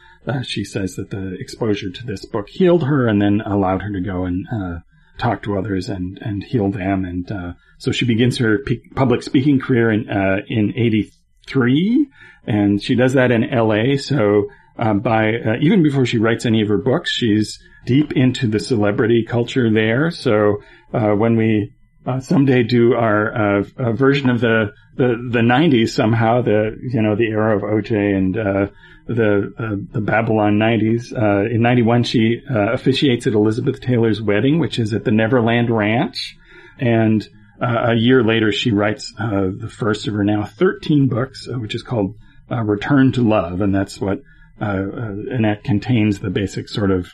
she 0.44 0.64
says 0.64 0.96
that 0.96 1.10
the 1.10 1.36
exposure 1.40 1.92
to 1.92 2.06
this 2.06 2.26
book 2.26 2.48
healed 2.48 2.84
her 2.84 3.08
and 3.08 3.22
then 3.22 3.42
allowed 3.42 3.82
her 3.82 3.92
to 3.92 4.00
go 4.00 4.24
and 4.24 4.46
uh, 4.52 4.80
talk 5.18 5.44
to 5.44 5.58
others 5.58 5.90
and 5.90 6.18
and 6.22 6.44
heal 6.44 6.70
them. 6.70 7.06
And 7.06 7.32
uh, 7.32 7.54
so 7.78 7.92
she 7.92 8.06
begins 8.06 8.38
her 8.38 8.60
public 8.96 9.24
speaking 9.24 9.60
career 9.60 9.92
in 9.92 10.10
uh, 10.10 10.38
in 10.48 10.74
'83, 10.76 12.08
and 12.46 12.82
she 12.82 12.96
does 12.96 13.14
that 13.14 13.32
in 13.32 13.44
L.A. 13.44 13.98
So 13.98 14.48
uh, 14.78 14.94
by 14.94 15.36
uh, 15.36 15.56
even 15.62 15.84
before 15.84 16.06
she 16.06 16.18
writes 16.18 16.46
any 16.46 16.62
of 16.62 16.68
her 16.68 16.78
books, 16.78 17.12
she's 17.12 17.60
deep 17.86 18.14
into 18.14 18.48
the 18.48 18.60
celebrity 18.60 19.26
culture 19.28 19.72
there. 19.72 20.12
So 20.12 20.64
when 20.92 21.36
we 21.36 21.74
someday 22.20 22.64
do 22.64 22.94
our 22.94 23.64
version 23.94 24.30
of 24.30 24.42
the 24.42 24.74
the 24.96 25.30
the 25.32 25.40
90s 25.40 25.90
somehow 25.90 26.42
the 26.42 26.78
you 26.82 27.02
know 27.02 27.16
the 27.16 27.28
era 27.28 27.56
of 27.56 27.64
OJ 27.64 28.16
and 28.16 28.70
the 29.06 29.54
uh, 29.58 29.76
the 29.92 30.02
Babylon 30.02 30.58
90s. 30.58 31.14
Uh, 31.14 31.50
in 31.50 31.62
91, 31.62 32.04
she 32.04 32.42
uh, 32.50 32.72
officiates 32.72 33.28
at 33.28 33.34
Elizabeth 33.34 33.82
Taylor's 33.82 34.22
wedding, 34.22 34.60
which 34.60 34.80
is 34.80 34.94
at 34.94 35.04
the 35.04 35.12
Neverland 35.12 35.70
Ranch. 35.70 36.38
And 36.80 37.28
uh, 37.62 37.92
a 37.92 37.96
year 37.96 38.24
later, 38.24 38.52
she 38.52 38.72
writes 38.72 39.14
uh, 39.20 39.50
the 39.56 39.70
first 39.70 40.08
of 40.08 40.14
her 40.14 40.24
now 40.24 40.46
13 40.46 41.08
books, 41.08 41.48
uh, 41.48 41.60
which 41.60 41.76
is 41.76 41.84
called 41.84 42.16
Return 42.50 43.12
to 43.14 43.22
Love. 43.22 43.62
And 43.62 43.74
that's 43.74 44.00
what, 44.00 44.22
and 44.60 45.46
that 45.46 45.64
contains 45.64 46.20
the 46.20 46.30
basic 46.30 46.70
sort 46.70 46.92
of 46.92 47.12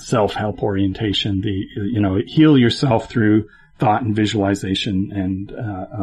self-help 0.00 0.62
orientation, 0.62 1.42
the, 1.42 1.66
you 1.76 2.00
know, 2.00 2.20
heal 2.26 2.56
yourself 2.56 3.10
through 3.10 3.48
thought 3.78 4.02
and 4.02 4.16
visualization 4.16 5.12
and 5.12 5.52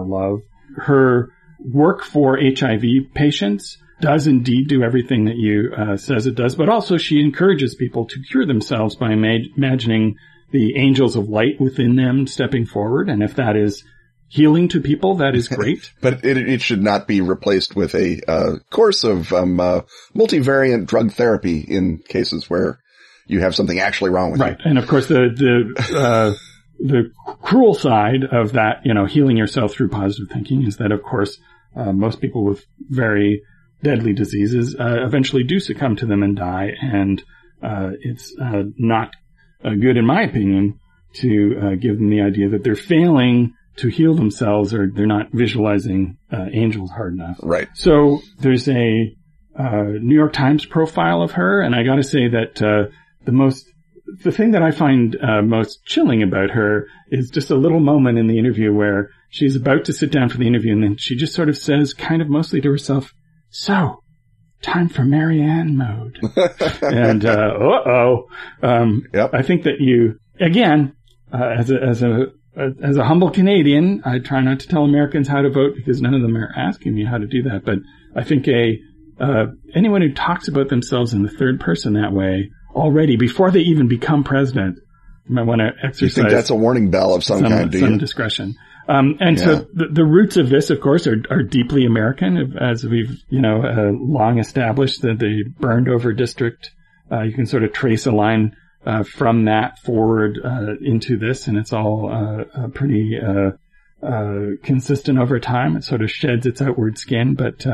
love. 0.08 0.42
Her 0.78 1.32
work 1.60 2.04
for 2.04 2.38
HIV 2.40 3.14
patients 3.16 3.78
does 4.02 4.28
indeed 4.28 4.68
do 4.68 4.84
everything 4.84 5.26
that 5.26 5.38
you 5.38 5.72
uh, 5.76 5.98
says 5.98 6.26
it 6.26 6.36
does, 6.36 6.56
but 6.56 6.70
also 6.70 6.98
she 6.98 7.22
encourages 7.22 7.76
people 7.76 8.06
to 8.06 8.22
cure 8.30 8.46
themselves 8.46 8.96
by 8.96 9.12
ima- 9.12 9.46
imagining 9.56 10.18
the 10.52 10.78
angels 10.78 11.16
of 11.16 11.30
light 11.30 11.60
within 11.60 11.96
them 11.96 12.28
stepping 12.28 12.66
forward, 12.66 13.10
and 13.10 13.24
if 13.24 13.36
that 13.36 13.56
is 13.56 13.84
healing 14.28 14.68
to 14.70 14.82
people, 14.82 15.16
that 15.16 15.36
is 15.36 15.48
great. 15.50 15.92
but 16.02 16.26
it, 16.26 16.38
it, 16.38 16.62
should 16.62 16.82
not 16.82 17.08
be 17.08 17.22
replaced 17.22 17.76
with 17.76 17.96
a 17.96 18.20
uh, 18.28 18.56
course 18.70 19.04
of 19.04 19.32
um, 19.34 19.60
uh, 19.60 19.82
multivariant 20.16 20.86
drug 20.88 21.12
therapy 21.12 21.60
in 21.60 22.00
cases 22.00 22.50
where 22.50 22.80
you 23.28 23.40
have 23.40 23.56
something 23.56 23.80
actually 23.80 24.12
wrong 24.12 24.32
with 24.32 24.42
right. 24.42 24.52
you. 24.52 24.56
Right, 24.58 24.66
and 24.66 24.78
of 24.78 24.88
course 24.88 25.08
the 25.08 25.30
the 25.36 25.98
uh, 25.98 26.34
the 26.80 27.12
cruel 27.42 27.74
side 27.74 28.24
of 28.32 28.54
that, 28.54 28.86
you 28.86 28.94
know, 28.94 29.06
healing 29.06 29.38
yourself 29.38 29.74
through 29.74 29.90
positive 29.90 30.30
thinking 30.32 30.64
is 30.64 30.78
that, 30.78 30.92
of 30.92 31.04
course, 31.04 31.38
uh, 31.76 31.92
most 31.92 32.22
people 32.22 32.44
with 32.44 32.66
very 32.90 33.42
deadly 33.86 34.14
diseases 34.14 34.76
uh, 34.80 35.06
eventually 35.06 35.44
do 35.44 35.60
succumb 35.60 35.96
to 35.96 36.08
them 36.08 36.24
and 36.24 36.36
die. 36.36 36.72
And 36.82 37.24
uh, 37.62 37.92
it's 38.02 38.36
uh, 38.42 38.64
not 38.78 39.12
uh, 39.64 39.76
good, 39.76 39.96
in 39.96 40.06
my 40.06 40.24
opinion, 40.24 40.80
to 41.14 41.60
uh, 41.62 41.76
give 41.76 41.98
them 41.98 42.10
the 42.10 42.22
idea 42.22 42.50
that 42.50 42.64
they're 42.64 42.76
failing 42.76 43.54
to 43.78 43.88
heal 43.88 44.16
themselves 44.16 44.74
or 44.74 44.90
they're 44.94 45.06
not 45.06 45.28
visualizing 45.32 46.18
uh, 46.34 46.46
angels 46.52 46.90
hard 46.90 47.14
enough. 47.14 47.40
Right. 47.44 47.68
So 47.76 48.22
there's 48.40 48.68
a 48.68 49.16
New 49.58 50.16
York 50.16 50.34
Times 50.34 50.66
profile 50.66 51.22
of 51.22 51.34
her, 51.34 51.62
and 51.62 51.76
I 51.76 51.84
got 51.84 51.96
to 51.96 52.04
say 52.04 52.28
that 52.28 52.56
the 52.56 53.32
most 53.32 53.66
the 54.24 54.32
thing 54.32 54.52
that 54.52 54.62
I 54.62 54.72
find 54.72 55.16
uh, 55.22 55.42
most 55.42 55.84
chilling 55.86 56.22
about 56.22 56.52
her 56.52 56.88
is 57.10 57.30
just 57.30 57.50
a 57.50 57.56
little 57.56 57.80
moment 57.80 58.18
in 58.18 58.28
the 58.28 58.38
interview 58.38 58.74
where 58.74 59.10
she's 59.30 59.56
about 59.56 59.86
to 59.86 59.94
sit 59.94 60.12
down 60.12 60.30
for 60.30 60.38
the 60.38 60.48
interview 60.48 60.74
and 60.74 60.84
then 60.84 60.98
she 60.98 61.16
just 61.16 61.34
sort 61.34 61.50
of 61.50 61.58
says, 61.58 61.94
kind 61.94 62.22
of 62.22 62.30
mostly 62.30 62.62
to 62.62 62.70
herself, 62.70 63.14
so, 63.56 64.04
time 64.62 64.90
for 64.90 65.06
Marianne 65.06 65.78
mode. 65.78 66.20
and, 66.82 67.26
uh, 67.26 67.30
uh-oh. 67.30 68.28
Um, 68.62 69.04
yep. 69.14 69.34
I 69.34 69.44
think 69.44 69.64
that 69.64 69.80
you, 69.80 70.20
again, 70.42 70.94
uh, 71.34 71.56
as 71.58 71.72
a, 71.72 71.82
as 71.82 72.04
a, 72.04 72.26
as 72.84 72.98
a 72.98 73.06
humble 73.06 73.32
Canadian, 73.32 74.02
I 74.04 74.20
try 74.20 74.42
not 74.42 74.60
to 74.60 74.68
tell 74.68 74.84
Americans 74.84 75.30
how 75.30 75.42
to 75.42 75.50
vote 75.50 75.74
because 75.76 76.02
none 76.02 76.14
of 76.14 76.22
them 76.22 76.36
are 76.36 76.52
asking 76.54 76.96
me 76.96 77.06
how 77.06 77.18
to 77.18 77.28
do 77.28 77.44
that. 77.44 77.64
But 77.64 77.80
I 78.14 78.26
think 78.26 78.46
a, 78.50 78.78
uh, 79.22 79.46
anyone 79.74 80.02
who 80.02 80.12
talks 80.12 80.50
about 80.50 80.68
themselves 80.68 81.14
in 81.14 81.24
the 81.24 81.30
third 81.30 81.62
person 81.62 81.94
that 81.94 82.12
way 82.12 82.52
already 82.76 83.16
before 83.16 83.52
they 83.52 83.62
even 83.62 83.88
become 83.88 84.26
president 84.26 84.80
might 85.30 85.44
want 85.44 85.60
to 85.60 85.72
exercise. 85.82 86.18
You 86.18 86.24
think 86.24 86.30
that's 86.30 86.50
a 86.50 86.56
warning 86.56 86.92
bell 86.92 87.16
of 87.16 87.24
some, 87.24 87.40
some 87.40 87.50
kind, 87.50 87.72
do 87.72 87.80
some 87.80 87.98
discretion. 88.00 88.56
Um, 88.88 89.18
and 89.20 89.38
yeah. 89.38 89.46
so 89.46 89.56
the, 89.74 89.88
the, 89.92 90.06
roots 90.06 90.38
of 90.38 90.50
this, 90.50 90.70
of 90.70 90.80
course, 90.80 91.08
are, 91.08 91.18
are 91.30 91.42
deeply 91.42 91.86
American, 91.86 92.56
as 92.60 92.84
we've, 92.84 93.24
you 93.30 93.42
know, 93.42 93.64
uh, 93.64 93.92
long 93.92 94.38
established 94.38 95.02
that 95.02 95.18
the 95.18 95.44
burned 95.60 95.90
over 95.90 96.14
district, 96.14 96.72
uh, 97.12 97.24
you 97.24 97.34
can 97.34 97.48
sort 97.48 97.64
of 97.64 97.74
trace 97.74 98.06
a 98.06 98.12
line, 98.12 98.56
uh, 98.86 99.04
from 99.04 99.46
that 99.46 99.80
forward, 99.80 100.40
uh, 100.44 100.76
into 100.82 101.18
this, 101.18 101.48
and 101.48 101.58
it's 101.58 101.74
all, 101.74 102.12
uh, 102.12 102.68
pretty, 102.68 103.18
uh, 103.20 103.52
consistent 104.62 105.18
over 105.18 105.40
time. 105.40 105.76
It 105.78 105.84
sort 105.84 106.04
of 106.04 106.12
sheds 106.12 106.46
its 106.46 106.62
outward 106.62 107.00
skin, 107.00 107.34
but, 107.34 107.66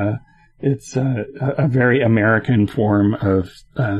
it's, 0.64 0.96
a, 0.96 1.26
a, 1.58 1.68
very 1.68 2.04
American 2.04 2.68
form 2.68 3.16
of, 3.16 3.52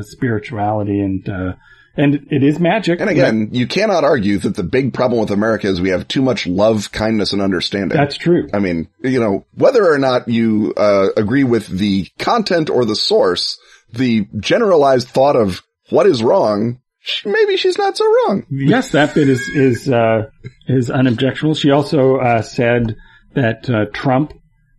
spirituality 0.06 1.00
and, 1.00 1.56
and 1.96 2.26
it 2.30 2.42
is 2.42 2.58
magic. 2.58 3.00
And 3.00 3.10
again, 3.10 3.50
you 3.52 3.66
cannot 3.66 4.04
argue 4.04 4.38
that 4.38 4.54
the 4.54 4.62
big 4.62 4.94
problem 4.94 5.20
with 5.20 5.30
America 5.30 5.68
is 5.68 5.80
we 5.80 5.90
have 5.90 6.08
too 6.08 6.22
much 6.22 6.46
love, 6.46 6.90
kindness, 6.92 7.32
and 7.32 7.42
understanding. 7.42 7.96
That's 7.96 8.16
true. 8.16 8.48
I 8.52 8.58
mean, 8.58 8.88
you 9.02 9.20
know, 9.20 9.44
whether 9.54 9.90
or 9.90 9.98
not 9.98 10.28
you 10.28 10.72
uh, 10.76 11.08
agree 11.16 11.44
with 11.44 11.66
the 11.66 12.08
content 12.18 12.70
or 12.70 12.84
the 12.84 12.96
source, 12.96 13.58
the 13.92 14.26
generalized 14.38 15.08
thought 15.08 15.36
of 15.36 15.62
what 15.90 16.06
is 16.06 16.22
wrong, 16.22 16.80
maybe 17.24 17.56
she's 17.56 17.78
not 17.78 17.96
so 17.96 18.04
wrong. 18.04 18.46
Yes, 18.50 18.92
that 18.92 19.14
bit 19.14 19.28
is 19.28 19.48
is 19.48 19.88
uh, 19.88 20.30
is 20.68 20.90
unobjectionable. 20.90 21.54
She 21.54 21.70
also 21.70 22.16
uh, 22.16 22.42
said 22.42 22.96
that 23.34 23.68
uh, 23.68 23.86
Trump 23.92 24.32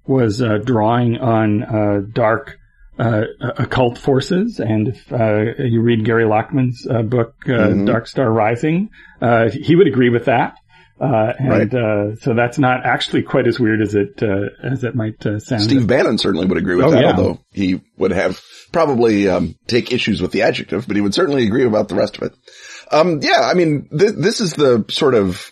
was 0.05 0.41
uh, 0.41 0.57
drawing 0.63 1.17
on 1.17 1.63
uh, 1.63 2.01
dark 2.11 2.57
uh, 2.99 3.23
occult 3.39 3.97
forces. 3.97 4.59
And 4.59 4.89
if 4.89 5.11
uh, 5.11 5.63
you 5.63 5.81
read 5.81 6.05
Gary 6.05 6.25
Lachman's 6.25 6.87
uh, 6.87 7.01
book, 7.01 7.35
uh, 7.45 7.51
mm-hmm. 7.51 7.85
Dark 7.85 8.07
Star 8.07 8.31
Rising, 8.31 8.89
uh, 9.21 9.49
he 9.49 9.75
would 9.75 9.87
agree 9.87 10.09
with 10.09 10.25
that. 10.25 10.57
Uh, 11.01 11.33
and 11.37 11.73
right. 11.73 12.19
so 12.21 12.33
that's 12.33 12.59
not 12.59 12.85
actually 12.85 13.23
quite 13.23 13.47
as 13.47 13.59
weird 13.59 13.81
as 13.81 13.95
it 13.95 14.21
as 14.63 14.83
it 14.83 14.95
might 14.95 15.21
sound. 15.21 15.61
Steve 15.61 15.87
Bannon 15.87 16.17
certainly 16.17 16.45
would 16.45 16.57
agree 16.57 16.75
with 16.75 16.85
oh, 16.85 16.91
that, 16.91 17.01
yeah. 17.01 17.11
although 17.11 17.39
he 17.51 17.81
would 17.97 18.11
have 18.11 18.39
probably 18.71 19.27
um, 19.27 19.55
take 19.67 19.91
issues 19.91 20.21
with 20.21 20.31
the 20.31 20.43
adjective, 20.43 20.87
but 20.87 20.95
he 20.95 21.01
would 21.01 21.13
certainly 21.13 21.45
agree 21.45 21.65
about 21.65 21.89
the 21.89 21.95
rest 21.95 22.17
of 22.17 22.23
it. 22.23 22.33
Um, 22.91 23.19
yeah, 23.21 23.41
I 23.41 23.55
mean, 23.55 23.89
th- 23.89 24.13
this 24.15 24.39
is 24.39 24.53
the 24.53 24.85
sort 24.89 25.15
of 25.15 25.51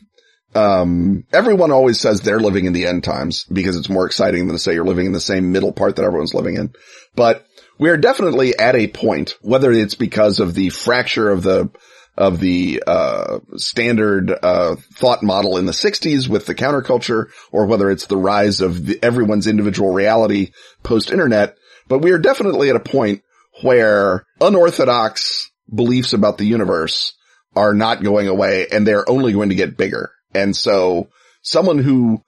um, 0.54 1.26
everyone 1.32 1.72
always 1.72 2.00
says 2.00 2.22
they're 2.22 2.40
living 2.40 2.66
in 2.66 2.74
the 2.74 2.86
end 2.86 3.04
times 3.04 3.46
because 3.46 3.78
it's 3.78 3.90
more 3.90 4.06
exciting 4.06 4.48
than 4.48 4.56
to 4.56 4.60
say 4.62 4.74
you're 4.74 4.86
living 4.86 5.06
in 5.06 5.14
the 5.14 5.20
same 5.20 5.52
middle 5.52 5.72
part 5.72 5.96
that 5.96 6.06
everyone's 6.06 6.34
living 6.34 6.56
in. 6.56 6.74
But 7.16 7.46
we 7.80 7.90
are 7.90 7.98
definitely 7.98 8.58
at 8.58 8.76
a 8.76 8.88
point, 8.88 9.36
whether 9.42 9.72
it's 9.72 9.96
because 9.96 10.40
of 10.40 10.54
the 10.54 10.70
fracture 10.70 11.30
of 11.30 11.44
the 11.44 11.72
of 12.18 12.42
the, 12.42 12.84
uh, 12.86 13.40
standard, 13.56 14.32
uh, 14.44 14.76
thought 14.96 15.24
model 15.24 15.58
in 15.58 15.66
the 15.66 15.74
sixties 15.74 16.28
with 16.28 16.46
the 16.46 16.54
counterculture 16.54 17.28
or 17.54 17.66
whether 17.66 17.90
it's 17.90 18.06
the 18.08 18.18
rise 18.18 18.60
of 18.60 18.86
the, 18.86 19.00
everyone's 19.02 19.48
individual 19.48 19.94
reality 19.94 20.52
post 20.84 21.12
internet. 21.12 21.56
But 21.88 22.00
we 22.00 22.12
are 22.12 22.20
definitely 22.20 22.70
at 22.70 22.76
a 22.76 22.82
point 22.82 23.24
where 23.62 24.26
unorthodox 24.42 25.50
beliefs 25.74 26.12
about 26.12 26.38
the 26.38 26.46
universe 26.46 27.14
are 27.56 27.74
not 27.74 28.04
going 28.04 28.28
away 28.28 28.68
and 28.72 28.86
they're 28.86 29.10
only 29.10 29.34
going 29.34 29.50
to 29.50 29.56
get 29.56 29.78
bigger. 29.78 30.12
And 30.34 30.56
so 30.56 31.10
someone 31.42 31.80
who 31.80 32.24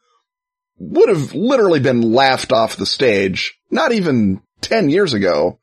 would 0.78 1.10
have 1.10 1.34
literally 1.34 1.80
been 1.80 2.02
laughed 2.02 2.52
off 2.52 2.76
the 2.76 2.86
stage, 2.86 3.58
not 3.70 3.92
even 3.92 4.42
10 4.62 4.90
years 4.90 5.14
ago, 5.14 5.60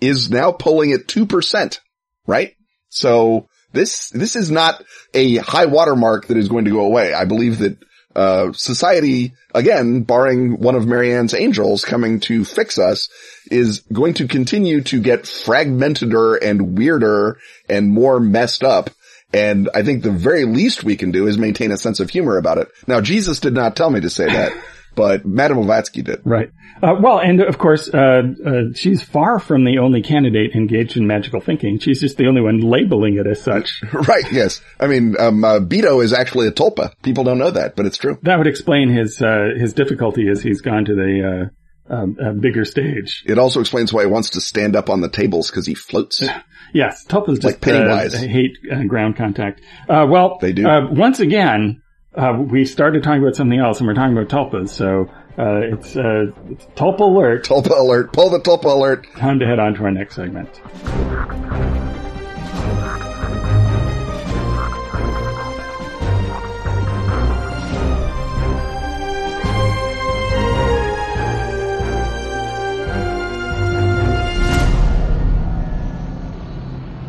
is 0.00 0.30
now 0.30 0.52
pulling 0.52 0.92
at 0.92 1.06
2%, 1.06 1.78
right? 2.26 2.54
So 2.88 3.48
this, 3.72 4.10
this 4.10 4.36
is 4.36 4.50
not 4.50 4.82
a 5.12 5.36
high 5.36 5.66
watermark 5.66 6.26
that 6.28 6.36
is 6.36 6.48
going 6.48 6.64
to 6.64 6.70
go 6.70 6.84
away. 6.84 7.14
I 7.14 7.24
believe 7.24 7.58
that, 7.58 7.78
uh, 8.16 8.52
society, 8.52 9.32
again, 9.54 10.02
barring 10.02 10.60
one 10.60 10.76
of 10.76 10.86
Marianne's 10.86 11.34
angels 11.34 11.84
coming 11.84 12.20
to 12.20 12.44
fix 12.44 12.78
us, 12.78 13.08
is 13.50 13.80
going 13.92 14.14
to 14.14 14.28
continue 14.28 14.82
to 14.82 15.00
get 15.00 15.22
fragmenteder 15.22 16.38
and 16.40 16.78
weirder 16.78 17.38
and 17.68 17.92
more 17.92 18.20
messed 18.20 18.62
up 18.62 18.90
and 19.34 19.68
I 19.74 19.82
think 19.82 20.04
the 20.04 20.12
very 20.12 20.44
least 20.44 20.84
we 20.84 20.96
can 20.96 21.10
do 21.10 21.26
is 21.26 21.36
maintain 21.36 21.72
a 21.72 21.76
sense 21.76 21.98
of 21.98 22.08
humor 22.08 22.36
about 22.36 22.58
it. 22.58 22.68
Now, 22.86 23.00
Jesus 23.00 23.40
did 23.40 23.52
not 23.52 23.74
tell 23.74 23.90
me 23.90 24.00
to 24.00 24.08
say 24.08 24.26
that, 24.26 24.52
but 24.94 25.26
Madame 25.26 25.56
Blavatsky 25.56 26.02
did. 26.02 26.20
Right. 26.24 26.50
Uh, 26.80 26.94
well, 27.00 27.18
and 27.18 27.40
of 27.40 27.58
course, 27.58 27.88
uh, 27.92 28.22
uh, 28.46 28.52
she's 28.74 29.02
far 29.02 29.40
from 29.40 29.64
the 29.64 29.78
only 29.78 30.02
candidate 30.02 30.54
engaged 30.54 30.96
in 30.96 31.08
magical 31.08 31.40
thinking. 31.40 31.80
She's 31.80 32.00
just 32.00 32.16
the 32.16 32.28
only 32.28 32.42
one 32.42 32.60
labeling 32.60 33.16
it 33.16 33.26
as 33.26 33.42
such. 33.42 33.82
right. 33.92 34.24
Yes. 34.30 34.60
I 34.78 34.86
mean, 34.86 35.16
um, 35.18 35.42
uh, 35.42 35.58
Beto 35.58 36.02
is 36.02 36.12
actually 36.12 36.46
a 36.46 36.52
tulpa. 36.52 36.92
People 37.02 37.24
don't 37.24 37.38
know 37.38 37.50
that, 37.50 37.74
but 37.74 37.86
it's 37.86 37.98
true. 37.98 38.18
That 38.22 38.38
would 38.38 38.46
explain 38.46 38.88
his 38.88 39.20
uh, 39.20 39.50
his 39.58 39.72
difficulty 39.72 40.28
as 40.28 40.42
he's 40.42 40.60
gone 40.60 40.84
to 40.84 40.94
the 40.94 41.50
uh, 41.88 41.94
um, 41.94 42.40
bigger 42.40 42.64
stage. 42.64 43.24
It 43.26 43.38
also 43.38 43.60
explains 43.60 43.92
why 43.92 44.02
he 44.02 44.06
wants 44.06 44.30
to 44.30 44.40
stand 44.40 44.76
up 44.76 44.88
on 44.88 45.00
the 45.00 45.08
tables 45.08 45.50
because 45.50 45.66
he 45.66 45.74
floats. 45.74 46.22
Yes, 46.72 47.04
tulpas 47.06 47.34
just 47.34 47.44
like 47.44 47.60
Pennywise. 47.60 48.16
Uh, 48.16 48.26
hate 48.26 48.58
uh, 48.72 48.82
ground 48.82 49.14
contact. 49.14 49.60
Uh, 49.88 50.08
well, 50.10 50.38
they 50.40 50.52
do. 50.52 50.66
Uh, 50.66 50.90
once 50.90 51.20
again, 51.20 51.80
uh, 52.16 52.36
we 52.36 52.64
started 52.64 53.04
talking 53.04 53.22
about 53.22 53.36
something 53.36 53.60
else, 53.60 53.78
and 53.78 53.86
we're 53.86 53.94
talking 53.94 54.18
about 54.18 54.28
tulpas. 54.28 54.70
So 54.70 55.08
uh, 55.38 55.60
it's, 55.60 55.94
it's 55.94 56.64
tulpa 56.74 57.02
alert. 57.02 57.44
Tulpa 57.44 57.78
alert. 57.78 58.12
Pull 58.12 58.30
the 58.30 58.40
tulpa 58.40 58.64
alert. 58.64 59.06
Time 59.16 59.38
to 59.38 59.46
head 59.46 59.60
on 59.60 59.74
to 59.74 59.84
our 59.84 59.92
next 59.92 60.16
segment. 60.16 60.50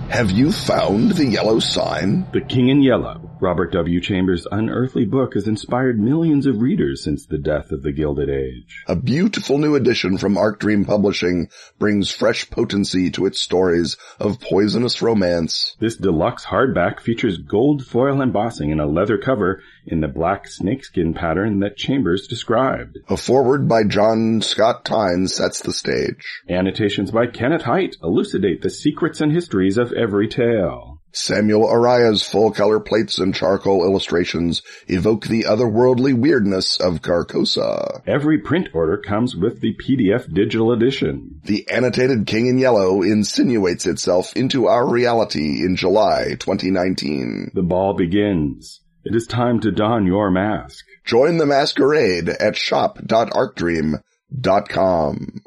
Have 0.09 0.31
you 0.31 0.51
found 0.51 1.11
the 1.11 1.25
yellow 1.25 1.59
sign? 1.59 2.27
The 2.31 2.39
King 2.39 2.69
in 2.69 2.81
Yellow. 2.81 3.31
Robert 3.41 3.73
W. 3.73 3.99
Chambers' 3.99 4.47
unearthly 4.49 5.03
book 5.03 5.33
has 5.33 5.47
inspired 5.47 5.99
millions 5.99 6.45
of 6.45 6.61
readers 6.61 7.03
since 7.03 7.25
the 7.25 7.37
death 7.37 7.71
of 7.71 7.83
the 7.83 7.91
Gilded 7.91 8.29
Age. 8.29 8.83
A 8.87 8.95
beautiful 8.95 9.57
new 9.57 9.75
edition 9.75 10.17
from 10.17 10.37
Arc 10.37 10.59
Dream 10.59 10.85
Publishing 10.85 11.49
brings 11.79 12.11
fresh 12.11 12.49
potency 12.49 13.09
to 13.11 13.25
its 13.25 13.41
stories 13.41 13.97
of 14.19 14.39
poisonous 14.39 15.01
romance. 15.01 15.75
This 15.79 15.97
deluxe 15.97 16.45
hardback 16.45 17.01
features 17.01 17.37
gold 17.37 17.85
foil 17.85 18.21
embossing 18.21 18.71
and 18.71 18.79
a 18.79 18.85
leather 18.85 19.17
cover 19.17 19.61
in 19.87 20.01
the 20.01 20.07
black 20.07 20.47
snakeskin 20.47 21.13
pattern 21.13 21.59
that 21.59 21.77
Chambers 21.77 22.27
described. 22.27 22.97
A 23.09 23.17
foreword 23.17 23.67
by 23.67 23.83
John 23.83 24.41
Scott 24.41 24.85
Tynes 24.85 25.33
sets 25.33 25.61
the 25.61 25.73
stage. 25.73 26.41
Annotations 26.49 27.11
by 27.11 27.27
Kenneth 27.27 27.63
Hite 27.63 27.97
elucidate 28.01 28.61
the 28.61 28.69
secrets 28.69 29.21
and 29.21 29.31
histories 29.31 29.77
of 29.77 29.91
every 29.93 30.27
tale. 30.27 31.01
Samuel 31.15 31.69
Araya's 31.69 32.27
full-color 32.27 32.81
plates 32.81 33.19
and 33.19 33.33
charcoal 33.33 33.85
illustrations 33.85 34.61
evoke 34.87 35.25
the 35.25 35.43
otherworldly 35.43 36.13
weirdness 36.13 36.77
of 36.77 37.01
Carcosa. 37.01 38.01
Every 38.05 38.39
print 38.39 38.67
order 38.73 38.97
comes 38.97 39.33
with 39.33 39.61
the 39.61 39.75
PDF 39.75 40.31
digital 40.33 40.73
edition. 40.73 41.39
The 41.45 41.69
annotated 41.71 42.27
King 42.27 42.47
in 42.47 42.57
Yellow 42.57 43.01
insinuates 43.01 43.87
itself 43.87 44.35
into 44.35 44.67
our 44.67 44.85
reality 44.85 45.63
in 45.63 45.77
July 45.77 46.35
2019. 46.37 47.51
The 47.53 47.63
ball 47.63 47.93
begins. 47.93 48.81
It 49.05 49.15
is 49.15 49.27
time 49.27 49.61
to 49.61 49.71
don 49.71 50.05
your 50.07 50.31
mask. 50.31 50.83
Join 51.05 51.37
the 51.37 51.45
masquerade 51.45 52.27
at 52.27 52.57
shop.arcdream.com. 52.57 55.41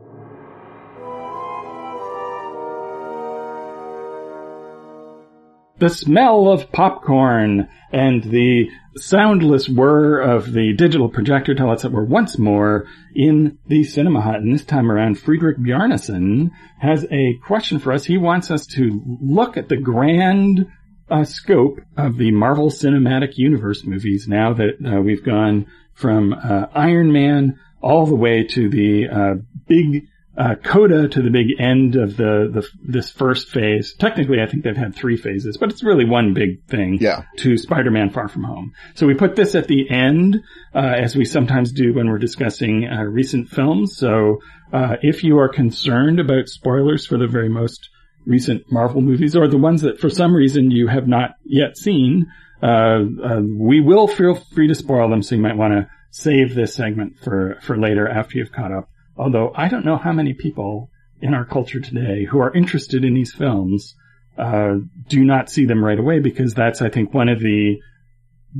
the 5.78 5.88
smell 5.88 6.48
of 6.48 6.72
popcorn 6.72 7.68
and 7.92 8.22
the 8.24 8.68
soundless 8.96 9.68
whir 9.68 10.20
of 10.20 10.52
the 10.52 10.74
digital 10.74 11.08
projector 11.08 11.54
tell 11.54 11.70
us 11.70 11.82
that 11.82 11.92
we're 11.92 12.04
once 12.04 12.38
more 12.38 12.86
in 13.14 13.58
the 13.66 13.84
cinema 13.84 14.20
hut. 14.20 14.36
And 14.36 14.52
this 14.52 14.64
time 14.64 14.90
around, 14.90 15.18
Friedrich 15.18 15.58
Bjarnason 15.58 16.50
has 16.80 17.06
a 17.10 17.34
question 17.46 17.78
for 17.78 17.92
us. 17.92 18.04
He 18.04 18.18
wants 18.18 18.50
us 18.50 18.66
to 18.74 19.00
look 19.22 19.56
at 19.56 19.68
the 19.68 19.76
grand 19.76 20.66
uh, 21.10 21.24
scope 21.24 21.80
of 21.96 22.16
the 22.16 22.30
Marvel 22.30 22.70
Cinematic 22.70 23.36
Universe 23.36 23.84
movies 23.84 24.26
now 24.28 24.54
that 24.54 24.74
uh, 24.84 25.00
we've 25.00 25.24
gone 25.24 25.66
from 25.94 26.32
uh, 26.32 26.66
Iron 26.74 27.12
Man 27.12 27.58
all 27.80 28.06
the 28.06 28.14
way 28.14 28.44
to 28.44 28.68
the 28.68 29.08
uh, 29.08 29.34
big 29.66 30.08
uh, 30.36 30.54
coda 30.54 31.08
to 31.08 31.20
the 31.20 31.30
big 31.30 31.60
end 31.60 31.96
of 31.96 32.16
the, 32.16 32.48
the 32.52 32.68
this 32.80 33.10
first 33.10 33.48
phase. 33.48 33.94
Technically, 33.94 34.40
I 34.40 34.46
think 34.46 34.62
they've 34.62 34.76
had 34.76 34.94
three 34.94 35.16
phases, 35.16 35.56
but 35.56 35.70
it's 35.70 35.82
really 35.82 36.04
one 36.04 36.32
big 36.32 36.64
thing. 36.66 36.98
Yeah. 37.00 37.24
To 37.38 37.58
Spider-Man: 37.58 38.10
Far 38.10 38.28
From 38.28 38.44
Home. 38.44 38.72
So 38.94 39.06
we 39.06 39.14
put 39.14 39.34
this 39.34 39.56
at 39.56 39.66
the 39.66 39.90
end, 39.90 40.36
uh, 40.74 40.78
as 40.78 41.16
we 41.16 41.24
sometimes 41.24 41.72
do 41.72 41.92
when 41.92 42.08
we're 42.08 42.18
discussing 42.18 42.88
uh, 42.88 43.02
recent 43.02 43.48
films. 43.48 43.96
So 43.96 44.38
uh, 44.72 44.96
if 45.02 45.24
you 45.24 45.38
are 45.38 45.48
concerned 45.48 46.20
about 46.20 46.48
spoilers 46.48 47.04
for 47.04 47.18
the 47.18 47.26
very 47.26 47.48
most 47.48 47.90
recent 48.28 48.70
Marvel 48.70 49.00
movies, 49.00 49.34
or 49.34 49.48
the 49.48 49.58
ones 49.58 49.82
that 49.82 49.98
for 49.98 50.10
some 50.10 50.34
reason 50.34 50.70
you 50.70 50.86
have 50.86 51.08
not 51.08 51.30
yet 51.44 51.76
seen, 51.76 52.26
uh, 52.62 53.00
uh, 53.24 53.42
we 53.42 53.80
will 53.80 54.06
feel 54.06 54.34
free 54.34 54.68
to 54.68 54.74
spoil 54.74 55.08
them. 55.08 55.22
So 55.22 55.34
you 55.34 55.40
might 55.40 55.56
want 55.56 55.72
to 55.72 55.88
save 56.10 56.54
this 56.54 56.74
segment 56.74 57.18
for 57.18 57.58
for 57.62 57.76
later 57.76 58.08
after 58.08 58.38
you've 58.38 58.52
caught 58.52 58.72
up. 58.72 58.88
Although 59.16 59.52
I 59.54 59.68
don't 59.68 59.84
know 59.84 59.96
how 59.96 60.12
many 60.12 60.34
people 60.34 60.90
in 61.20 61.34
our 61.34 61.44
culture 61.44 61.80
today 61.80 62.24
who 62.24 62.38
are 62.38 62.54
interested 62.54 63.04
in 63.04 63.14
these 63.14 63.32
films 63.32 63.94
uh, 64.36 64.76
do 65.08 65.24
not 65.24 65.50
see 65.50 65.64
them 65.64 65.84
right 65.84 65.98
away 65.98 66.20
because 66.20 66.54
that's, 66.54 66.80
I 66.80 66.90
think, 66.90 67.12
one 67.12 67.28
of 67.28 67.40
the 67.40 67.78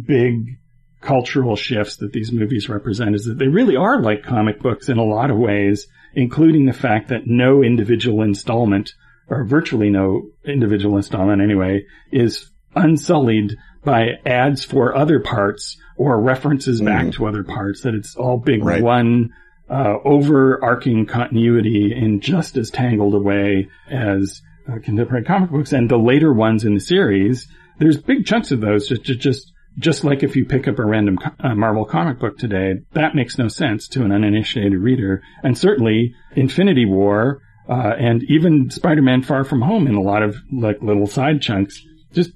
big 0.06 0.58
cultural 1.00 1.54
shifts 1.54 1.96
that 1.98 2.12
these 2.12 2.32
movies 2.32 2.68
represent 2.68 3.14
is 3.14 3.24
that 3.26 3.38
they 3.38 3.46
really 3.46 3.76
are 3.76 4.02
like 4.02 4.24
comic 4.24 4.60
books 4.60 4.88
in 4.88 4.98
a 4.98 5.04
lot 5.04 5.30
of 5.30 5.38
ways, 5.38 5.86
including 6.14 6.66
the 6.66 6.72
fact 6.72 7.08
that 7.08 7.26
no 7.26 7.62
individual 7.62 8.22
installment, 8.22 8.92
or 9.28 9.44
virtually 9.44 9.90
no 9.90 10.30
individual 10.44 10.96
installment 10.96 11.42
anyway, 11.42 11.84
is 12.10 12.50
unsullied 12.74 13.56
by 13.84 14.10
ads 14.26 14.64
for 14.64 14.96
other 14.96 15.20
parts 15.20 15.76
or 15.96 16.20
references 16.20 16.80
mm. 16.80 16.86
back 16.86 17.12
to 17.12 17.26
other 17.26 17.44
parts, 17.44 17.82
that 17.82 17.94
it's 17.94 18.16
all 18.16 18.38
big 18.38 18.64
right. 18.64 18.82
one 18.82 19.30
uh, 19.70 19.96
overarching 20.04 21.06
continuity 21.06 21.92
in 21.94 22.20
just 22.20 22.56
as 22.56 22.70
tangled 22.70 23.14
a 23.14 23.18
way 23.18 23.68
as 23.90 24.40
uh, 24.70 24.78
contemporary 24.82 25.24
comic 25.24 25.50
books 25.50 25.72
and 25.72 25.90
the 25.90 25.98
later 25.98 26.32
ones 26.32 26.64
in 26.64 26.74
the 26.74 26.80
series. 26.80 27.48
There's 27.78 27.96
big 27.96 28.26
chunks 28.26 28.50
of 28.50 28.60
those 28.60 28.88
just, 28.88 29.02
just, 29.02 29.52
just 29.78 30.04
like 30.04 30.22
if 30.22 30.36
you 30.36 30.44
pick 30.44 30.66
up 30.66 30.78
a 30.78 30.84
random 30.84 31.18
uh, 31.38 31.54
Marvel 31.54 31.84
comic 31.84 32.18
book 32.18 32.38
today, 32.38 32.74
that 32.92 33.14
makes 33.14 33.38
no 33.38 33.48
sense 33.48 33.88
to 33.88 34.02
an 34.02 34.12
uninitiated 34.12 34.78
reader. 34.78 35.22
And 35.42 35.56
certainly 35.56 36.14
Infinity 36.34 36.86
War, 36.86 37.40
uh, 37.68 37.94
and 37.98 38.22
even 38.24 38.70
Spider-Man 38.70 39.22
Far 39.22 39.44
From 39.44 39.62
Home 39.62 39.86
in 39.86 39.94
a 39.94 40.00
lot 40.00 40.22
of 40.22 40.36
like 40.52 40.82
little 40.82 41.06
side 41.06 41.42
chunks 41.42 41.84
just 42.12 42.30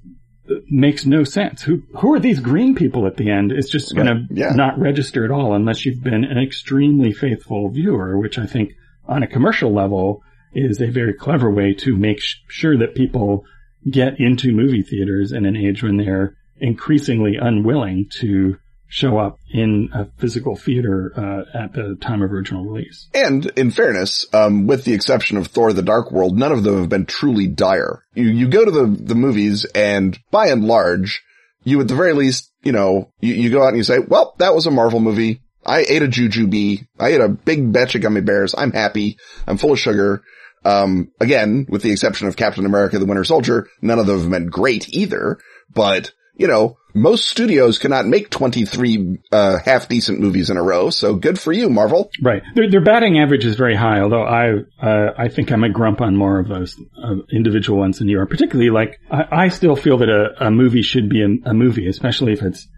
makes 0.68 1.06
no 1.06 1.24
sense. 1.24 1.62
Who 1.62 1.82
who 1.96 2.12
are 2.14 2.20
these 2.20 2.40
green 2.40 2.74
people 2.74 3.06
at 3.06 3.16
the 3.16 3.30
end? 3.30 3.52
It's 3.52 3.70
just 3.70 3.94
going 3.94 4.08
right. 4.08 4.28
to 4.28 4.34
yeah. 4.34 4.52
not 4.54 4.78
register 4.78 5.24
at 5.24 5.30
all 5.30 5.54
unless 5.54 5.86
you've 5.86 6.02
been 6.02 6.24
an 6.24 6.38
extremely 6.38 7.12
faithful 7.12 7.70
viewer, 7.70 8.18
which 8.18 8.38
I 8.38 8.46
think 8.46 8.72
on 9.06 9.22
a 9.22 9.26
commercial 9.26 9.72
level 9.72 10.22
is 10.52 10.80
a 10.80 10.90
very 10.90 11.14
clever 11.14 11.50
way 11.50 11.72
to 11.72 11.96
make 11.96 12.20
sh- 12.20 12.36
sure 12.48 12.76
that 12.76 12.94
people 12.94 13.44
get 13.90 14.20
into 14.20 14.52
movie 14.52 14.82
theaters 14.82 15.32
in 15.32 15.46
an 15.46 15.56
age 15.56 15.82
when 15.82 15.96
they're 15.96 16.36
increasingly 16.58 17.36
unwilling 17.36 18.08
to 18.20 18.56
show 18.92 19.16
up 19.16 19.38
in 19.50 19.88
a 19.94 20.04
physical 20.20 20.54
theater 20.54 21.12
uh, 21.16 21.58
at 21.58 21.72
the 21.72 21.96
time 22.02 22.20
of 22.20 22.30
original 22.30 22.62
release. 22.62 23.08
And 23.14 23.46
in 23.56 23.70
fairness, 23.70 24.26
um, 24.34 24.66
with 24.66 24.84
the 24.84 24.92
exception 24.92 25.38
of 25.38 25.46
Thor: 25.46 25.72
The 25.72 25.82
Dark 25.82 26.12
World, 26.12 26.36
none 26.36 26.52
of 26.52 26.62
them 26.62 26.78
have 26.78 26.90
been 26.90 27.06
truly 27.06 27.46
dire. 27.46 28.04
You 28.14 28.24
you 28.24 28.48
go 28.48 28.64
to 28.64 28.70
the 28.70 28.86
the 28.86 29.14
movies, 29.14 29.64
and 29.74 30.18
by 30.30 30.48
and 30.48 30.64
large, 30.64 31.22
you 31.64 31.80
at 31.80 31.88
the 31.88 31.94
very 31.94 32.12
least, 32.12 32.52
you 32.62 32.72
know, 32.72 33.10
you, 33.20 33.32
you 33.32 33.50
go 33.50 33.62
out 33.62 33.68
and 33.68 33.78
you 33.78 33.82
say, 33.82 33.98
"Well, 33.98 34.34
that 34.38 34.54
was 34.54 34.66
a 34.66 34.70
Marvel 34.70 35.00
movie. 35.00 35.40
I 35.64 35.86
ate 35.88 36.02
a 36.02 36.06
jujube. 36.08 36.86
I 36.98 37.08
ate 37.08 37.20
a 37.20 37.28
big 37.30 37.72
batch 37.72 37.94
of 37.94 38.02
gummy 38.02 38.20
bears. 38.20 38.54
I'm 38.56 38.72
happy. 38.72 39.16
I'm 39.46 39.56
full 39.56 39.72
of 39.72 39.78
sugar." 39.78 40.22
Um, 40.64 41.10
again, 41.18 41.66
with 41.68 41.82
the 41.82 41.90
exception 41.90 42.28
of 42.28 42.36
Captain 42.36 42.66
America: 42.66 42.98
The 42.98 43.06
Winter 43.06 43.24
Soldier, 43.24 43.68
none 43.80 43.98
of 43.98 44.06
them 44.06 44.20
have 44.20 44.30
been 44.30 44.46
great 44.48 44.90
either. 44.90 45.38
But 45.74 46.12
you 46.34 46.48
know, 46.48 46.76
most 46.94 47.26
studios 47.26 47.78
cannot 47.78 48.06
make 48.06 48.30
23 48.30 49.18
uh, 49.32 49.58
half 49.64 49.88
decent 49.88 50.20
movies 50.20 50.50
in 50.50 50.56
a 50.56 50.62
row. 50.62 50.90
So 50.90 51.14
good 51.14 51.38
for 51.38 51.52
you, 51.52 51.70
Marvel. 51.70 52.10
Right. 52.22 52.42
Their, 52.54 52.70
their 52.70 52.84
batting 52.84 53.18
average 53.18 53.44
is 53.44 53.56
very 53.56 53.74
high, 53.74 54.00
although 54.00 54.24
I 54.24 54.50
uh, 54.80 55.12
I 55.16 55.28
think 55.28 55.50
I'm 55.50 55.64
a 55.64 55.70
grump 55.70 56.00
on 56.00 56.16
more 56.16 56.38
of 56.38 56.48
those 56.48 56.78
uh, 57.02 57.16
individual 57.32 57.78
ones 57.78 57.98
than 57.98 58.08
you 58.08 58.20
are. 58.20 58.26
Particularly, 58.26 58.70
like 58.70 58.98
I, 59.10 59.44
I 59.44 59.48
still 59.48 59.76
feel 59.76 59.98
that 59.98 60.08
a, 60.08 60.46
a 60.46 60.50
movie 60.50 60.82
should 60.82 61.08
be 61.08 61.22
a, 61.22 61.50
a, 61.50 61.54
movie, 61.54 61.86
especially 61.86 62.32
if 62.32 62.42
it's 62.42 62.68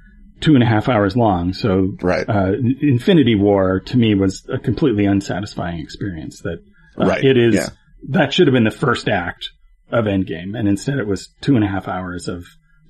two 0.41 0.55
and 0.55 0.63
a 0.63 0.67
half 0.67 0.89
hours 0.89 1.17
long. 1.17 1.53
So, 1.53 1.97
right. 2.01 2.29
Uh, 2.29 2.53
Infinity 2.81 3.35
War 3.35 3.81
to 3.81 3.97
me 3.97 4.15
was 4.15 4.47
a 4.53 4.59
completely 4.59 5.07
unsatisfying 5.07 5.81
experience. 5.81 6.41
That 6.43 6.59
uh, 7.01 7.07
right. 7.07 7.25
it 7.25 7.37
is 7.37 7.55
Yeah. 7.55 7.69
that 8.11 8.33
should 8.33 8.47
have 8.47 8.55
been 8.55 8.65
the 8.65 8.71
first 8.71 9.09
act 9.09 9.49
of 9.91 10.05
Endgame, 10.05 10.57
and 10.59 10.69
instead 10.69 10.99
it 10.99 11.07
was 11.07 11.29
two 11.41 11.57
and 11.57 11.65
a 11.65 11.69
half 11.69 11.89
hours 11.89 12.29
of 12.29 12.45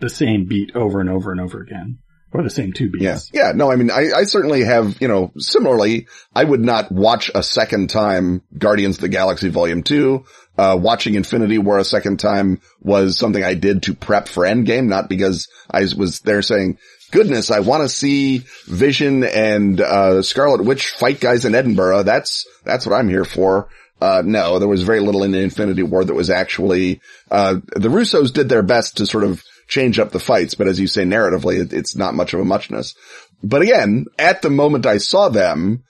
the 0.04 0.10
same 0.10 0.44
beat 0.44 0.76
over 0.76 1.00
and 1.00 1.08
over 1.08 1.32
and 1.32 1.40
over 1.40 1.60
again, 1.60 1.98
or 2.30 2.42
the 2.42 2.50
same 2.50 2.72
two 2.74 2.90
beats. 2.90 3.30
Yeah. 3.32 3.46
Yeah. 3.46 3.52
No, 3.52 3.72
I 3.72 3.76
mean, 3.76 3.90
I, 3.90 4.10
I 4.14 4.24
certainly 4.24 4.62
have, 4.62 5.00
you 5.00 5.08
know, 5.08 5.32
similarly, 5.38 6.08
I 6.34 6.44
would 6.44 6.60
not 6.60 6.92
watch 6.92 7.30
a 7.34 7.42
second 7.42 7.88
time 7.88 8.42
Guardians 8.56 8.96
of 8.96 9.00
the 9.00 9.08
Galaxy 9.08 9.48
Volume 9.48 9.82
2. 9.82 10.24
Uh, 10.56 10.78
watching 10.80 11.14
Infinity 11.14 11.58
War 11.58 11.78
a 11.78 11.84
second 11.84 12.20
time 12.20 12.60
was 12.80 13.18
something 13.18 13.42
I 13.42 13.54
did 13.54 13.84
to 13.84 13.94
prep 13.94 14.28
for 14.28 14.44
Endgame, 14.44 14.86
not 14.86 15.08
because 15.08 15.48
I 15.70 15.80
was 15.96 16.20
there 16.20 16.42
saying, 16.42 16.78
goodness, 17.10 17.50
I 17.50 17.60
want 17.60 17.82
to 17.82 17.88
see 17.88 18.44
Vision 18.66 19.24
and, 19.24 19.80
uh, 19.80 20.22
Scarlet 20.22 20.64
Witch 20.64 20.90
fight 20.90 21.18
guys 21.18 21.44
in 21.46 21.54
Edinburgh. 21.54 22.02
That's, 22.02 22.46
that's 22.62 22.86
what 22.86 22.94
I'm 22.94 23.08
here 23.08 23.24
for. 23.24 23.68
Uh, 24.00 24.22
no, 24.24 24.58
there 24.58 24.68
was 24.68 24.82
very 24.82 25.00
little 25.00 25.22
in 25.22 25.34
Infinity 25.34 25.82
War 25.82 26.04
that 26.04 26.14
was 26.14 26.28
actually, 26.28 27.00
uh, 27.30 27.54
the 27.74 27.88
Russos 27.88 28.32
did 28.32 28.48
their 28.50 28.62
best 28.62 28.98
to 28.98 29.06
sort 29.06 29.24
of 29.24 29.42
change 29.68 29.98
up 29.98 30.10
the 30.10 30.20
fights, 30.20 30.54
but 30.54 30.68
as 30.68 30.80
you 30.80 30.86
say, 30.86 31.04
narratively, 31.04 31.60
it, 31.60 31.72
it's 31.72 31.96
not 31.96 32.14
much 32.14 32.34
of 32.34 32.40
a 32.40 32.44
muchness. 32.44 32.94
But 33.42 33.62
again, 33.62 34.06
at 34.18 34.42
the 34.42 34.50
moment 34.50 34.86
I 34.86 34.98
saw 34.98 35.28
them, 35.28 35.82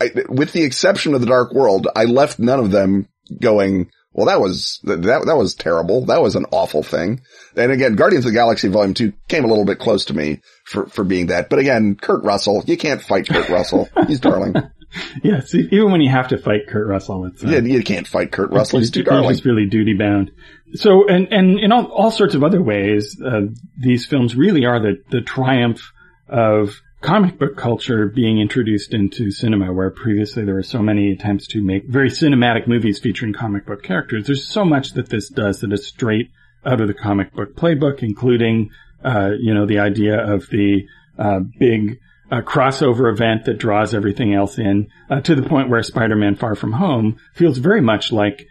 I, 0.00 0.10
with 0.28 0.52
the 0.52 0.62
exception 0.62 1.14
of 1.14 1.20
the 1.20 1.26
Dark 1.26 1.52
World, 1.52 1.88
I 1.94 2.04
left 2.04 2.38
none 2.38 2.58
of 2.58 2.70
them 2.70 3.08
going, 3.40 3.90
well, 4.12 4.26
that 4.26 4.40
was, 4.40 4.80
that, 4.84 5.02
that 5.02 5.36
was 5.36 5.54
terrible. 5.54 6.06
That 6.06 6.22
was 6.22 6.36
an 6.36 6.46
awful 6.50 6.82
thing. 6.82 7.22
And 7.56 7.72
again, 7.72 7.94
Guardians 7.94 8.24
of 8.24 8.32
the 8.32 8.36
Galaxy 8.36 8.68
Volume 8.68 8.94
2 8.94 9.12
came 9.28 9.44
a 9.44 9.48
little 9.48 9.64
bit 9.64 9.78
close 9.78 10.06
to 10.06 10.14
me 10.14 10.40
for, 10.64 10.86
for 10.86 11.04
being 11.04 11.26
that. 11.26 11.48
But 11.48 11.60
again, 11.60 11.96
Kurt 12.00 12.24
Russell, 12.24 12.62
you 12.66 12.76
can't 12.76 13.02
fight 13.02 13.28
Kurt 13.28 13.48
Russell. 13.48 13.88
He's 14.06 14.20
darling. 14.20 14.54
Yeah, 15.22 15.40
see, 15.40 15.68
even 15.70 15.90
when 15.90 16.00
you 16.00 16.10
have 16.10 16.28
to 16.28 16.38
fight 16.38 16.66
Kurt 16.68 16.86
Russell, 16.86 17.26
it's 17.26 17.44
uh, 17.44 17.48
You, 17.48 17.60
you 17.60 17.82
can't 17.82 18.06
fight 18.06 18.32
Kurt 18.32 18.50
Russell. 18.50 18.80
He's 18.80 18.90
too 18.90 19.02
darling. 19.02 19.30
just 19.30 19.44
really 19.44 19.66
duty 19.66 19.94
bound. 19.94 20.30
So, 20.74 21.06
and, 21.08 21.32
and 21.32 21.58
in 21.58 21.70
all, 21.72 21.86
all 21.86 22.10
sorts 22.10 22.34
of 22.34 22.42
other 22.42 22.62
ways, 22.62 23.20
uh, 23.24 23.42
these 23.78 24.06
films 24.06 24.34
really 24.34 24.64
are 24.64 24.80
the, 24.80 25.02
the 25.10 25.20
triumph 25.20 25.92
of 26.28 26.80
comic 27.02 27.38
book 27.38 27.56
culture 27.56 28.06
being 28.06 28.40
introduced 28.40 28.94
into 28.94 29.30
cinema, 29.30 29.72
where 29.72 29.90
previously 29.90 30.44
there 30.44 30.54
were 30.54 30.62
so 30.62 30.80
many 30.80 31.12
attempts 31.12 31.46
to 31.48 31.62
make 31.62 31.86
very 31.86 32.08
cinematic 32.08 32.66
movies 32.66 32.98
featuring 32.98 33.32
comic 33.32 33.66
book 33.66 33.82
characters. 33.82 34.26
There's 34.26 34.46
so 34.46 34.64
much 34.64 34.92
that 34.94 35.08
this 35.10 35.28
does 35.28 35.60
that 35.60 35.72
is 35.72 35.86
straight 35.86 36.30
out 36.64 36.80
of 36.80 36.88
the 36.88 36.94
comic 36.94 37.34
book 37.34 37.54
playbook, 37.56 38.02
including, 38.02 38.70
uh, 39.04 39.32
you 39.38 39.52
know, 39.52 39.66
the 39.66 39.80
idea 39.80 40.18
of 40.18 40.48
the, 40.48 40.86
uh, 41.18 41.40
big, 41.58 41.98
uh, 42.32 42.40
crossover 42.40 43.12
event 43.12 43.44
that 43.44 43.58
draws 43.58 43.92
everything 43.92 44.32
else 44.32 44.58
in, 44.58 44.88
uh, 45.10 45.20
to 45.20 45.34
the 45.34 45.42
point 45.42 45.68
where 45.68 45.82
Spider-Man 45.82 46.36
Far 46.36 46.54
From 46.54 46.72
Home 46.72 47.18
feels 47.34 47.58
very 47.58 47.82
much 47.82 48.10
like 48.10 48.46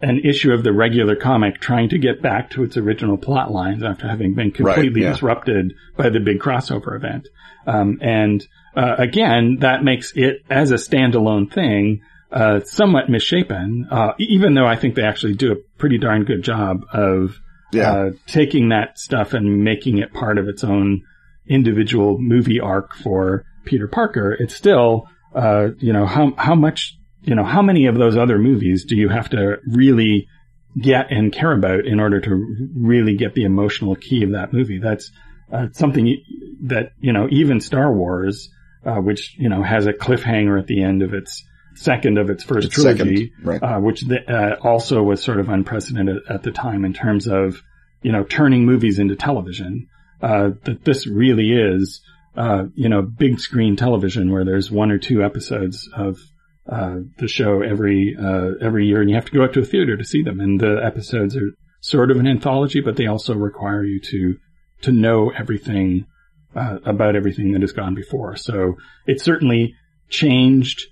an 0.00 0.20
issue 0.20 0.52
of 0.52 0.62
the 0.62 0.72
regular 0.72 1.16
comic 1.16 1.60
trying 1.60 1.88
to 1.88 1.98
get 1.98 2.22
back 2.22 2.50
to 2.50 2.62
its 2.62 2.76
original 2.76 3.18
plot 3.18 3.50
lines 3.50 3.82
after 3.82 4.08
having 4.08 4.34
been 4.34 4.52
completely 4.52 5.02
yeah. 5.02 5.10
disrupted 5.10 5.74
by 5.96 6.08
the 6.10 6.20
big 6.20 6.38
crossover 6.38 6.94
event. 6.94 7.28
Um, 7.66 7.98
and, 8.00 8.46
uh, 8.76 8.94
again, 8.98 9.58
that 9.60 9.82
makes 9.82 10.12
it 10.14 10.44
as 10.48 10.70
a 10.70 10.76
standalone 10.76 11.52
thing, 11.52 12.02
uh, 12.30 12.60
somewhat 12.60 13.10
misshapen, 13.10 13.88
uh, 13.90 14.12
even 14.18 14.54
though 14.54 14.66
I 14.66 14.76
think 14.76 14.94
they 14.94 15.02
actually 15.02 15.34
do 15.34 15.52
a 15.52 15.56
pretty 15.76 15.98
darn 15.98 16.24
good 16.24 16.42
job 16.42 16.84
of, 16.92 17.40
Yeah. 17.72 17.92
uh, 17.92 18.10
taking 18.26 18.68
that 18.68 18.98
stuff 18.98 19.34
and 19.34 19.64
making 19.64 19.98
it 19.98 20.12
part 20.12 20.38
of 20.38 20.46
its 20.48 20.62
own 20.62 21.02
individual 21.48 22.18
movie 22.18 22.60
arc 22.60 22.94
for 22.94 23.44
Peter 23.64 23.88
Parker. 23.88 24.36
It's 24.38 24.54
still, 24.54 25.08
uh, 25.34 25.68
you 25.78 25.92
know, 25.92 26.06
how, 26.06 26.32
how 26.36 26.54
much, 26.54 26.96
you 27.22 27.34
know, 27.34 27.44
how 27.44 27.62
many 27.62 27.86
of 27.86 27.96
those 27.96 28.16
other 28.16 28.38
movies 28.38 28.84
do 28.84 28.96
you 28.96 29.08
have 29.08 29.30
to 29.30 29.58
really 29.66 30.28
get 30.80 31.10
and 31.10 31.32
care 31.32 31.52
about 31.52 31.86
in 31.86 32.00
order 32.00 32.20
to 32.20 32.68
really 32.76 33.16
get 33.16 33.34
the 33.34 33.44
emotional 33.44 33.94
key 33.94 34.24
of 34.24 34.32
that 34.32 34.52
movie? 34.52 34.78
That's, 34.78 35.10
uh, 35.52 35.68
something 35.72 36.22
that, 36.64 36.92
you 36.98 37.12
know, 37.12 37.28
even 37.30 37.60
Star 37.60 37.92
Wars, 37.92 38.50
uh, 38.84 38.96
which, 38.96 39.36
you 39.38 39.48
know, 39.48 39.62
has 39.62 39.86
a 39.86 39.92
cliffhanger 39.92 40.58
at 40.58 40.66
the 40.66 40.82
end 40.82 41.02
of 41.02 41.14
its 41.14 41.44
second 41.76 42.18
of 42.18 42.30
its 42.30 42.44
first 42.44 42.68
Its 42.68 42.82
second, 42.82 43.06
trilogy, 43.06 43.32
right. 43.42 43.62
uh, 43.62 43.78
which 43.80 44.02
the, 44.02 44.20
uh, 44.30 44.56
also 44.62 45.02
was 45.02 45.22
sort 45.22 45.40
of 45.40 45.48
unprecedented 45.48 46.18
at 46.28 46.42
the 46.42 46.52
time 46.52 46.84
in 46.84 46.92
terms 46.92 47.26
of, 47.26 47.62
you 48.02 48.12
know, 48.12 48.24
turning 48.24 48.64
movies 48.64 48.98
into 48.98 49.16
television. 49.16 49.88
Uh, 50.22 50.50
that 50.64 50.84
this 50.84 51.06
really 51.06 51.52
is, 51.52 52.00
uh, 52.36 52.64
you 52.74 52.88
know, 52.88 53.02
big 53.02 53.38
screen 53.38 53.76
television 53.76 54.32
where 54.32 54.44
there's 54.44 54.70
one 54.70 54.90
or 54.90 54.98
two 54.98 55.22
episodes 55.22 55.88
of, 55.94 56.18
uh, 56.66 56.96
the 57.18 57.28
show 57.28 57.60
every, 57.60 58.16
uh, 58.18 58.52
every 58.60 58.86
year 58.86 59.02
and 59.02 59.10
you 59.10 59.16
have 59.16 59.26
to 59.26 59.32
go 59.32 59.42
out 59.42 59.52
to 59.52 59.60
a 59.60 59.64
theater 59.64 59.96
to 59.96 60.04
see 60.04 60.22
them. 60.22 60.40
And 60.40 60.58
the 60.58 60.80
episodes 60.82 61.36
are 61.36 61.50
sort 61.80 62.10
of 62.10 62.16
an 62.16 62.26
anthology, 62.26 62.80
but 62.80 62.96
they 62.96 63.06
also 63.06 63.34
require 63.34 63.84
you 63.84 64.00
to, 64.00 64.38
to 64.82 64.92
know 64.92 65.30
everything, 65.30 66.06
uh, 66.56 66.78
about 66.86 67.16
everything 67.16 67.52
that 67.52 67.60
has 67.60 67.72
gone 67.72 67.94
before. 67.94 68.36
So 68.36 68.76
it 69.06 69.20
certainly 69.20 69.74
changed 70.08 70.86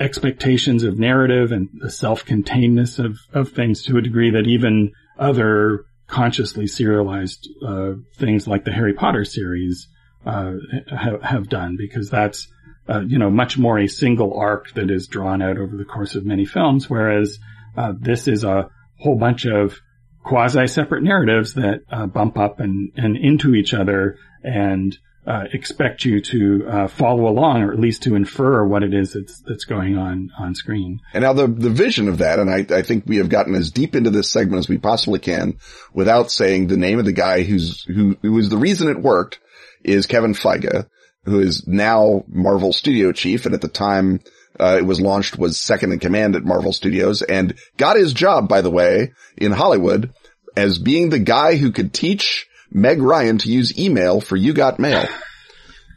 expectations 0.00 0.82
of 0.82 0.98
narrative 0.98 1.52
and 1.52 1.68
the 1.74 1.90
self-containedness 1.90 2.98
of, 2.98 3.18
of 3.34 3.50
things 3.50 3.82
to 3.82 3.98
a 3.98 4.02
degree 4.02 4.30
that 4.30 4.46
even 4.46 4.92
other 5.18 5.84
consciously 6.12 6.66
serialized 6.66 7.48
uh, 7.66 7.92
things 8.16 8.46
like 8.46 8.64
the 8.64 8.70
Harry 8.70 8.92
Potter 8.92 9.24
series 9.24 9.88
uh, 10.26 10.52
have, 10.94 11.22
have 11.22 11.48
done 11.48 11.76
because 11.76 12.10
that's 12.10 12.46
uh, 12.88 13.00
you 13.00 13.18
know 13.18 13.30
much 13.30 13.56
more 13.56 13.78
a 13.78 13.86
single 13.88 14.38
arc 14.38 14.72
that 14.74 14.90
is 14.90 15.08
drawn 15.08 15.40
out 15.40 15.56
over 15.56 15.76
the 15.76 15.84
course 15.84 16.14
of 16.14 16.26
many 16.26 16.44
films, 16.44 16.88
whereas 16.88 17.38
uh, 17.76 17.92
this 17.98 18.28
is 18.28 18.44
a 18.44 18.68
whole 18.98 19.16
bunch 19.16 19.46
of 19.46 19.80
quasi 20.22 20.66
separate 20.66 21.02
narratives 21.02 21.54
that 21.54 21.80
uh, 21.90 22.06
bump 22.06 22.38
up 22.38 22.60
and, 22.60 22.92
and 22.96 23.16
into 23.16 23.54
each 23.54 23.74
other 23.74 24.18
and 24.44 24.96
uh, 25.26 25.44
expect 25.52 26.04
you 26.04 26.20
to 26.20 26.66
uh, 26.68 26.88
follow 26.88 27.28
along 27.28 27.62
or 27.62 27.72
at 27.72 27.78
least 27.78 28.02
to 28.02 28.16
infer 28.16 28.64
what 28.64 28.82
it 28.82 28.92
is 28.92 29.12
that's 29.12 29.40
that's 29.46 29.64
going 29.64 29.96
on 29.96 30.30
on 30.38 30.54
screen. 30.54 31.00
And 31.12 31.22
now 31.22 31.32
the, 31.32 31.46
the 31.46 31.70
vision 31.70 32.08
of 32.08 32.18
that, 32.18 32.40
and 32.40 32.50
I, 32.50 32.66
I 32.76 32.82
think 32.82 33.04
we 33.06 33.18
have 33.18 33.28
gotten 33.28 33.54
as 33.54 33.70
deep 33.70 33.94
into 33.94 34.10
this 34.10 34.30
segment 34.30 34.58
as 34.58 34.68
we 34.68 34.78
possibly 34.78 35.20
can 35.20 35.58
without 35.92 36.30
saying 36.32 36.66
the 36.66 36.76
name 36.76 36.98
of 36.98 37.04
the 37.04 37.12
guy 37.12 37.42
who's, 37.42 37.84
who, 37.84 38.16
who 38.22 38.36
is 38.38 38.48
the 38.48 38.56
reason 38.56 38.88
it 38.88 39.00
worked 39.00 39.38
is 39.84 40.06
Kevin 40.06 40.34
Feige, 40.34 40.88
who 41.24 41.40
is 41.40 41.68
now 41.68 42.24
Marvel 42.26 42.72
studio 42.72 43.12
chief. 43.12 43.46
And 43.46 43.54
at 43.54 43.60
the 43.60 43.68
time, 43.68 44.20
uh, 44.58 44.76
it 44.78 44.84
was 44.84 45.00
launched 45.00 45.38
was 45.38 45.60
second 45.60 45.92
in 45.92 45.98
command 45.98 46.36
at 46.36 46.44
Marvel 46.44 46.72
Studios 46.72 47.22
and 47.22 47.54
got 47.76 47.96
his 47.96 48.12
job, 48.12 48.48
by 48.48 48.60
the 48.60 48.70
way, 48.70 49.12
in 49.36 49.52
Hollywood 49.52 50.12
as 50.56 50.78
being 50.78 51.08
the 51.08 51.18
guy 51.18 51.56
who 51.56 51.72
could 51.72 51.94
teach 51.94 52.46
Meg 52.72 53.02
Ryan 53.02 53.38
to 53.38 53.50
use 53.50 53.78
email 53.78 54.20
for 54.20 54.36
You 54.36 54.52
Got 54.52 54.78
Mail. 54.78 55.06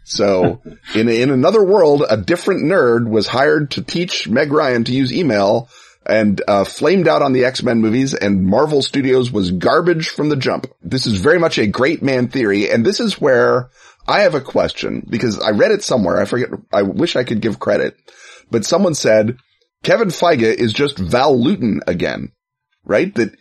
So 0.03 0.61
in, 0.93 1.09
in 1.09 1.31
another 1.31 1.63
world, 1.63 2.03
a 2.07 2.17
different 2.17 2.63
nerd 2.63 3.09
was 3.09 3.27
hired 3.27 3.71
to 3.71 3.81
teach 3.81 4.27
Meg 4.27 4.51
Ryan 4.51 4.83
to 4.83 4.91
use 4.91 5.11
email 5.11 5.69
and, 6.05 6.39
uh, 6.47 6.63
flamed 6.63 7.07
out 7.07 7.23
on 7.23 7.33
the 7.33 7.45
X-Men 7.45 7.81
movies 7.81 8.13
and 8.13 8.45
Marvel 8.45 8.83
Studios 8.83 9.31
was 9.31 9.49
garbage 9.49 10.09
from 10.09 10.29
the 10.29 10.35
jump. 10.35 10.67
This 10.83 11.07
is 11.07 11.17
very 11.17 11.39
much 11.39 11.57
a 11.57 11.65
great 11.65 12.03
man 12.03 12.27
theory. 12.27 12.69
And 12.69 12.85
this 12.85 12.99
is 12.99 13.19
where 13.19 13.69
I 14.07 14.21
have 14.21 14.35
a 14.35 14.41
question 14.41 15.05
because 15.09 15.39
I 15.39 15.51
read 15.51 15.71
it 15.71 15.83
somewhere. 15.83 16.19
I 16.19 16.25
forget. 16.25 16.49
I 16.71 16.83
wish 16.83 17.15
I 17.15 17.23
could 17.23 17.41
give 17.41 17.59
credit, 17.59 17.97
but 18.51 18.65
someone 18.65 18.93
said 18.93 19.37
Kevin 19.83 20.09
Feige 20.09 20.53
is 20.53 20.73
just 20.73 20.97
Val 20.97 21.39
Lewton 21.41 21.81
again, 21.87 22.31
right? 22.83 23.13
That 23.15 23.35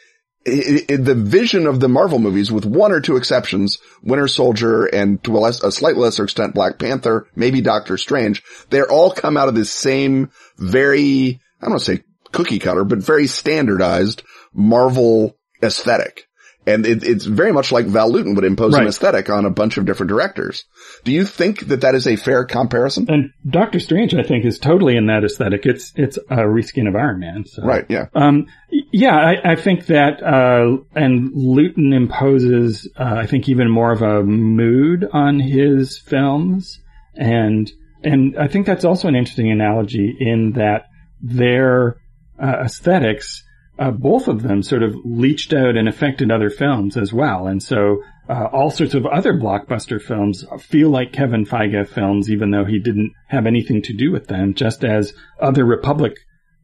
i 0.47 0.85
i 0.89 0.97
the 0.97 1.15
vision 1.15 1.67
of 1.67 1.81
the 1.81 1.89
Marvel 1.89 2.19
movies, 2.19 2.53
with 2.53 2.65
one 2.65 2.93
or 2.93 3.01
two 3.01 3.17
exceptions, 3.17 3.79
Winter 4.03 4.29
Soldier 4.29 4.85
and 4.85 5.23
to 5.25 5.37
a, 5.37 5.41
less, 5.41 5.63
a 5.63 5.73
slightly 5.73 6.03
lesser 6.03 6.25
extent 6.25 6.55
Black 6.55 6.79
Panther, 6.79 7.27
maybe 7.35 7.61
Doctor 7.61 7.97
Strange, 7.97 8.43
they're 8.71 8.91
all 8.91 9.11
come 9.11 9.37
out 9.37 9.49
of 9.49 9.55
this 9.55 9.73
same 9.73 10.31
very, 10.57 11.41
I 11.61 11.65
don't 11.65 11.73
want 11.73 11.83
to 11.83 11.97
say 11.97 12.05
cookie 12.33 12.59
cutter, 12.59 12.85
but 12.85 12.99
very 12.99 13.27
standardized 13.27 14.23
Marvel 14.53 15.37
aesthetic. 15.63 16.27
And 16.67 16.87
it, 16.87 17.05
it's 17.05 17.27
very 17.27 17.53
much 17.53 17.73
like 17.73 17.87
Val 17.87 18.11
Lewton 18.11 18.35
would 18.37 18.45
impose 18.45 18.75
an 18.75 18.87
aesthetic 18.87 19.29
on 19.29 19.45
a 19.45 19.51
bunch 19.51 19.77
of 19.77 19.85
different 19.85 20.09
directors. 20.09 20.65
Do 21.05 21.13
you 21.13 21.27
think 21.27 21.67
that 21.69 21.83
that 21.83 21.95
is 21.95 22.07
a 22.07 22.17
fair 22.17 22.45
comparison? 22.45 23.07
And 23.09 23.33
Doctor 23.49 23.79
Strange, 23.79 24.15
I 24.15 24.23
think, 24.23 24.47
is 24.47 24.59
totally 24.59 24.97
in 24.97 25.07
that 25.07 25.25
aesthetic. 25.25 25.67
It's 25.67 25.93
it's 25.95 26.17
a 26.17 26.39
reskin 26.39 26.89
of 26.89 26.97
Iron 26.97 27.21
Man. 27.21 27.45
So. 27.45 27.63
Right, 27.63 27.85
yeah. 27.91 28.07
Um, 28.15 28.47
yeah, 28.93 29.15
I, 29.15 29.53
I 29.53 29.57
think 29.57 29.87
that, 29.87 30.23
uh, 30.23 30.79
and 30.95 31.31
Lewton 31.35 31.93
imposes, 31.93 32.89
uh, 32.97 33.15
I 33.17 33.27
think 33.27 33.49
even 33.49 33.71
more 33.71 33.93
of 33.93 34.03
a 34.03 34.23
mood 34.23 35.07
on 35.13 35.41
his 35.41 35.99
films. 35.99 36.81
And, 37.15 37.71
and 38.03 38.37
I 38.39 38.49
think 38.49 38.67
that's 38.67 38.85
also 38.85 39.09
an 39.09 39.17
interesting 39.17 39.51
analogy 39.51 40.17
in 40.19 40.53
that 40.53 40.87
their, 41.21 41.97
uh, 42.43 42.63
aesthetics, 42.65 43.45
uh, 43.79 43.91
both 43.91 44.29
of 44.29 44.43
them 44.43 44.63
sort 44.63 44.83
of 44.83 44.95
leached 45.05 45.53
out 45.53 45.77
and 45.77 45.89
affected 45.89 46.31
other 46.31 46.51
films 46.51 46.97
as 46.97 47.13
well. 47.13 47.47
And 47.47 47.63
so, 47.63 48.03
uh, 48.29 48.47
all 48.53 48.71
sorts 48.71 48.95
of 48.95 49.05
other 49.05 49.35
blockbuster 49.35 50.01
films 50.01 50.45
feel 50.61 50.89
like 50.91 51.13
Kevin 51.13 51.45
Feige 51.45 51.87
films, 51.89 52.31
even 52.31 52.51
though 52.53 52.65
he 52.65 52.79
didn't 52.79 53.13
have 53.29 53.47
anything 53.47 53.83
to 53.83 53.93
do 53.93 54.11
with 54.13 54.29
them, 54.29 54.55
just 54.55 54.85
as 54.85 55.13
other 55.41 55.65
Republic 55.65 56.15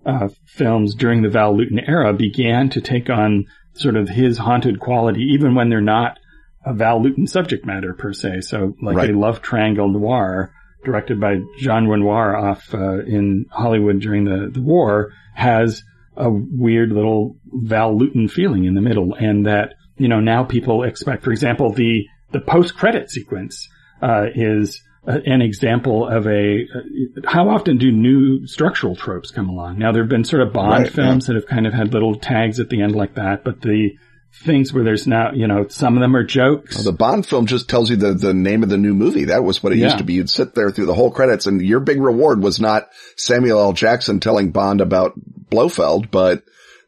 uh, 0.07 0.29
films 0.47 0.95
during 0.95 1.23
the 1.23 1.29
Val 1.29 1.55
Lewton 1.55 1.79
era 1.81 2.13
began 2.15 2.71
to 2.71 2.81
take 2.81 3.11
on 3.11 3.45
sort 3.75 3.97
of 3.97 4.09
his 4.09 4.39
haunted 4.39 4.81
quality, 4.81 5.21
even 5.35 5.55
when 5.55 5.69
they're 5.69 5.81
not 5.81 6.19
a 6.65 6.73
Val 6.73 7.03
Lewton 7.03 7.27
subject 7.27 7.67
matter 7.67 7.93
per 7.93 8.13
se. 8.13 8.41
So, 8.43 8.75
like 8.81 8.97
Right. 8.97 9.11
a 9.11 9.19
love 9.19 9.43
triangle 9.43 9.89
noir 9.89 10.53
directed 10.85 11.21
by 11.21 11.41
Jean 11.59 11.89
Renoir 11.89 12.35
off 12.37 12.73
uh, 12.73 13.01
in 13.01 13.45
Hollywood 13.51 14.01
during 14.01 14.25
the, 14.25 14.49
the 14.51 14.63
war 14.63 15.11
has 15.35 15.83
a 16.21 16.31
weird 16.31 16.91
little 16.91 17.37
Val 17.47 17.97
Lewton 17.97 18.29
feeling 18.29 18.65
in 18.65 18.75
the 18.75 18.81
middle, 18.81 19.15
and 19.15 19.47
that 19.47 19.75
you 19.97 20.09
know 20.09 20.21
now 20.21 20.45
people 20.45 20.85
expect, 20.85 21.25
for 21.25 21.33
example, 21.33 21.73
the 21.73 22.07
the 22.33 22.41
post 22.41 22.77
credit 22.77 23.11
sequence 23.11 23.69
uh, 24.03 24.27
is 24.35 24.83
uh, 25.07 25.19
an 25.25 25.43
example 25.43 26.07
of 26.07 26.27
a. 26.27 26.67
Uh, 26.75 27.21
how 27.27 27.49
often 27.49 27.79
do 27.79 27.91
new 27.91 28.47
structural 28.47 28.95
tropes 28.95 29.31
come 29.31 29.49
along? 29.49 29.79
Now 29.79 29.93
there 29.93 30.03
have 30.03 30.11
been 30.11 30.25
sort 30.25 30.43
of 30.43 30.53
Bond 30.53 30.85
Right, 30.85 30.93
films 30.93 31.27
that 31.27 31.37
have 31.37 31.47
kind 31.47 31.67
of 31.67 31.73
had 31.73 31.93
little 31.93 32.15
tags 32.17 32.61
at 32.61 32.69
the 32.69 32.83
end 32.83 32.95
like 32.95 33.15
that, 33.15 33.45
but 33.45 33.61
the 33.63 33.91
things 34.33 34.73
where 34.73 34.85
there's 34.85 35.07
now 35.07 35.33
you 35.33 35.47
know 35.47 35.69
some 35.69 35.97
of 35.97 36.01
them 36.01 36.17
are 36.17 36.25
jokes. 36.25 36.83
The 36.83 36.93
Bond 36.93 37.27
film 37.27 37.47
just 37.47 37.69
tells 37.69 37.91
you 37.91 37.97
the, 37.97 38.15
the 38.15 38.33
name 38.35 38.63
of 38.63 38.69
the 38.69 38.79
new 38.79 38.95
movie. 38.95 39.27
That 39.27 39.45
was 39.45 39.63
what 39.63 39.73
it 39.73 39.79
Yeah. 39.79 39.87
used 39.87 39.99
to 39.99 40.05
be. 40.05 40.15
You'd 40.15 40.31
sit 40.31 40.55
there 40.55 40.71
through 40.71 40.87
the 40.87 40.95
whole 40.95 41.11
credits 41.11 41.47
and 41.47 41.61
your 41.61 41.81
big 41.81 42.01
reward 42.01 42.43
was 42.43 42.61
not 42.61 42.89
Samuel 43.17 43.61
L. 43.61 43.73
Jackson 43.73 44.21
telling 44.21 44.51
Bond 44.51 44.81
about 44.81 45.13
Blofeld, 45.51 46.11
but 46.11 46.43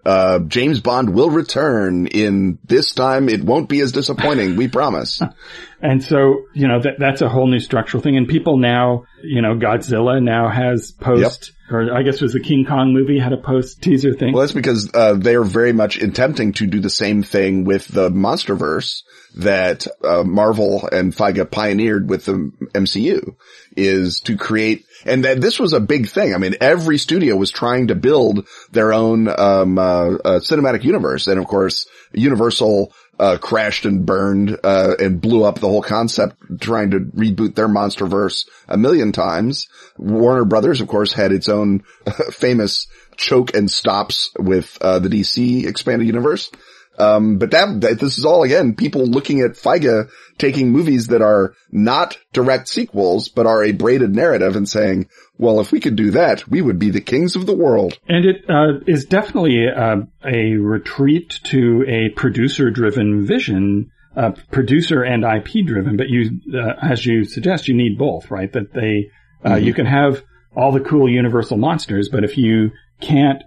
uh, 0.04 0.40
James 0.40 0.80
Bond 0.80 1.10
will 1.14 1.30
return 1.30 2.06
in 2.08 2.58
this 2.64 2.92
time. 2.92 3.28
It 3.28 3.44
won't 3.44 3.68
be 3.68 3.80
as 3.80 3.92
disappointing. 3.92 4.56
We 4.56 4.66
promise. 4.68 5.20
And 5.82 6.02
so, 6.02 6.46
you 6.54 6.68
know, 6.68 6.80
that, 6.80 6.94
that's 7.00 7.22
a 7.22 7.28
whole 7.28 7.48
new 7.48 7.58
structural 7.58 8.02
thing. 8.02 8.16
And 8.16 8.28
people 8.28 8.56
now, 8.56 9.04
you 9.24 9.42
know, 9.42 9.56
Godzilla 9.56 10.22
now 10.22 10.48
has 10.48 10.92
post, 10.92 11.52
or 11.72 11.92
I 11.92 12.04
guess 12.04 12.16
it 12.16 12.22
was 12.22 12.34
the 12.34 12.40
King 12.40 12.64
Kong 12.64 12.92
movie 12.92 13.18
had 13.18 13.32
a 13.32 13.36
post 13.36 13.82
teaser 13.82 14.14
thing. 14.14 14.32
Well, 14.32 14.42
that's 14.42 14.52
because 14.52 14.88
uh, 14.94 15.14
they 15.14 15.34
are 15.34 15.42
very 15.42 15.72
much 15.72 16.00
attempting 16.00 16.52
to 16.54 16.68
do 16.68 16.78
the 16.78 16.88
same 16.88 17.24
thing 17.24 17.64
with 17.64 17.88
the 17.88 18.10
MonsterVerse 18.10 19.02
that 19.38 19.88
uh, 20.04 20.22
Marvel 20.22 20.88
and 20.92 21.12
Feige 21.12 21.50
pioneered 21.50 22.08
with 22.08 22.26
the 22.26 22.52
MCU, 22.74 23.34
is 23.76 24.20
to 24.20 24.36
create. 24.36 24.84
And 25.04 25.24
that 25.24 25.40
this 25.40 25.58
was 25.58 25.72
a 25.72 25.80
big 25.80 26.08
thing. 26.08 26.32
I 26.32 26.38
mean, 26.38 26.54
every 26.60 26.98
studio 26.98 27.34
was 27.34 27.50
trying 27.50 27.88
to 27.88 27.96
build 27.96 28.46
their 28.70 28.92
own 28.92 29.26
um, 29.28 29.78
uh, 29.78 29.82
uh, 29.82 30.38
cinematic 30.38 30.84
universe, 30.84 31.26
and 31.26 31.40
of 31.40 31.46
course, 31.46 31.88
Universal. 32.12 32.92
Uh, 33.22 33.38
crashed 33.38 33.84
and 33.84 34.04
burned, 34.04 34.58
uh, 34.64 34.96
and 34.98 35.20
blew 35.20 35.44
up 35.44 35.60
the 35.60 35.68
whole 35.68 35.80
concept 35.80 36.34
trying 36.60 36.90
to 36.90 36.98
reboot 36.98 37.54
their 37.54 37.68
MonsterVerse 37.68 38.48
a 38.66 38.76
million 38.76 39.12
times. 39.12 39.68
Warner 39.96 40.44
Brothers, 40.44 40.80
of 40.80 40.88
course, 40.88 41.12
had 41.12 41.30
its 41.30 41.48
own 41.48 41.84
famous 42.32 42.88
choke 43.16 43.54
and 43.54 43.70
stops 43.70 44.32
with 44.36 44.76
uh, 44.80 44.98
the 44.98 45.08
DC 45.08 45.64
expanded 45.66 46.08
universe. 46.08 46.50
Um, 46.98 47.38
but 47.38 47.52
that, 47.52 47.80
that 47.82 48.00
this 48.00 48.18
is 48.18 48.24
all 48.24 48.42
again 48.42 48.74
people 48.74 49.06
looking 49.06 49.40
at 49.40 49.52
Feige 49.52 50.10
taking 50.36 50.72
movies 50.72 51.06
that 51.06 51.22
are 51.22 51.54
not 51.70 52.18
direct 52.32 52.68
sequels 52.68 53.28
but 53.28 53.46
are 53.46 53.64
a 53.64 53.72
braided 53.72 54.14
narrative 54.14 54.56
and 54.56 54.68
saying, 54.68 55.08
"Well, 55.42 55.60
if 55.60 55.72
we 55.72 55.80
could 55.80 55.96
do 55.96 56.12
that, 56.12 56.48
we 56.48 56.62
would 56.62 56.78
be 56.78 56.90
the 56.90 57.00
kings 57.00 57.36
of 57.36 57.46
the 57.46 57.54
world." 57.54 57.98
And 58.08 58.24
it 58.24 58.44
uh, 58.48 58.80
is 58.86 59.04
definitely 59.04 59.66
uh, 59.68 60.02
a 60.24 60.54
retreat 60.54 61.40
to 61.44 61.84
a 61.86 62.08
producer-driven 62.10 63.26
vision, 63.26 63.90
uh, 64.16 64.32
producer 64.50 65.02
and 65.02 65.24
IP-driven. 65.24 65.96
But 65.96 66.08
you, 66.08 66.40
uh, 66.54 66.74
as 66.80 67.04
you 67.04 67.24
suggest, 67.24 67.68
you 67.68 67.74
need 67.74 67.98
both, 67.98 68.30
right? 68.30 68.52
That 68.52 68.72
they, 68.72 69.10
uh, 69.44 69.56
you 69.56 69.74
can 69.74 69.86
have 69.86 70.22
all 70.54 70.72
the 70.72 70.80
cool 70.80 71.08
Universal 71.08 71.58
monsters, 71.58 72.08
but 72.08 72.24
if 72.24 72.38
you 72.38 72.70
can't 73.00 73.42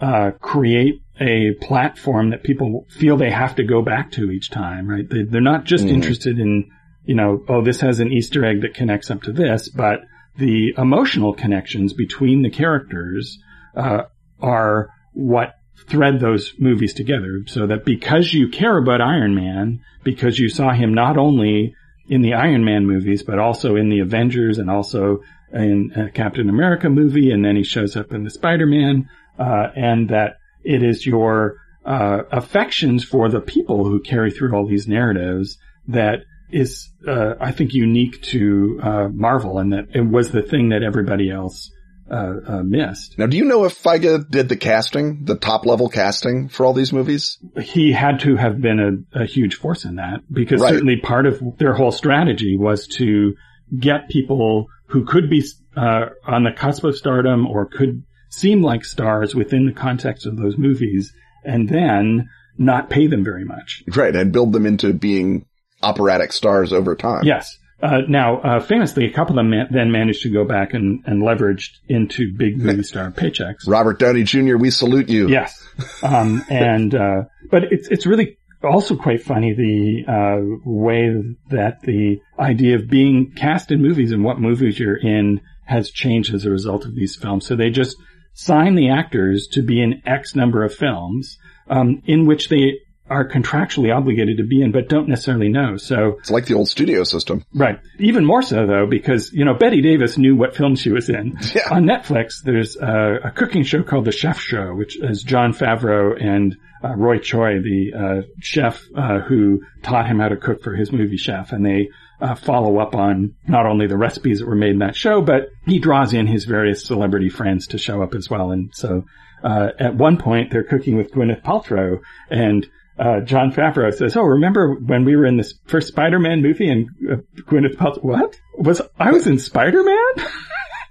uh, 0.00 0.30
create 0.40 1.02
a 1.20 1.52
platform 1.60 2.30
that 2.30 2.42
people 2.42 2.86
feel 2.90 3.16
they 3.16 3.30
have 3.30 3.56
to 3.56 3.64
go 3.64 3.82
back 3.82 4.12
to 4.12 4.30
each 4.30 4.50
time, 4.50 4.88
right? 4.88 5.08
They, 5.08 5.22
they're 5.22 5.40
not 5.40 5.64
just 5.64 5.84
interested 5.84 6.38
in, 6.38 6.70
you 7.04 7.14
know, 7.14 7.42
oh, 7.48 7.62
this 7.62 7.80
has 7.80 8.00
an 8.00 8.12
Easter 8.12 8.44
egg 8.44 8.62
that 8.62 8.74
connects 8.74 9.10
up 9.10 9.22
to 9.22 9.32
this, 9.32 9.68
but 9.68 10.00
the 10.38 10.74
emotional 10.76 11.34
connections 11.34 11.92
between 11.92 12.42
the 12.42 12.50
characters 12.50 13.38
uh, 13.74 14.02
are 14.40 14.90
what 15.12 15.54
thread 15.88 16.20
those 16.20 16.54
movies 16.58 16.94
together. 16.94 17.42
So 17.46 17.66
that 17.66 17.84
because 17.84 18.32
you 18.32 18.48
care 18.48 18.76
about 18.76 19.00
Iron 19.00 19.34
Man, 19.34 19.80
because 20.04 20.38
you 20.38 20.48
saw 20.48 20.72
him 20.72 20.94
not 20.94 21.16
only 21.16 21.74
in 22.08 22.22
the 22.22 22.34
Iron 22.34 22.64
Man 22.64 22.86
movies, 22.86 23.22
but 23.22 23.38
also 23.38 23.76
in 23.76 23.88
the 23.88 24.00
Avengers 24.00 24.58
and 24.58 24.70
also 24.70 25.22
in 25.52 25.92
a 25.96 26.10
Captain 26.10 26.48
America 26.48 26.88
movie, 26.88 27.30
and 27.30 27.44
then 27.44 27.56
he 27.56 27.64
shows 27.64 27.96
up 27.96 28.12
in 28.12 28.24
the 28.24 28.30
Spider-Man, 28.30 29.08
uh, 29.38 29.68
and 29.74 30.08
that 30.08 30.38
it 30.64 30.82
is 30.82 31.06
your 31.06 31.56
uh, 31.84 32.22
affections 32.32 33.04
for 33.04 33.28
the 33.28 33.40
people 33.40 33.84
who 33.84 34.00
carry 34.00 34.30
through 34.30 34.52
all 34.52 34.66
these 34.66 34.88
narratives 34.88 35.58
that 35.86 36.24
is, 36.50 36.90
uh, 37.06 37.34
I 37.40 37.52
think, 37.52 37.74
unique 37.74 38.22
to 38.22 38.80
uh, 38.82 39.08
Marvel, 39.08 39.58
and 39.58 39.72
that 39.72 39.88
it 39.94 40.02
was 40.02 40.30
the 40.30 40.42
thing 40.42 40.70
that 40.70 40.82
everybody 40.82 41.30
else 41.30 41.70
uh, 42.10 42.34
uh, 42.46 42.62
missed. 42.62 43.18
Now, 43.18 43.26
do 43.26 43.36
you 43.36 43.44
know 43.44 43.64
if 43.64 43.82
Feige 43.82 44.30
did 44.30 44.48
the 44.48 44.56
casting, 44.56 45.24
the 45.24 45.36
top 45.36 45.66
level 45.66 45.88
casting 45.88 46.48
for 46.48 46.64
all 46.64 46.72
these 46.72 46.92
movies? 46.92 47.38
He 47.60 47.92
had 47.92 48.20
to 48.20 48.36
have 48.36 48.60
been 48.60 49.06
a, 49.12 49.22
a 49.22 49.26
huge 49.26 49.56
force 49.56 49.84
in 49.84 49.96
that 49.96 50.20
because 50.30 50.60
Right. 50.60 50.70
certainly 50.74 50.98
part 50.98 51.26
of 51.26 51.58
their 51.58 51.74
whole 51.74 51.90
strategy 51.90 52.56
was 52.56 52.86
to 52.98 53.34
get 53.76 54.08
people 54.08 54.66
who 54.86 55.04
could 55.04 55.28
be 55.28 55.44
uh, 55.76 56.10
on 56.24 56.44
the 56.44 56.52
cusp 56.52 56.84
of 56.84 56.96
stardom 56.96 57.46
or 57.46 57.66
could 57.66 58.04
seem 58.30 58.62
like 58.62 58.84
stars 58.84 59.34
within 59.34 59.66
the 59.66 59.72
context 59.72 60.26
of 60.26 60.36
those 60.36 60.56
movies, 60.56 61.12
and 61.44 61.68
then 61.68 62.28
not 62.58 62.88
pay 62.90 63.06
them 63.06 63.24
very 63.24 63.44
much. 63.44 63.82
Right, 63.94 64.14
and 64.14 64.32
build 64.32 64.52
them 64.52 64.66
into 64.66 64.92
being 64.92 65.45
operatic 65.82 66.32
stars 66.32 66.72
over 66.72 66.94
time. 66.94 67.24
Yes. 67.24 67.58
Uh, 67.82 68.00
now, 68.08 68.40
uh, 68.40 68.60
famously, 68.60 69.04
a 69.04 69.12
couple 69.12 69.32
of 69.32 69.36
them 69.36 69.50
ma- 69.50 69.66
then 69.70 69.92
managed 69.92 70.22
to 70.22 70.30
go 70.30 70.44
back 70.44 70.72
and, 70.72 71.02
and 71.06 71.22
leveraged 71.22 71.72
into 71.88 72.32
big 72.32 72.56
movie 72.56 72.82
star 72.82 73.10
paychecks. 73.10 73.68
Robert 73.68 73.98
Downey 73.98 74.22
Jr., 74.22 74.56
we 74.56 74.70
salute 74.70 75.08
you. 75.08 75.28
Yes. 75.28 75.62
Um, 76.02 76.42
and, 76.48 76.94
uh, 76.94 77.24
but 77.50 77.64
it's, 77.70 77.88
it's 77.88 78.06
really 78.06 78.38
also 78.64 78.96
quite 78.96 79.22
funny 79.22 79.52
the, 79.52 80.04
uh, 80.10 80.58
way 80.64 81.10
that 81.50 81.82
the 81.82 82.22
idea 82.38 82.76
of 82.76 82.88
being 82.88 83.32
cast 83.32 83.70
in 83.70 83.82
movies 83.82 84.10
and 84.10 84.24
what 84.24 84.40
movies 84.40 84.78
you're 84.78 84.96
in 84.96 85.42
has 85.66 85.90
changed 85.90 86.32
as 86.32 86.46
a 86.46 86.50
result 86.50 86.86
of 86.86 86.94
these 86.94 87.14
films. 87.14 87.46
So 87.46 87.56
they 87.56 87.68
just 87.68 87.98
sign 88.32 88.74
the 88.74 88.88
actors 88.88 89.48
to 89.48 89.62
be 89.62 89.82
in 89.82 90.02
X 90.06 90.34
number 90.34 90.64
of 90.64 90.74
films, 90.74 91.36
um, 91.68 92.02
in 92.06 92.24
which 92.24 92.48
they 92.48 92.78
are 93.08 93.28
contractually 93.28 93.94
obligated 93.94 94.38
to 94.38 94.44
be 94.44 94.62
in, 94.62 94.72
but 94.72 94.88
don't 94.88 95.08
necessarily 95.08 95.48
know. 95.48 95.76
So, 95.76 96.16
It's 96.18 96.30
like 96.30 96.46
the 96.46 96.54
old 96.54 96.68
studio 96.68 97.04
system. 97.04 97.44
Right. 97.54 97.78
Even 97.98 98.24
more 98.24 98.42
so 98.42 98.66
though, 98.66 98.86
because, 98.86 99.32
you 99.32 99.44
know, 99.44 99.54
Bette 99.54 99.80
Davis 99.80 100.18
knew 100.18 100.34
what 100.36 100.56
film 100.56 100.74
she 100.76 100.90
was 100.90 101.08
in. 101.08 101.38
Yeah. 101.54 101.68
On 101.70 101.84
Netflix, 101.84 102.42
there's 102.42 102.76
a, 102.76 103.20
a 103.24 103.30
cooking 103.30 103.62
show 103.62 103.82
called 103.82 104.04
The 104.04 104.12
Chef 104.12 104.40
Show, 104.40 104.74
which 104.74 104.96
is 105.00 105.22
Jon 105.22 105.52
Favreau 105.52 106.20
and 106.20 106.56
uh, 106.84 106.94
Roy 106.94 107.18
Choi, 107.18 107.60
the 107.60 107.92
uh, 107.94 108.22
chef 108.40 108.82
uh, 108.94 109.20
who 109.20 109.62
taught 109.82 110.06
him 110.06 110.18
how 110.18 110.28
to 110.28 110.36
cook 110.36 110.62
for 110.62 110.74
his 110.74 110.92
movie 110.92 111.16
Chef. 111.16 111.52
And 111.52 111.64
they 111.64 111.88
uh, 112.20 112.34
follow 112.34 112.78
up 112.78 112.94
on 112.94 113.34
not 113.46 113.66
only 113.66 113.86
the 113.86 113.96
recipes 113.96 114.40
that 114.40 114.46
were 114.48 114.54
made 114.56 114.70
in 114.72 114.78
that 114.80 114.96
show, 114.96 115.20
but 115.22 115.48
he 115.64 115.78
draws 115.78 116.12
in 116.12 116.26
his 116.26 116.44
various 116.44 116.84
celebrity 116.84 117.28
friends 117.28 117.68
to 117.68 117.78
show 117.78 118.02
up 118.02 118.14
as 118.14 118.28
well. 118.28 118.50
And 118.50 118.70
so 118.74 119.04
uh, 119.42 119.68
at 119.78 119.94
one 119.94 120.16
point 120.16 120.50
they're 120.50 120.64
cooking 120.64 120.96
with 120.96 121.12
Gwyneth 121.12 121.42
Paltrow 121.42 122.00
and 122.30 122.66
uh, 122.98 123.20
Jon 123.20 123.52
Favreau 123.52 123.92
says, 123.92 124.16
"Oh, 124.16 124.22
remember 124.22 124.74
when 124.74 125.04
we 125.04 125.16
were 125.16 125.26
in 125.26 125.36
this 125.36 125.54
first 125.66 125.88
Spider-Man 125.88 126.42
movie 126.42 126.70
and 126.70 126.88
uh, 127.10 127.16
Gwyneth 127.42 127.76
Paltrow? 127.76 128.02
What 128.02 128.40
was 128.56 128.80
I 128.98 129.12
was 129.12 129.26
in 129.26 129.38
Spider-Man?" 129.38 130.26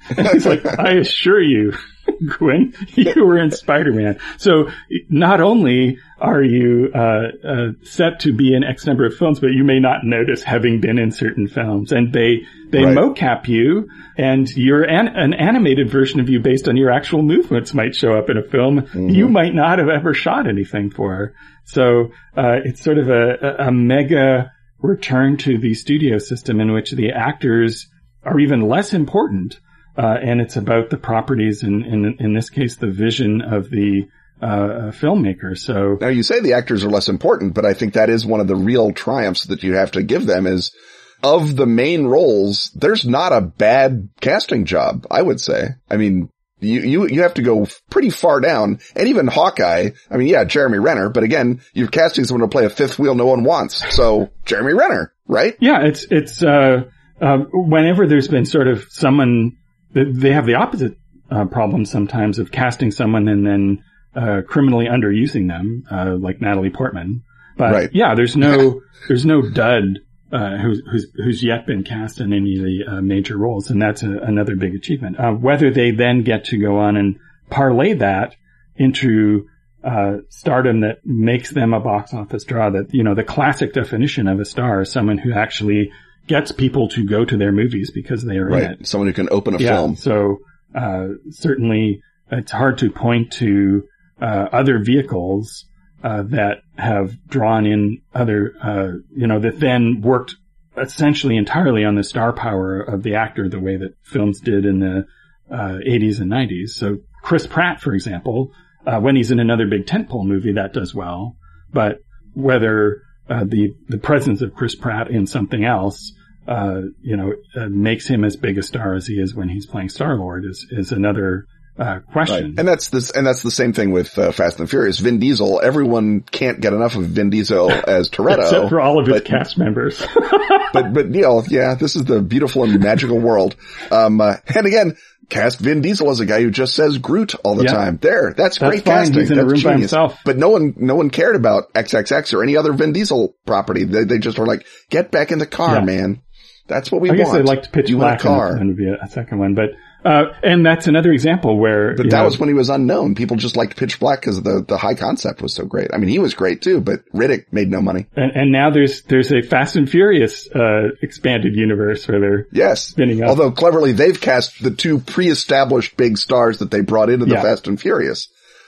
and 0.18 0.28
he's 0.28 0.46
like, 0.46 0.66
"I 0.80 0.94
assure 0.94 1.42
you, 1.42 1.74
Gwen, 2.38 2.74
you 2.96 3.26
were 3.26 3.38
in 3.38 3.52
Spider-Man." 3.52 4.20
So 4.38 4.70
not 5.10 5.42
only 5.42 5.98
are 6.20 6.42
you 6.44 6.92
uh, 6.94 7.28
uh, 7.44 7.68
set 7.84 8.22
to 8.22 8.34
be 8.34 8.54
in 8.54 8.64
X 8.64 8.86
number 8.86 9.06
of 9.06 9.16
films, 9.16 9.40
but 9.40 9.52
you 9.52 9.64
may 9.64 9.80
not 9.80 10.04
notice 10.04 10.44
having 10.44 10.80
been 10.80 10.98
in 10.98 11.12
certain 11.12 11.48
films, 11.48 11.92
and 11.92 12.14
they 12.14 12.42
they 12.70 12.84
Right. 12.84 12.98
mocap 12.98 13.48
you, 13.48 13.90
and 14.18 14.50
your 14.56 14.84
an, 14.84 15.08
an 15.08 15.34
animated 15.34 15.90
version 15.90 16.20
of 16.20 16.30
you 16.30 16.40
based 16.40 16.68
on 16.68 16.78
your 16.78 16.92
actual 16.92 17.22
movements 17.22 17.74
might 17.74 17.96
show 17.96 18.18
up 18.18 18.30
in 18.30 18.38
a 18.38 18.44
film 18.44 18.88
you 18.94 19.28
might 19.30 19.54
not 19.54 19.80
have 19.80 19.90
ever 19.90 20.14
shot 20.14 20.48
anything 20.48 20.90
for. 20.90 21.34
So 21.66 22.12
uh, 22.38 22.60
it's 22.64 22.84
sort 22.84 22.98
of 22.98 23.10
a, 23.10 23.56
a 23.68 23.72
mega 23.72 24.52
return 24.80 25.38
to 25.38 25.58
the 25.58 25.74
studio 25.74 26.18
system 26.20 26.60
in 26.60 26.72
which 26.72 26.92
the 26.92 27.12
actors 27.12 27.88
are 28.24 28.40
even 28.40 28.62
less 28.68 28.94
important, 28.94 29.60
uh, 29.98 30.18
and 30.22 30.42
it's 30.42 30.56
about 30.56 30.90
the 30.90 30.98
properties 30.98 31.64
and 31.64 31.86
in, 31.86 32.18
in 32.20 32.34
this 32.34 32.50
case 32.50 32.76
the 32.76 32.92
vision 32.92 33.42
of 33.42 33.70
the 33.70 34.08
uh, 34.42 34.92
filmmaker. 34.92 35.58
So 35.58 35.98
Now 36.00 36.10
you 36.10 36.24
say 36.24 36.40
the 36.42 36.54
actors 36.54 36.84
are 36.84 36.90
less 36.90 37.08
important, 37.08 37.54
but 37.54 37.66
I 37.66 37.74
think 37.74 37.94
that 37.94 38.10
is 38.10 38.26
one 38.26 38.42
of 38.42 38.48
the 38.48 38.56
real 38.56 38.92
triumphs 38.92 39.46
that 39.46 39.64
you 39.64 39.76
have 39.76 39.92
to 39.92 40.04
give 40.04 40.26
them 40.26 40.46
is 40.46 40.76
of 41.24 41.56
the 41.56 41.66
main 41.66 42.06
roles, 42.06 42.72
there's 42.76 43.06
not 43.06 43.32
a 43.32 43.42
bad 43.42 44.10
casting 44.20 44.66
job, 44.66 45.08
I 45.10 45.22
would 45.22 45.40
say. 45.40 45.70
I 45.90 45.98
mean, 45.98 46.30
you, 46.60 46.82
you, 46.82 47.08
you 47.08 47.22
have 47.22 47.36
to 47.36 47.42
go 47.42 47.68
pretty 47.90 48.10
far 48.10 48.40
down 48.42 48.80
and 48.96 49.08
even 49.08 49.28
Hawkeye, 49.28 49.92
I 50.12 50.18
mean, 50.18 50.28
yeah, 50.28 50.44
Jeremy 50.44 50.80
Renner, 50.80 51.10
but 51.10 51.24
again, 51.24 51.62
you're 51.74 51.88
casting 51.88 52.26
someone 52.26 52.48
to 52.48 52.52
play 52.52 52.66
a 52.66 52.70
fifth 52.70 53.00
wheel 53.00 53.16
no 53.16 53.26
one 53.26 53.44
wants. 53.44 53.96
So 53.96 54.30
Jeremy 54.46 54.74
Renner, 54.74 55.14
right? 55.28 55.56
Yeah, 55.60 55.84
it's 55.84 56.06
it's 56.12 56.44
uh, 56.44 56.84
uh, 57.22 57.38
whenever 57.52 58.08
there's 58.08 58.28
been 58.28 58.46
sort 58.46 58.68
of 58.68 58.86
someone 58.90 59.58
they 60.04 60.32
have 60.32 60.46
the 60.46 60.56
opposite 60.56 60.98
uh, 61.32 61.46
problem 61.46 61.86
sometimes 61.86 62.38
of 62.40 62.52
casting 62.52 62.92
someone 62.92 63.28
and 63.28 63.46
then 63.46 63.84
uh, 64.16 64.42
criminally 64.48 64.86
underusing 64.86 65.48
them, 65.48 65.84
uh, 65.90 66.16
like 66.20 66.42
Natalie 66.42 66.70
Portman. 66.70 67.24
But 67.58 67.72
Right. 67.74 67.90
yeah, 67.94 68.16
there's 68.16 68.36
no 68.36 68.82
there's 69.08 69.26
no 69.26 69.42
dud 69.42 70.00
uh, 70.32 70.58
who's 70.58 70.82
who's 70.92 71.08
who's 71.16 71.44
yet 71.44 71.66
been 71.66 71.84
cast 71.84 72.20
in 72.20 72.34
any 72.34 72.58
of 72.58 72.64
the 72.64 72.84
uh, 72.88 73.02
major 73.02 73.38
roles, 73.38 73.70
and 73.72 73.82
that's 73.82 74.04
a, 74.04 74.12
another 74.12 74.56
big 74.56 74.76
achievement. 74.76 75.20
Uh, 75.20 75.32
whether 75.32 75.72
they 75.72 75.92
then 75.92 76.24
get 76.24 76.46
to 76.46 76.58
go 76.58 76.80
on 76.80 76.98
and 76.98 77.18
parlay 77.50 77.94
that 77.94 78.36
into 78.76 79.48
uh, 79.84 80.18
stardom 80.30 80.82
that 80.82 81.06
makes 81.06 81.52
them 81.52 81.74
a 81.74 81.80
box 81.80 82.14
office 82.14 82.44
draw. 82.44 82.70
That 82.70 82.94
you 82.94 83.04
know, 83.04 83.16
the 83.16 83.24
classic 83.24 83.72
definition 83.74 84.28
of 84.28 84.40
a 84.40 84.46
star 84.46 84.82
is 84.82 84.92
someone 84.92 85.18
who 85.18 85.32
actually 85.34 85.92
gets 86.28 86.52
people 86.52 86.88
to 86.90 87.06
go 87.06 87.26
to 87.26 87.38
their 87.38 87.52
movies 87.52 87.92
because 87.92 88.24
they 88.24 88.38
are 88.38 88.50
in 88.50 88.64
it. 88.72 88.88
Someone 88.88 89.08
who 89.08 89.14
can 89.14 89.28
open 89.32 89.56
a 89.56 89.60
Yeah. 89.60 89.76
film. 89.76 89.96
So 89.96 90.40
uh, 90.74 91.08
certainly, 91.30 92.02
it's 92.32 92.52
hard 92.52 92.78
to 92.80 92.90
point 92.92 93.32
to 93.34 93.84
uh, 94.22 94.48
other 94.52 94.80
vehicles 94.80 95.66
uh, 96.04 96.24
that 96.24 96.60
have 96.78 97.16
drawn 97.28 97.66
in 97.66 98.02
other, 98.14 98.54
uh, 98.62 98.92
you 99.16 99.28
know, 99.28 99.40
that 99.40 99.60
then 99.60 100.02
worked 100.02 100.36
essentially 100.78 101.38
entirely 101.38 101.86
on 101.86 101.96
the 101.96 102.04
star 102.04 102.34
power 102.34 102.82
of 102.82 103.04
the 103.04 103.16
actor, 103.16 103.48
the 103.48 103.60
way 103.60 103.78
that 103.78 103.94
films 104.04 104.40
did 104.40 104.66
in 104.66 104.80
the 104.80 105.06
uh, 105.50 105.78
80s 105.88 106.20
and 106.20 106.32
90s. 106.32 106.70
So 106.70 106.98
Chris 107.22 107.48
Pratt, 107.48 107.80
for 107.82 107.94
example, 107.94 108.52
uh, 108.86 109.00
when 109.00 109.16
he's 109.16 109.32
in 109.32 109.40
another 109.40 109.68
big 109.68 109.86
tentpole 109.86 110.26
movie, 110.26 110.54
that 110.54 110.74
does 110.74 110.94
well. 110.94 111.38
But 111.72 112.00
whether 112.34 113.02
uh, 113.30 113.44
the 113.44 113.74
the 113.88 113.98
presence 113.98 114.42
of 114.42 114.54
Chris 114.56 114.76
Pratt 114.76 115.10
in 115.10 115.26
something 115.28 115.64
else, 115.66 116.14
uh, 116.48 116.82
you 117.02 117.18
know, 117.18 117.34
uh, 117.56 117.68
makes 117.70 118.08
him 118.08 118.24
as 118.24 118.36
big 118.36 118.58
a 118.58 118.64
star 118.64 118.94
as 118.94 119.08
he 119.08 119.16
is 119.16 119.34
when 119.34 119.50
he's 119.50 119.66
playing 119.66 119.90
Star 119.90 120.16
Lord 120.18 120.46
is 120.46 120.66
is 120.72 120.92
another 120.92 121.46
uh, 121.78 121.84
Right. 121.84 122.02
question. 122.14 122.56
And 122.58 122.66
that's 122.68 122.90
this, 122.90 123.12
and 123.12 123.28
that's 123.28 123.42
the 123.44 123.52
same 123.52 123.74
thing 123.74 123.92
with 123.92 124.18
uh, 124.18 124.32
Fast 124.32 124.60
and 124.62 124.70
Furious. 124.70 125.00
Vin 125.00 125.20
Diesel, 125.20 125.60
everyone 125.62 126.22
can't 126.22 126.62
get 126.62 126.72
enough 126.72 126.96
of 126.96 127.04
Vin 127.08 127.30
Diesel 127.30 127.70
as 127.70 128.10
Toretto. 128.12 128.44
Except 128.44 128.70
for 128.70 128.80
all 128.80 128.98
of 129.00 129.08
his 129.08 129.16
but- 129.18 129.26
cast 129.26 129.58
members. 129.58 130.00
but 130.74 130.94
but 130.94 131.10
know, 131.10 131.44
yeah, 131.50 131.76
this 131.76 131.96
is 131.98 132.06
the 132.06 132.22
beautiful 132.22 132.64
and 132.64 132.80
magical 132.82 133.20
world. 133.20 133.56
Um, 133.92 134.22
uh, 134.22 134.36
and 134.56 134.66
again, 134.68 134.96
cast 135.30 135.60
Vin 135.60 135.82
Diesel 135.82 136.10
as 136.10 136.20
a 136.20 136.26
guy 136.26 136.42
who 136.42 136.52
just 136.52 136.76
says 136.76 136.98
Groot 136.98 137.36
all 137.44 137.56
the 137.56 137.64
Yeah. 137.66 137.72
time. 137.74 137.98
There, 138.02 138.34
that's, 138.36 138.58
That's 138.60 138.70
great 138.72 138.86
fine. 138.86 138.98
casting. 139.06 139.20
He's 139.20 139.32
in 139.32 139.40
a 139.40 139.44
that's 139.44 139.54
room 139.54 139.62
by 139.64 139.70
genius. 139.74 139.92
himself. 139.92 140.20
But 140.26 140.38
no 140.38 140.50
one, 140.50 140.74
no 140.78 140.96
one 140.96 141.10
cared 141.10 141.36
about 141.36 141.74
XXX 141.74 142.34
or 142.34 142.44
any 142.44 142.58
other 142.58 142.74
Vin 142.74 142.94
Diesel 142.94 143.36
property. 143.46 143.84
They, 143.86 144.04
they 144.04 144.20
just 144.20 144.38
were 144.40 144.46
like, 144.46 144.66
get 144.90 145.12
back 145.12 145.32
in 145.32 145.40
the 145.40 145.48
car, 145.48 145.76
Yeah. 145.76 145.82
man. 145.86 146.22
That's 146.68 146.92
what 146.92 147.02
we 147.02 147.12
I 147.12 147.16
guess 147.16 147.28
want. 147.28 147.40
I'd 147.40 147.46
like 147.46 147.64
to 147.64 147.70
pitch 147.70 147.90
you 147.90 147.98
in 147.98 148.02
a 148.02 148.06
Black 148.06 148.20
car. 148.20 148.56
and 148.56 148.70
would 148.70 148.78
be 148.78 148.88
a, 148.88 148.94
uh, 148.94 148.98
a 149.04 149.08
second 149.10 149.38
one, 149.40 149.54
but 149.54 149.70
uh, 150.06 150.34
and 150.44 150.66
that's 150.66 150.88
another 150.88 151.12
example 151.12 151.58
where 151.58 151.96
But 151.96 152.10
that 152.12 152.20
know, 152.20 152.26
was 152.26 152.38
when 152.40 152.48
he 152.48 152.54
was 152.56 152.70
unknown. 152.70 153.16
People 153.16 153.36
just 153.38 153.58
liked 153.58 153.76
Pitch 153.76 154.00
Black 154.00 154.22
because 154.22 154.42
the, 154.42 154.64
the 154.66 154.78
high 154.78 154.94
concept 154.94 155.42
was 155.42 155.54
so 155.54 155.66
great. 155.66 155.90
I 155.94 155.98
mean, 155.98 156.10
he 156.10 156.20
was 156.20 156.34
great 156.34 156.62
too, 156.62 156.80
but 156.80 157.00
Riddick 157.14 157.52
made 157.52 157.70
no 157.70 157.82
money. 157.82 158.06
and, 158.16 158.32
and 158.36 158.52
now 158.52 158.70
there's 158.70 159.02
there's 159.04 159.32
a 159.32 159.42
Fast 159.42 159.76
and 159.76 159.90
Furious 159.90 160.48
uh, 160.52 160.90
expanded 161.02 161.56
universe 161.56 162.08
where 162.08 162.20
they're 162.20 162.48
Yes. 162.52 162.84
Spinning 162.84 163.24
up. 163.24 163.30
Although 163.30 163.52
cleverly 163.52 163.92
they've 163.92 164.20
cast 164.22 164.62
the 164.64 164.72
two 164.72 165.00
pre-established 165.00 165.98
big 165.98 166.18
stars 166.18 166.60
that 166.60 166.72
they 166.72 166.82
brought 166.82 167.10
into 167.10 167.26
the 167.26 167.34
Yeah. 167.36 167.42
Fast 167.42 167.68
and 167.68 167.82
Furious, 167.82 168.28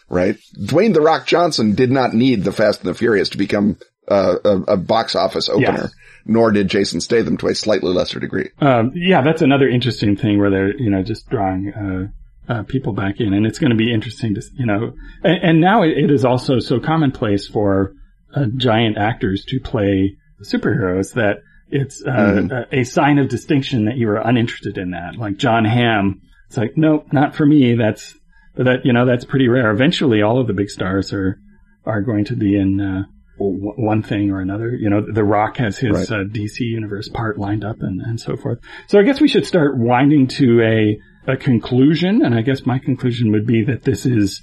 right? 0.09 0.37
Dwayne 0.59 0.93
The 0.93 1.01
Rock 1.01 1.27
Johnson 1.27 1.75
did 1.75 1.91
not 1.91 2.13
need 2.13 2.43
the 2.43 2.51
Fast 2.51 2.81
and 2.81 2.89
the 2.89 2.93
Furious 2.95 3.29
to 3.29 3.37
become 3.37 3.77
uh, 4.07 4.35
a, 4.43 4.61
a 4.73 4.77
box 4.77 5.15
office 5.15 5.49
opener, 5.49 5.91
nor 6.25 6.51
did 6.51 6.67
Jason 6.69 7.01
Statham 7.01 7.37
to 7.37 7.47
a 7.47 7.55
slightly 7.55 7.91
lesser 7.93 8.19
degree. 8.19 8.49
Um, 8.59 8.91
yeah, 8.95 9.21
that's 9.21 9.41
another 9.41 9.67
interesting 9.67 10.15
thing 10.15 10.39
where 10.39 10.49
they're, 10.49 10.75
you 10.77 10.89
know, 10.89 11.03
just 11.03 11.29
drawing, 11.29 11.73
uh, 11.73 12.07
uh, 12.53 12.63
people 12.63 12.93
back 12.93 13.19
in 13.19 13.33
and 13.33 13.45
it's 13.45 13.59
going 13.59 13.71
to 13.71 13.75
be 13.77 13.91
interesting 13.93 14.33
to, 14.35 14.41
you 14.55 14.65
know, 14.65 14.93
and, 15.23 15.43
and 15.43 15.61
now 15.61 15.83
it, 15.83 15.97
it 15.97 16.11
is 16.11 16.23
also 16.23 16.59
so 16.59 16.79
commonplace 16.79 17.47
for 17.47 17.93
uh, 18.33 18.45
giant 18.55 18.97
actors 18.97 19.43
to 19.45 19.59
play 19.59 20.15
superheroes 20.41 21.13
that 21.15 21.37
it's, 21.69 22.01
uh, 22.05 22.09
Mhm. 22.11 22.51
a, 22.71 22.79
a 22.79 22.83
sign 22.85 23.17
of 23.19 23.27
distinction 23.27 23.85
that 23.85 23.97
you 23.97 24.07
are 24.09 24.17
uninterested 24.17 24.77
in 24.77 24.91
that. 24.91 25.17
Like 25.17 25.35
John 25.37 25.65
Hamm, 25.65 26.21
it's 26.47 26.55
like, 26.55 26.77
nope, 26.77 27.07
not 27.11 27.35
for 27.35 27.45
me. 27.45 27.75
That's, 27.75 28.15
that, 28.55 28.85
you 28.85 28.93
know, 28.93 29.05
that's 29.05 29.25
pretty 29.25 29.49
rare. 29.49 29.69
Eventually 29.71 30.21
all 30.21 30.39
of 30.39 30.47
the 30.47 30.53
big 30.53 30.69
stars 30.69 31.11
are, 31.11 31.37
are 31.85 32.01
going 32.01 32.25
to 32.25 32.35
be 32.37 32.55
in, 32.57 32.79
uh, 32.79 33.03
one 33.39 34.03
thing 34.03 34.31
or 34.31 34.39
another. 34.41 34.75
You 34.75 34.89
know, 34.89 35.01
The 35.11 35.23
Rock 35.23 35.57
has 35.57 35.77
his 35.77 36.09
Right. 36.09 36.19
uh, 36.21 36.23
DC 36.23 36.59
universe 36.61 37.07
part 37.09 37.37
lined 37.37 37.63
up 37.63 37.77
and, 37.81 38.01
and 38.01 38.19
so 38.19 38.35
forth. 38.35 38.59
So 38.87 38.99
I 38.99 39.03
guess 39.03 39.21
we 39.21 39.27
should 39.27 39.45
start 39.45 39.77
winding 39.77 40.27
to 40.27 40.61
a, 40.61 41.31
a 41.33 41.37
conclusion. 41.37 42.23
And 42.23 42.33
I 42.35 42.41
guess 42.41 42.65
my 42.65 42.79
conclusion 42.79 43.31
would 43.31 43.45
be 43.45 43.63
that 43.65 43.83
this 43.83 44.05
is, 44.05 44.41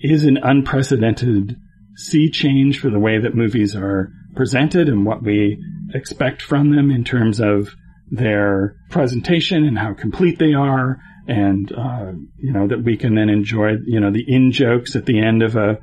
is 0.00 0.24
an 0.24 0.38
unprecedented 0.42 1.56
sea 1.96 2.30
change 2.30 2.78
for 2.80 2.90
the 2.90 2.98
way 2.98 3.18
that 3.18 3.34
movies 3.34 3.74
are 3.74 4.10
presented 4.34 4.88
and 4.88 5.04
what 5.06 5.22
we 5.22 5.58
expect 5.94 6.42
from 6.42 6.74
them 6.74 6.90
in 6.90 7.04
terms 7.04 7.40
of 7.40 7.74
their 8.10 8.76
presentation 8.90 9.64
and 9.64 9.78
how 9.78 9.94
complete 9.94 10.38
they 10.38 10.52
are. 10.54 10.98
And, 11.28 11.72
uh, 11.72 12.12
you 12.38 12.52
know, 12.52 12.68
that 12.68 12.84
we 12.84 12.96
can 12.96 13.14
then 13.16 13.28
enjoy, 13.28 13.72
you 13.84 13.98
know, 13.98 14.12
the 14.12 14.24
in 14.28 14.52
jokes 14.52 14.94
at 14.94 15.06
the 15.06 15.20
end 15.20 15.42
of 15.42 15.56
a 15.56 15.78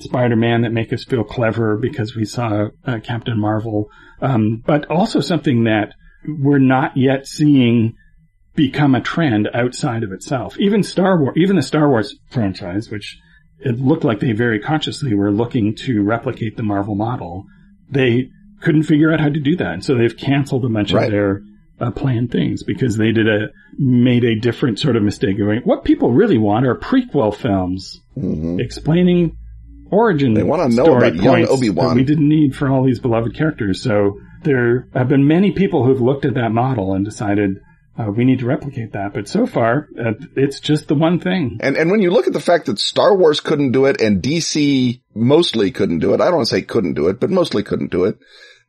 Spider-Man 0.00 0.62
that 0.62 0.72
make 0.72 0.92
us 0.92 1.04
feel 1.04 1.24
clever 1.24 1.76
because 1.76 2.14
we 2.16 2.24
saw 2.24 2.68
uh, 2.84 2.98
Captain 3.00 3.38
Marvel. 3.38 3.90
Um, 4.20 4.62
but 4.66 4.86
also 4.90 5.20
something 5.20 5.64
that 5.64 5.94
we're 6.26 6.58
not 6.58 6.96
yet 6.96 7.26
seeing 7.26 7.94
become 8.54 8.94
a 8.94 9.00
trend 9.00 9.48
outside 9.54 10.02
of 10.02 10.10
itself. 10.12 10.58
Even 10.58 10.82
Star 10.82 11.20
Wars, 11.20 11.34
even 11.36 11.56
the 11.56 11.62
Star 11.62 11.88
Wars 11.88 12.16
franchise, 12.30 12.90
which 12.90 13.18
it 13.60 13.78
looked 13.78 14.04
like 14.04 14.20
they 14.20 14.32
very 14.32 14.58
consciously 14.60 15.14
were 15.14 15.30
looking 15.30 15.74
to 15.76 16.02
replicate 16.02 16.56
the 16.56 16.62
Marvel 16.62 16.94
model, 16.96 17.44
they 17.90 18.28
couldn't 18.60 18.82
figure 18.82 19.12
out 19.12 19.20
how 19.20 19.28
to 19.28 19.40
do 19.40 19.54
that. 19.56 19.72
And 19.74 19.84
so 19.84 19.94
they've 19.94 20.16
canceled 20.16 20.64
a 20.64 20.68
bunch 20.68 20.92
Right. 20.92 21.04
of 21.04 21.10
their 21.12 21.42
uh, 21.80 21.92
planned 21.92 22.32
things 22.32 22.64
because 22.64 22.96
they 22.96 23.12
did 23.12 23.28
a, 23.28 23.48
made 23.78 24.24
a 24.24 24.34
different 24.40 24.80
sort 24.80 24.96
of 24.96 25.04
mistake 25.04 25.38
going, 25.38 25.60
what 25.60 25.84
people 25.84 26.10
really 26.10 26.38
want 26.38 26.66
are 26.66 26.74
prequel 26.74 27.32
films 27.32 28.00
hmm 28.14 28.58
explaining 28.58 29.36
origin. 29.90 30.34
They 30.34 30.42
wanna 30.42 30.68
know 30.68 30.84
story 30.84 31.08
about 31.08 31.22
young 31.22 31.48
Obi-Wan. 31.48 31.88
that 31.88 31.94
We 31.96 32.04
didn't 32.04 32.28
need 32.28 32.56
for 32.56 32.68
all 32.68 32.84
these 32.84 33.00
beloved 33.00 33.34
characters. 33.34 33.82
So 33.82 34.20
there 34.42 34.88
have 34.94 35.08
been 35.08 35.26
many 35.26 35.52
people 35.52 35.84
who've 35.84 36.00
looked 36.00 36.24
at 36.24 36.34
that 36.34 36.50
model 36.50 36.94
and 36.94 37.04
decided 37.04 37.60
uh, 37.98 38.10
we 38.10 38.24
need 38.24 38.38
to 38.38 38.46
replicate 38.46 38.92
that. 38.92 39.12
But 39.12 39.26
so 39.28 39.46
far, 39.46 39.88
uh, 39.98 40.12
it's 40.36 40.60
just 40.60 40.86
the 40.86 40.94
one 40.94 41.18
thing. 41.18 41.58
And, 41.60 41.76
and 41.76 41.90
when 41.90 42.00
you 42.00 42.10
look 42.10 42.28
at 42.28 42.32
the 42.32 42.40
fact 42.40 42.66
that 42.66 42.78
Star 42.78 43.16
Wars 43.16 43.40
couldn't 43.40 43.72
do 43.72 43.86
it 43.86 44.00
and 44.00 44.22
DC 44.22 45.00
mostly 45.14 45.72
couldn't 45.72 45.98
do 45.98 46.14
it, 46.14 46.20
I 46.20 46.26
don't 46.26 46.36
want 46.36 46.48
to 46.48 46.54
say 46.54 46.62
couldn't 46.62 46.94
do 46.94 47.08
it, 47.08 47.18
but 47.18 47.30
mostly 47.30 47.64
couldn't 47.64 47.90
do 47.90 48.04
it. 48.04 48.18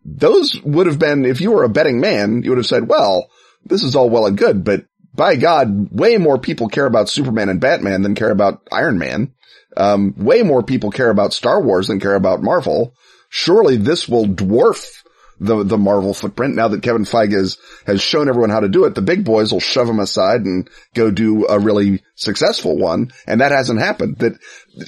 Those 0.03 0.59
would 0.63 0.87
have 0.87 0.97
been, 0.97 1.25
if 1.25 1.41
you 1.41 1.51
were 1.51 1.63
a 1.63 1.69
betting 1.69 1.99
man, 1.99 2.41
you 2.43 2.51
would 2.51 2.57
have 2.57 2.65
said, 2.65 2.87
well, 2.87 3.29
this 3.65 3.83
is 3.83 3.95
all 3.95 4.09
well 4.09 4.25
and 4.25 4.37
good, 4.37 4.63
but 4.63 4.85
by 5.13 5.35
God, 5.35 5.89
way 5.91 6.17
more 6.17 6.37
people 6.37 6.69
care 6.69 6.85
about 6.85 7.09
Superman 7.09 7.49
and 7.49 7.59
Batman 7.59 8.01
than 8.01 8.15
care 8.15 8.31
about 8.31 8.67
Iron 8.71 8.97
Man. 8.97 9.33
Um, 9.79 10.13
way 10.17 10.43
more 10.43 10.63
people 10.63 10.91
care 10.91 11.09
about 11.09 11.33
Star 11.33 11.61
Wars 11.61 11.87
than 11.87 11.99
care 11.99 12.15
about 12.15 12.43
Marvel. 12.43 12.93
Surely 13.29 13.77
this 13.77 14.09
will 14.09 14.25
dwarf 14.25 15.03
the, 15.39 15.63
the 15.63 15.77
Marvel 15.77 16.13
footprint. 16.13 16.55
Now 16.55 16.67
that 16.67 16.83
Kevin 16.83 17.05
Feige 17.05 17.33
has, 17.33 17.57
has 17.85 18.01
shown 18.01 18.27
everyone 18.27 18.49
how 18.49 18.59
to 18.59 18.69
do 18.69 18.85
it, 18.85 18.95
the 18.95 19.01
big 19.01 19.23
boys 19.23 19.51
will 19.51 19.59
shove 19.59 19.87
him 19.87 19.99
aside 19.99 20.41
and 20.41 20.69
go 20.93 21.11
do 21.11 21.47
a 21.47 21.59
really 21.59 22.03
successful 22.15 22.77
one. 22.77 23.11
And 23.25 23.41
that 23.41 23.51
hasn't 23.51 23.79
happened. 23.79 24.17
That 24.17 24.33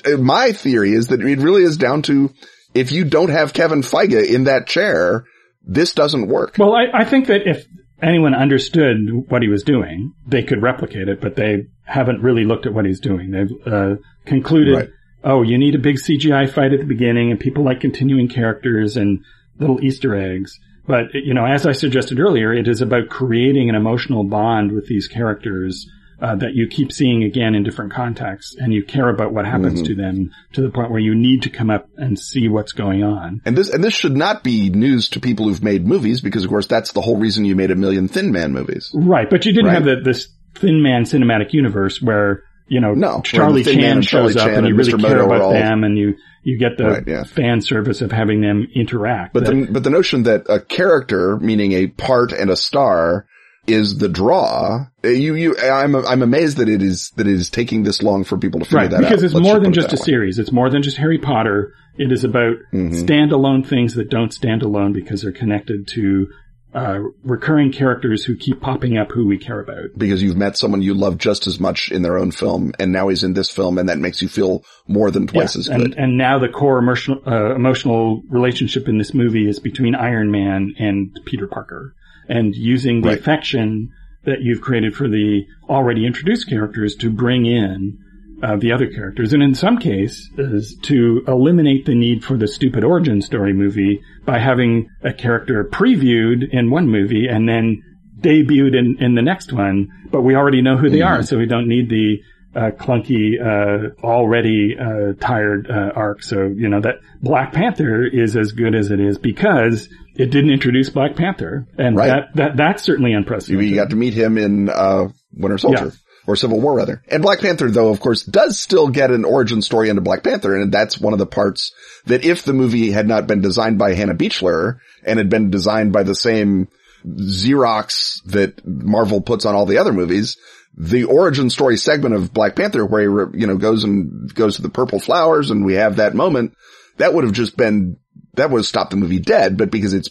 uh, 0.06 0.18
my 0.18 0.52
theory 0.52 0.92
is 0.92 1.08
that 1.08 1.22
it 1.22 1.40
really 1.40 1.64
is 1.64 1.78
down 1.78 2.02
to 2.04 2.34
if 2.74 2.92
you 2.92 3.06
don't 3.06 3.30
have 3.30 3.54
Kevin 3.54 3.82
Feige 3.82 4.26
in 4.26 4.46
that 4.46 4.68
chair, 4.68 5.26
this 5.64 5.94
doesn't 5.94 6.28
work. 6.28 6.56
Well, 6.58 6.74
I, 6.74 7.02
I 7.02 7.06
think 7.06 7.28
that 7.28 7.42
if 7.46 7.66
anyone 8.02 8.34
understood 8.34 8.98
what 9.28 9.42
he 9.42 9.48
was 9.48 9.64
doing, 9.64 10.14
they 10.26 10.44
could 10.44 10.62
replicate 10.62 11.08
it, 11.08 11.22
but 11.22 11.36
they 11.36 11.68
haven't 11.92 12.22
really 12.22 12.46
looked 12.46 12.66
at 12.66 12.74
what 12.74 12.86
he's 12.86 13.00
doing. 13.00 13.32
They've 13.32 13.68
uh, 13.68 13.96
concluded, 14.26 14.76
Right. 14.76 14.90
oh, 15.24 15.42
you 15.42 15.58
need 15.58 15.76
a 15.76 15.80
big 15.80 15.98
CGI 15.98 16.50
fight 16.50 16.74
at 16.74 16.80
the 16.80 16.86
beginning, 16.86 17.32
and 17.32 17.40
people 17.40 17.64
like 17.64 17.82
continuing 17.82 18.28
characters 18.30 18.98
and 18.98 19.20
little 19.60 19.84
Easter 19.84 20.16
eggs. 20.16 20.58
But 20.88 21.14
you 21.14 21.34
know, 21.34 21.46
as 21.46 21.66
I 21.68 21.74
suggested 21.74 22.20
earlier, 22.20 22.54
it 22.54 22.68
is 22.68 22.82
about 22.82 23.10
creating 23.10 23.70
an 23.70 23.76
emotional 23.76 24.24
bond 24.24 24.72
with 24.72 24.88
these 24.88 25.08
characters. 25.08 25.88
Uh, 26.24 26.36
that 26.36 26.54
you 26.54 26.68
keep 26.68 26.92
seeing 26.92 27.24
again 27.24 27.56
in 27.56 27.64
different 27.64 27.92
contexts, 27.92 28.56
and 28.56 28.72
you 28.72 28.84
care 28.84 29.10
about 29.10 29.34
what 29.34 29.44
happens 29.44 29.82
to 29.82 29.96
them 29.96 30.30
to 30.54 30.62
the 30.62 30.70
point 30.70 30.92
where 30.92 31.00
you 31.00 31.16
need 31.16 31.42
to 31.42 31.50
come 31.50 31.72
up 31.72 31.88
and 31.98 32.20
see 32.20 32.48
what's 32.48 32.74
going 32.74 33.02
on. 33.04 33.42
And 33.44 33.58
this, 33.58 33.70
and 33.74 33.84
this 33.84 33.96
should 33.96 34.16
not 34.16 34.44
be 34.44 34.70
news 34.70 35.10
to 35.10 35.20
people 35.20 35.48
who've 35.48 35.64
made 35.64 35.88
movies 35.88 36.22
because 36.22 36.44
of 36.44 36.52
course 36.52 36.68
that's 36.68 36.92
the 36.92 37.02
whole 37.02 37.18
reason 37.18 37.44
you 37.46 37.56
made 37.56 37.72
a 37.72 37.76
million 37.76 38.08
Thin 38.08 38.32
Man 38.32 38.52
movies. 38.54 38.92
Right, 38.94 39.28
but 39.28 39.48
you 39.48 39.52
didn't 39.52 39.70
Right. 39.70 39.74
have 39.74 39.84
the, 39.84 39.96
this 40.04 40.28
Thin 40.56 40.82
Man 40.82 41.04
cinematic 41.04 41.54
universe 41.54 42.02
where 42.02 42.44
you 42.68 42.80
know 42.80 42.94
No, 42.94 43.22
Charlie 43.22 43.54
where 43.56 43.64
the 43.64 43.72
Thin 43.72 43.82
Man 43.82 43.94
Chan 43.96 44.02
shows 44.04 44.36
Charlie 44.36 44.42
up 44.42 44.48
Chan 44.48 44.58
and 44.58 44.68
you 44.68 44.70
and 44.72 44.78
really 44.78 44.94
Mr. 44.94 45.02
care 45.02 45.18
Moto 45.18 45.26
about 45.26 45.42
all- 45.42 45.54
them, 45.54 45.84
and 45.84 45.98
you 45.98 46.16
you 46.44 46.58
get 46.58 46.78
the 46.78 46.86
Right, 46.86 47.04
yeah. 47.08 47.24
fan 47.24 47.62
service 47.62 48.02
of 48.02 48.12
having 48.12 48.42
them 48.42 48.68
interact. 48.74 49.34
But 49.34 49.46
That- 49.46 49.52
the, 49.56 49.68
but 49.72 49.84
the 49.84 49.90
notion 49.92 50.24
that 50.24 50.46
a 50.50 50.60
character, 50.60 51.38
meaning 51.38 51.74
a 51.74 51.88
part 51.88 52.32
and 52.32 52.50
a 52.50 52.56
star, 52.56 53.26
is 53.68 54.00
the 54.00 54.10
draw. 54.10 54.86
uh, 55.06 55.08
You, 55.08 55.36
you, 55.36 55.56
I'm, 55.60 55.96
I'm 55.96 56.24
amazed 56.24 56.58
that 56.58 56.68
it 56.68 56.82
is, 56.82 57.12
that 57.18 57.28
it 57.28 57.34
is 57.34 57.52
taking 57.52 57.84
this 57.84 58.02
long 58.02 58.24
for 58.24 58.40
people 58.40 58.60
to 58.60 58.66
figure 58.66 58.80
right, 58.80 58.90
that 58.90 59.04
out. 59.04 59.10
because 59.10 59.22
it's 59.24 59.36
Let's 59.36 59.44
more 59.46 59.60
than 59.60 59.72
just 59.72 59.94
a 59.94 59.98
way. 59.98 60.02
series. 60.04 60.40
It's 60.40 60.52
more 60.52 60.72
than 60.72 60.82
just 60.82 60.98
Harry 60.98 61.20
Potter. 61.20 61.74
It 61.96 62.12
is 62.12 62.24
about 62.24 62.56
Mm-hmm. 62.74 62.96
standalone 63.06 63.64
things 63.68 63.94
that 63.94 64.10
don't 64.10 64.34
stand 64.34 64.64
alone 64.64 64.94
because 64.94 65.22
they're 65.22 65.32
connected 65.32 65.88
to 65.90 66.28
uh, 66.74 67.00
recurring 67.24 67.72
characters 67.72 68.24
who 68.24 68.36
keep 68.36 68.62
popping 68.62 68.98
up 68.98 69.12
who 69.12 69.28
we 69.28 69.38
care 69.38 69.60
about. 69.60 69.90
Because 69.98 70.24
you've 70.24 70.38
met 70.38 70.58
someone 70.58 70.82
you 70.82 70.94
love 70.94 71.18
just 71.18 71.48
as 71.48 71.60
much 71.60 71.92
in 71.92 72.02
their 72.02 72.18
own 72.18 72.32
film, 72.32 72.74
and 72.80 72.92
now 72.92 73.10
he's 73.10 73.24
in 73.24 73.34
this 73.34 73.52
film, 73.52 73.78
and 73.78 73.90
that 73.90 73.98
makes 73.98 74.22
you 74.22 74.30
feel 74.30 74.64
more 74.88 75.12
than 75.12 75.28
twice 75.28 75.56
as 75.56 75.68
and, 75.68 75.84
good. 75.84 75.98
and 75.98 76.18
now 76.18 76.40
the 76.40 76.48
core 76.50 76.78
emotional, 76.78 77.22
uh, 77.28 77.54
emotional 77.56 78.22
relationship 78.30 78.88
in 78.88 78.98
this 78.98 79.14
movie 79.14 79.48
is 79.50 79.60
between 79.60 79.96
Iron 79.96 80.32
Man 80.32 80.74
and 80.80 81.20
Peter 81.26 81.48
Parker. 81.48 81.94
And 82.30 82.56
using 82.56 83.02
the 83.02 83.10
Right. 83.10 83.20
affection 83.20 83.90
that 84.24 84.42
you've 84.42 84.62
created 84.62 84.96
for 84.96 85.10
the 85.10 85.46
already 85.68 86.06
introduced 86.06 86.48
characters 86.48 86.96
to 86.98 87.10
bring 87.10 87.46
in 87.46 87.98
uh, 88.42 88.56
the 88.58 88.72
other 88.72 88.88
characters. 88.88 89.34
And 89.34 89.44
in 89.44 89.54
some 89.56 89.78
cases, 89.78 90.78
to 90.84 91.24
eliminate 91.28 91.86
the 91.86 91.96
need 91.96 92.24
for 92.24 92.38
the 92.38 92.48
stupid 92.48 92.84
origin 92.84 93.22
story 93.22 93.54
movie 93.54 94.02
by 94.26 94.40
having 94.40 94.90
a 95.04 95.14
character 95.14 95.64
previewed 95.64 96.50
in 96.52 96.70
one 96.72 96.88
movie 96.88 97.28
and 97.28 97.48
then 97.48 97.82
debuted 98.20 98.76
in, 98.78 98.98
in 99.00 99.16
the 99.16 99.22
next 99.22 99.52
one, 99.52 99.88
but 100.12 100.22
we 100.22 100.36
already 100.36 100.62
know 100.62 100.78
who 100.78 100.90
they 100.90 101.02
are, 101.02 101.24
so 101.24 101.38
we 101.38 101.46
don't 101.48 101.68
need 101.68 101.90
the 101.90 102.20
uh, 102.54 102.70
clunky, 102.72 103.40
uh, 103.42 103.96
already 104.06 104.76
uh, 104.78 105.14
tired 105.20 105.68
uh, 105.72 105.92
arc. 105.96 106.22
So 106.22 106.48
you 106.48 106.68
know 106.70 106.82
that 106.82 106.96
Black 107.22 107.54
Panther 107.54 108.04
is 108.06 108.36
as 108.36 108.52
good 108.52 108.76
as 108.76 108.92
it 108.92 109.00
is 109.00 109.18
because 109.18 109.88
it 110.16 110.32
didn't 110.32 110.52
introduce 110.52 110.90
Black 110.90 111.16
Panther, 111.16 111.66
and 111.78 111.96
Right. 111.96 112.08
that 112.08 112.36
that 112.36 112.58
that's 112.58 112.84
certainly 112.84 113.14
unprecedented. 113.14 113.70
you 113.70 113.76
got 113.76 113.90
to 113.92 113.96
meet 113.96 114.14
him 114.14 114.38
in, 114.38 114.70
uh, 114.70 115.08
Winter 115.34 115.58
Soldier. 115.58 115.86
Yeah. 115.86 115.92
Or 116.28 116.36
Civil 116.36 116.62
War 116.62 116.76
rather. 116.76 117.02
And 117.08 117.24
Black 117.24 117.40
Panther 117.40 117.72
though, 117.72 117.90
of 117.90 118.00
course, 118.00 118.24
does 118.24 118.60
still 118.60 118.90
get 118.90 119.12
an 119.12 119.26
origin 119.26 119.62
story 119.62 119.90
into 119.90 120.02
Black 120.02 120.24
Panther. 120.24 120.56
And 120.56 120.72
that's 120.72 121.00
one 121.00 121.14
of 121.14 121.20
the 121.20 121.26
parts 121.26 121.74
that 122.06 122.24
if 122.24 122.44
the 122.44 122.54
movie 122.54 122.92
had 122.92 123.08
not 123.08 123.28
been 123.28 123.42
designed 123.42 123.80
by 123.80 123.94
Hannah 123.94 124.16
Beachler 124.16 124.80
and 125.04 125.18
had 125.18 125.30
been 125.30 125.50
designed 125.50 125.94
by 125.94 126.04
the 126.04 126.16
same 126.16 126.68
Xerox 127.06 128.24
that 128.26 128.66
Marvel 128.66 129.22
puts 129.22 129.46
on 129.46 129.56
all 129.56 129.66
the 129.66 129.80
other 129.80 129.94
movies, 129.94 130.38
the 130.78 131.06
origin 131.06 131.50
story 131.50 131.78
segment 131.78 132.16
of 132.16 132.34
Black 132.34 132.56
Panther 132.56 132.86
where 132.86 133.02
he, 133.32 133.40
you 133.40 133.48
know, 133.48 133.58
goes 133.58 133.84
and 133.84 134.34
goes 134.34 134.56
to 134.56 134.62
the 134.62 134.70
purple 134.70 135.00
flowers 135.00 135.50
and 135.50 135.66
we 135.66 135.74
have 135.74 135.98
that 135.98 136.16
moment, 136.16 136.56
that 136.98 137.14
would 137.14 137.24
have 137.24 137.34
just 137.34 137.58
been, 137.58 137.98
that 138.36 138.50
would 138.50 138.60
have 138.60 138.66
stopped 138.66 138.92
the 138.92 138.98
movie 138.98 139.20
dead, 139.20 139.58
but 139.58 139.72
because 139.72 139.94
it's 139.94 140.10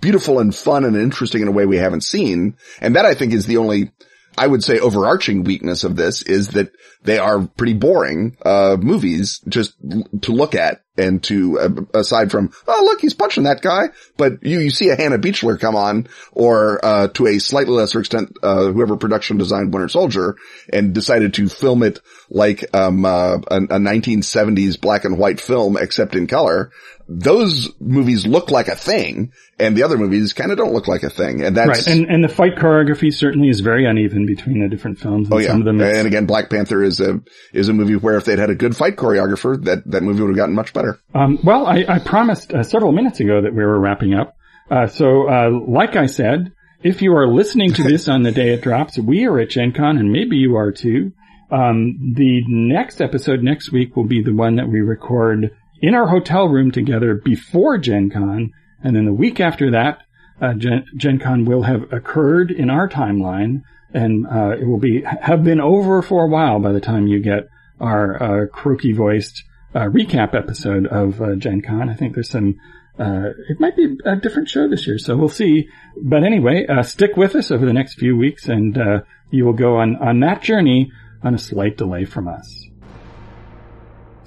beautiful 0.00 0.40
and 0.40 0.54
fun 0.54 0.84
and 0.84 0.96
interesting 0.96 1.42
in 1.42 1.48
a 1.48 1.52
way 1.52 1.64
we 1.64 1.76
haven't 1.76 2.02
seen. 2.02 2.56
And 2.80 2.96
that 2.96 3.06
I 3.06 3.14
think 3.14 3.32
is 3.32 3.46
the 3.46 3.56
only, 3.58 3.92
I 4.36 4.46
would 4.46 4.64
say 4.64 4.78
overarching 4.78 5.44
weakness 5.44 5.84
of 5.84 5.96
this 5.96 6.22
is 6.22 6.48
that 6.48 6.72
they 7.04 7.18
are 7.18 7.46
pretty 7.46 7.74
boring, 7.74 8.36
uh, 8.44 8.76
movies 8.80 9.40
just 9.46 9.74
to 10.22 10.32
look 10.32 10.54
at 10.54 10.80
and 10.96 11.22
to, 11.24 11.58
uh, 11.58 11.98
aside 11.98 12.30
from, 12.30 12.50
oh 12.66 12.82
look, 12.84 13.00
he's 13.00 13.14
punching 13.14 13.44
that 13.44 13.60
guy. 13.60 13.88
But 14.16 14.42
you, 14.42 14.60
you 14.60 14.70
see 14.70 14.88
a 14.88 14.96
Hannah 14.96 15.18
Beachler 15.18 15.58
come 15.60 15.76
on 15.76 16.08
or, 16.32 16.82
uh, 16.84 17.08
to 17.08 17.26
a 17.26 17.38
slightly 17.38 17.74
lesser 17.74 18.00
extent, 18.00 18.36
uh, 18.42 18.70
whoever 18.72 18.96
production 18.96 19.36
designed 19.36 19.72
Winter 19.72 19.88
Soldier 19.88 20.36
and 20.72 20.94
decided 20.94 21.34
to 21.34 21.48
film 21.48 21.82
it 21.82 22.00
like, 22.30 22.64
um, 22.74 23.04
uh, 23.04 23.38
a, 23.48 23.56
a 23.56 23.78
1970s 23.78 24.80
black 24.80 25.04
and 25.04 25.18
white 25.18 25.40
film 25.40 25.76
except 25.76 26.14
in 26.14 26.26
color. 26.26 26.70
Those 27.06 27.70
movies 27.80 28.26
look 28.26 28.50
like 28.50 28.68
a 28.68 28.76
thing 28.76 29.32
and 29.58 29.76
the 29.76 29.82
other 29.82 29.98
movies 29.98 30.32
kind 30.32 30.50
of 30.50 30.58
don't 30.58 30.72
look 30.72 30.88
like 30.88 31.02
a 31.02 31.10
thing. 31.10 31.42
And 31.42 31.56
that's, 31.56 31.86
Right, 31.86 31.96
and 31.96 32.06
and 32.06 32.24
the 32.24 32.28
fight 32.28 32.56
choreography 32.56 33.12
certainly 33.12 33.48
is 33.48 33.60
very 33.60 33.84
uneven 33.84 34.26
between 34.26 34.60
the 34.60 34.68
different 34.68 34.98
films. 34.98 35.28
And 35.28 35.34
Oh 35.34 35.38
yeah, 35.38 35.48
some 35.48 35.60
of 35.60 35.64
them, 35.64 35.80
and 35.80 36.06
again, 36.06 36.26
Black 36.26 36.50
Panther 36.50 36.82
is 36.82 36.93
a 37.00 37.20
is 37.52 37.68
a 37.68 37.72
movie 37.72 37.96
where 37.96 38.16
if 38.16 38.24
they'd 38.24 38.38
had 38.38 38.50
a 38.50 38.54
good 38.54 38.76
fight 38.76 38.96
choreographer, 38.96 39.62
that 39.64 39.88
that 39.90 40.02
movie 40.02 40.20
would 40.20 40.30
have 40.30 40.36
gotten 40.36 40.54
much 40.54 40.72
better. 40.72 40.98
Um, 41.14 41.38
well, 41.42 41.66
I, 41.66 41.84
I 41.88 41.98
promised 41.98 42.52
uh, 42.52 42.62
several 42.62 42.92
minutes 42.92 43.20
ago 43.20 43.42
that 43.42 43.54
we 43.54 43.64
were 43.64 43.78
wrapping 43.78 44.14
up. 44.14 44.36
Uh, 44.70 44.86
so, 44.86 45.28
uh, 45.28 45.50
like 45.66 45.96
I 45.96 46.06
said, 46.06 46.52
if 46.82 47.02
you 47.02 47.14
are 47.14 47.26
listening 47.26 47.72
to 47.74 47.82
this 47.82 48.08
on 48.08 48.22
the 48.22 48.32
day 48.32 48.52
it 48.52 48.62
drops, 48.62 48.98
we 48.98 49.26
are 49.26 49.38
at 49.40 49.50
Gen 49.50 49.72
Con 49.72 49.98
and 49.98 50.10
maybe 50.12 50.36
you 50.36 50.56
are 50.56 50.72
too. 50.72 51.12
Um, 51.50 52.14
the 52.16 52.42
next 52.48 53.00
episode 53.00 53.42
next 53.42 53.72
week 53.72 53.96
will 53.96 54.06
be 54.06 54.22
the 54.22 54.34
one 54.34 54.56
that 54.56 54.68
we 54.68 54.80
record 54.80 55.50
in 55.80 55.94
our 55.94 56.08
hotel 56.08 56.48
room 56.48 56.70
together 56.70 57.20
before 57.22 57.78
Gen 57.78 58.10
Con. 58.10 58.50
And 58.82 58.96
then 58.96 59.04
the 59.04 59.12
week 59.14 59.40
after 59.40 59.70
that, 59.70 60.02
uh, 60.40 60.54
Gen, 60.54 60.84
Gen 60.96 61.18
Con 61.18 61.44
will 61.44 61.62
have 61.62 61.92
occurred 61.92 62.50
in 62.50 62.70
our 62.70 62.88
timeline 62.88 63.62
and, 63.94 64.26
uh, 64.26 64.56
it 64.60 64.66
will 64.66 64.78
be, 64.78 65.02
have 65.02 65.44
been 65.44 65.60
over 65.60 66.02
for 66.02 66.24
a 66.24 66.28
while 66.28 66.58
by 66.58 66.72
the 66.72 66.80
time 66.80 67.06
you 67.06 67.20
get 67.20 67.48
our, 67.80 68.22
uh, 68.22 68.46
croaky 68.48 68.92
voiced, 68.92 69.44
uh, 69.74 69.86
recap 69.86 70.34
episode 70.34 70.86
of, 70.86 71.20
uh, 71.22 71.36
Gen 71.36 71.62
Con. 71.62 71.88
I 71.88 71.94
think 71.94 72.14
there's 72.14 72.30
some, 72.30 72.56
uh, 72.98 73.30
it 73.48 73.60
might 73.60 73.76
be 73.76 73.96
a 74.04 74.16
different 74.16 74.48
show 74.48 74.68
this 74.68 74.86
year, 74.86 74.98
so 74.98 75.16
we'll 75.16 75.28
see. 75.28 75.68
But 76.00 76.24
anyway, 76.24 76.66
uh, 76.66 76.82
stick 76.82 77.16
with 77.16 77.34
us 77.34 77.50
over 77.50 77.64
the 77.64 77.72
next 77.72 77.94
few 77.94 78.16
weeks 78.16 78.48
and, 78.48 78.76
uh, 78.76 79.00
you 79.30 79.44
will 79.44 79.52
go 79.52 79.76
on, 79.76 79.96
on 79.96 80.20
that 80.20 80.42
journey 80.42 80.92
on 81.22 81.34
a 81.34 81.38
slight 81.38 81.76
delay 81.76 82.04
from 82.04 82.28
us. 82.28 82.63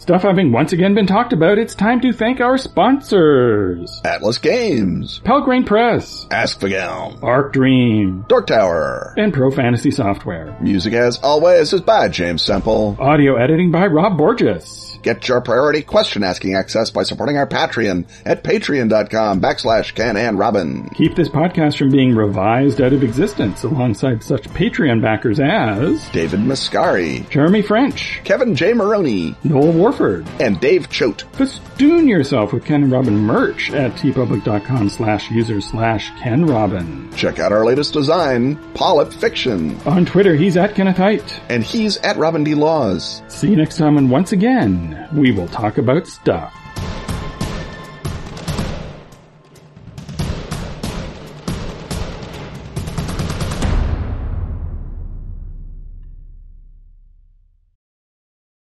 Stuff 0.07 0.21
having 0.21 0.53
once 0.53 0.71
again 0.71 0.95
been 0.95 1.05
talked 1.05 1.33
about, 1.33 1.57
it's 1.57 1.75
time 1.75 1.99
to 1.99 2.13
thank 2.13 2.39
our 2.39 2.57
sponsors. 2.57 3.99
Atlas 4.05 4.37
Games, 4.37 5.19
Pelgrane 5.25 5.65
Press, 5.65 6.25
Ask 6.31 6.61
the 6.61 6.69
Gown, 6.69 7.19
Arc 7.21 7.51
Dream, 7.51 8.23
Dark 8.29 8.47
Tower. 8.47 9.13
and 9.17 9.33
Pro 9.33 9.51
Fantasy 9.51 9.91
Software. 9.91 10.55
Music 10.61 10.93
as 10.93 11.17
always 11.21 11.73
is 11.73 11.81
by 11.81 12.07
James 12.07 12.41
Semple. 12.41 12.95
Audio 13.01 13.35
editing 13.35 13.69
by 13.69 13.87
Rob 13.87 14.17
Borges. 14.17 14.96
Get 15.07 15.25
your 15.29 15.39
priority 15.39 15.83
question 15.83 16.21
asking 16.21 16.55
access 16.55 16.89
by 16.89 17.03
supporting 17.03 17.37
our 17.37 17.47
Patreon 17.47 18.09
at 18.25 18.43
patreon.com 18.43 19.39
backslash 19.39 19.95
Ken 19.95 20.17
and 20.17 20.37
Robin. 20.37 20.89
Keep 20.89 21.15
this 21.15 21.29
podcast 21.29 21.77
from 21.77 21.91
being 21.91 22.13
revised 22.13 22.81
out 22.81 22.91
of 22.91 23.03
existence 23.03 23.63
alongside 23.63 24.21
such 24.21 24.49
Patreon 24.49 25.01
backers 25.01 25.39
as 25.39 26.05
David 26.09 26.41
Mascari, 26.41 27.29
Jeremy 27.29 27.61
French, 27.61 28.19
Kevin 28.25 28.53
J. 28.53 28.73
Maroney, 28.73 29.33
Noel 29.45 29.71
Warford. 29.71 30.27
and 30.41 30.59
Dave 30.59 30.89
Choate. 30.89 31.23
Festoon 31.31 32.09
yourself 32.09 32.51
with 32.51 32.65
Ken 32.65 32.83
and 32.83 32.91
Robin 32.91 33.15
merch 33.15 33.71
at 33.71 33.93
teepublic.com 33.93 34.89
slash 34.89 35.31
user 35.31 35.61
slash 35.61 36.11
Ken 36.19 36.45
Robin. 36.45 37.09
Check 37.15 37.39
out 37.39 37.53
our 37.53 37.63
latest 37.63 37.93
design, 37.93 38.57
Polyp 38.73 39.13
Fiction. 39.13 39.79
On 39.85 40.05
Twitter, 40.05 40.35
he's 40.35 40.57
at 40.57 40.75
Kenneth 40.75 40.97
Hite. 40.97 41.39
And 41.47 41.63
he's 41.63 41.95
at 41.99 42.17
Robin 42.17 42.43
D. 42.43 42.55
Laws. 42.55 43.21
See 43.29 43.49
you 43.49 43.55
next 43.55 43.77
time, 43.77 43.97
and 43.97 44.11
once 44.11 44.33
again, 44.33 44.96
we 45.13 45.31
will 45.31 45.47
talk 45.47 45.77
about 45.77 46.07
stuff. 46.07 46.53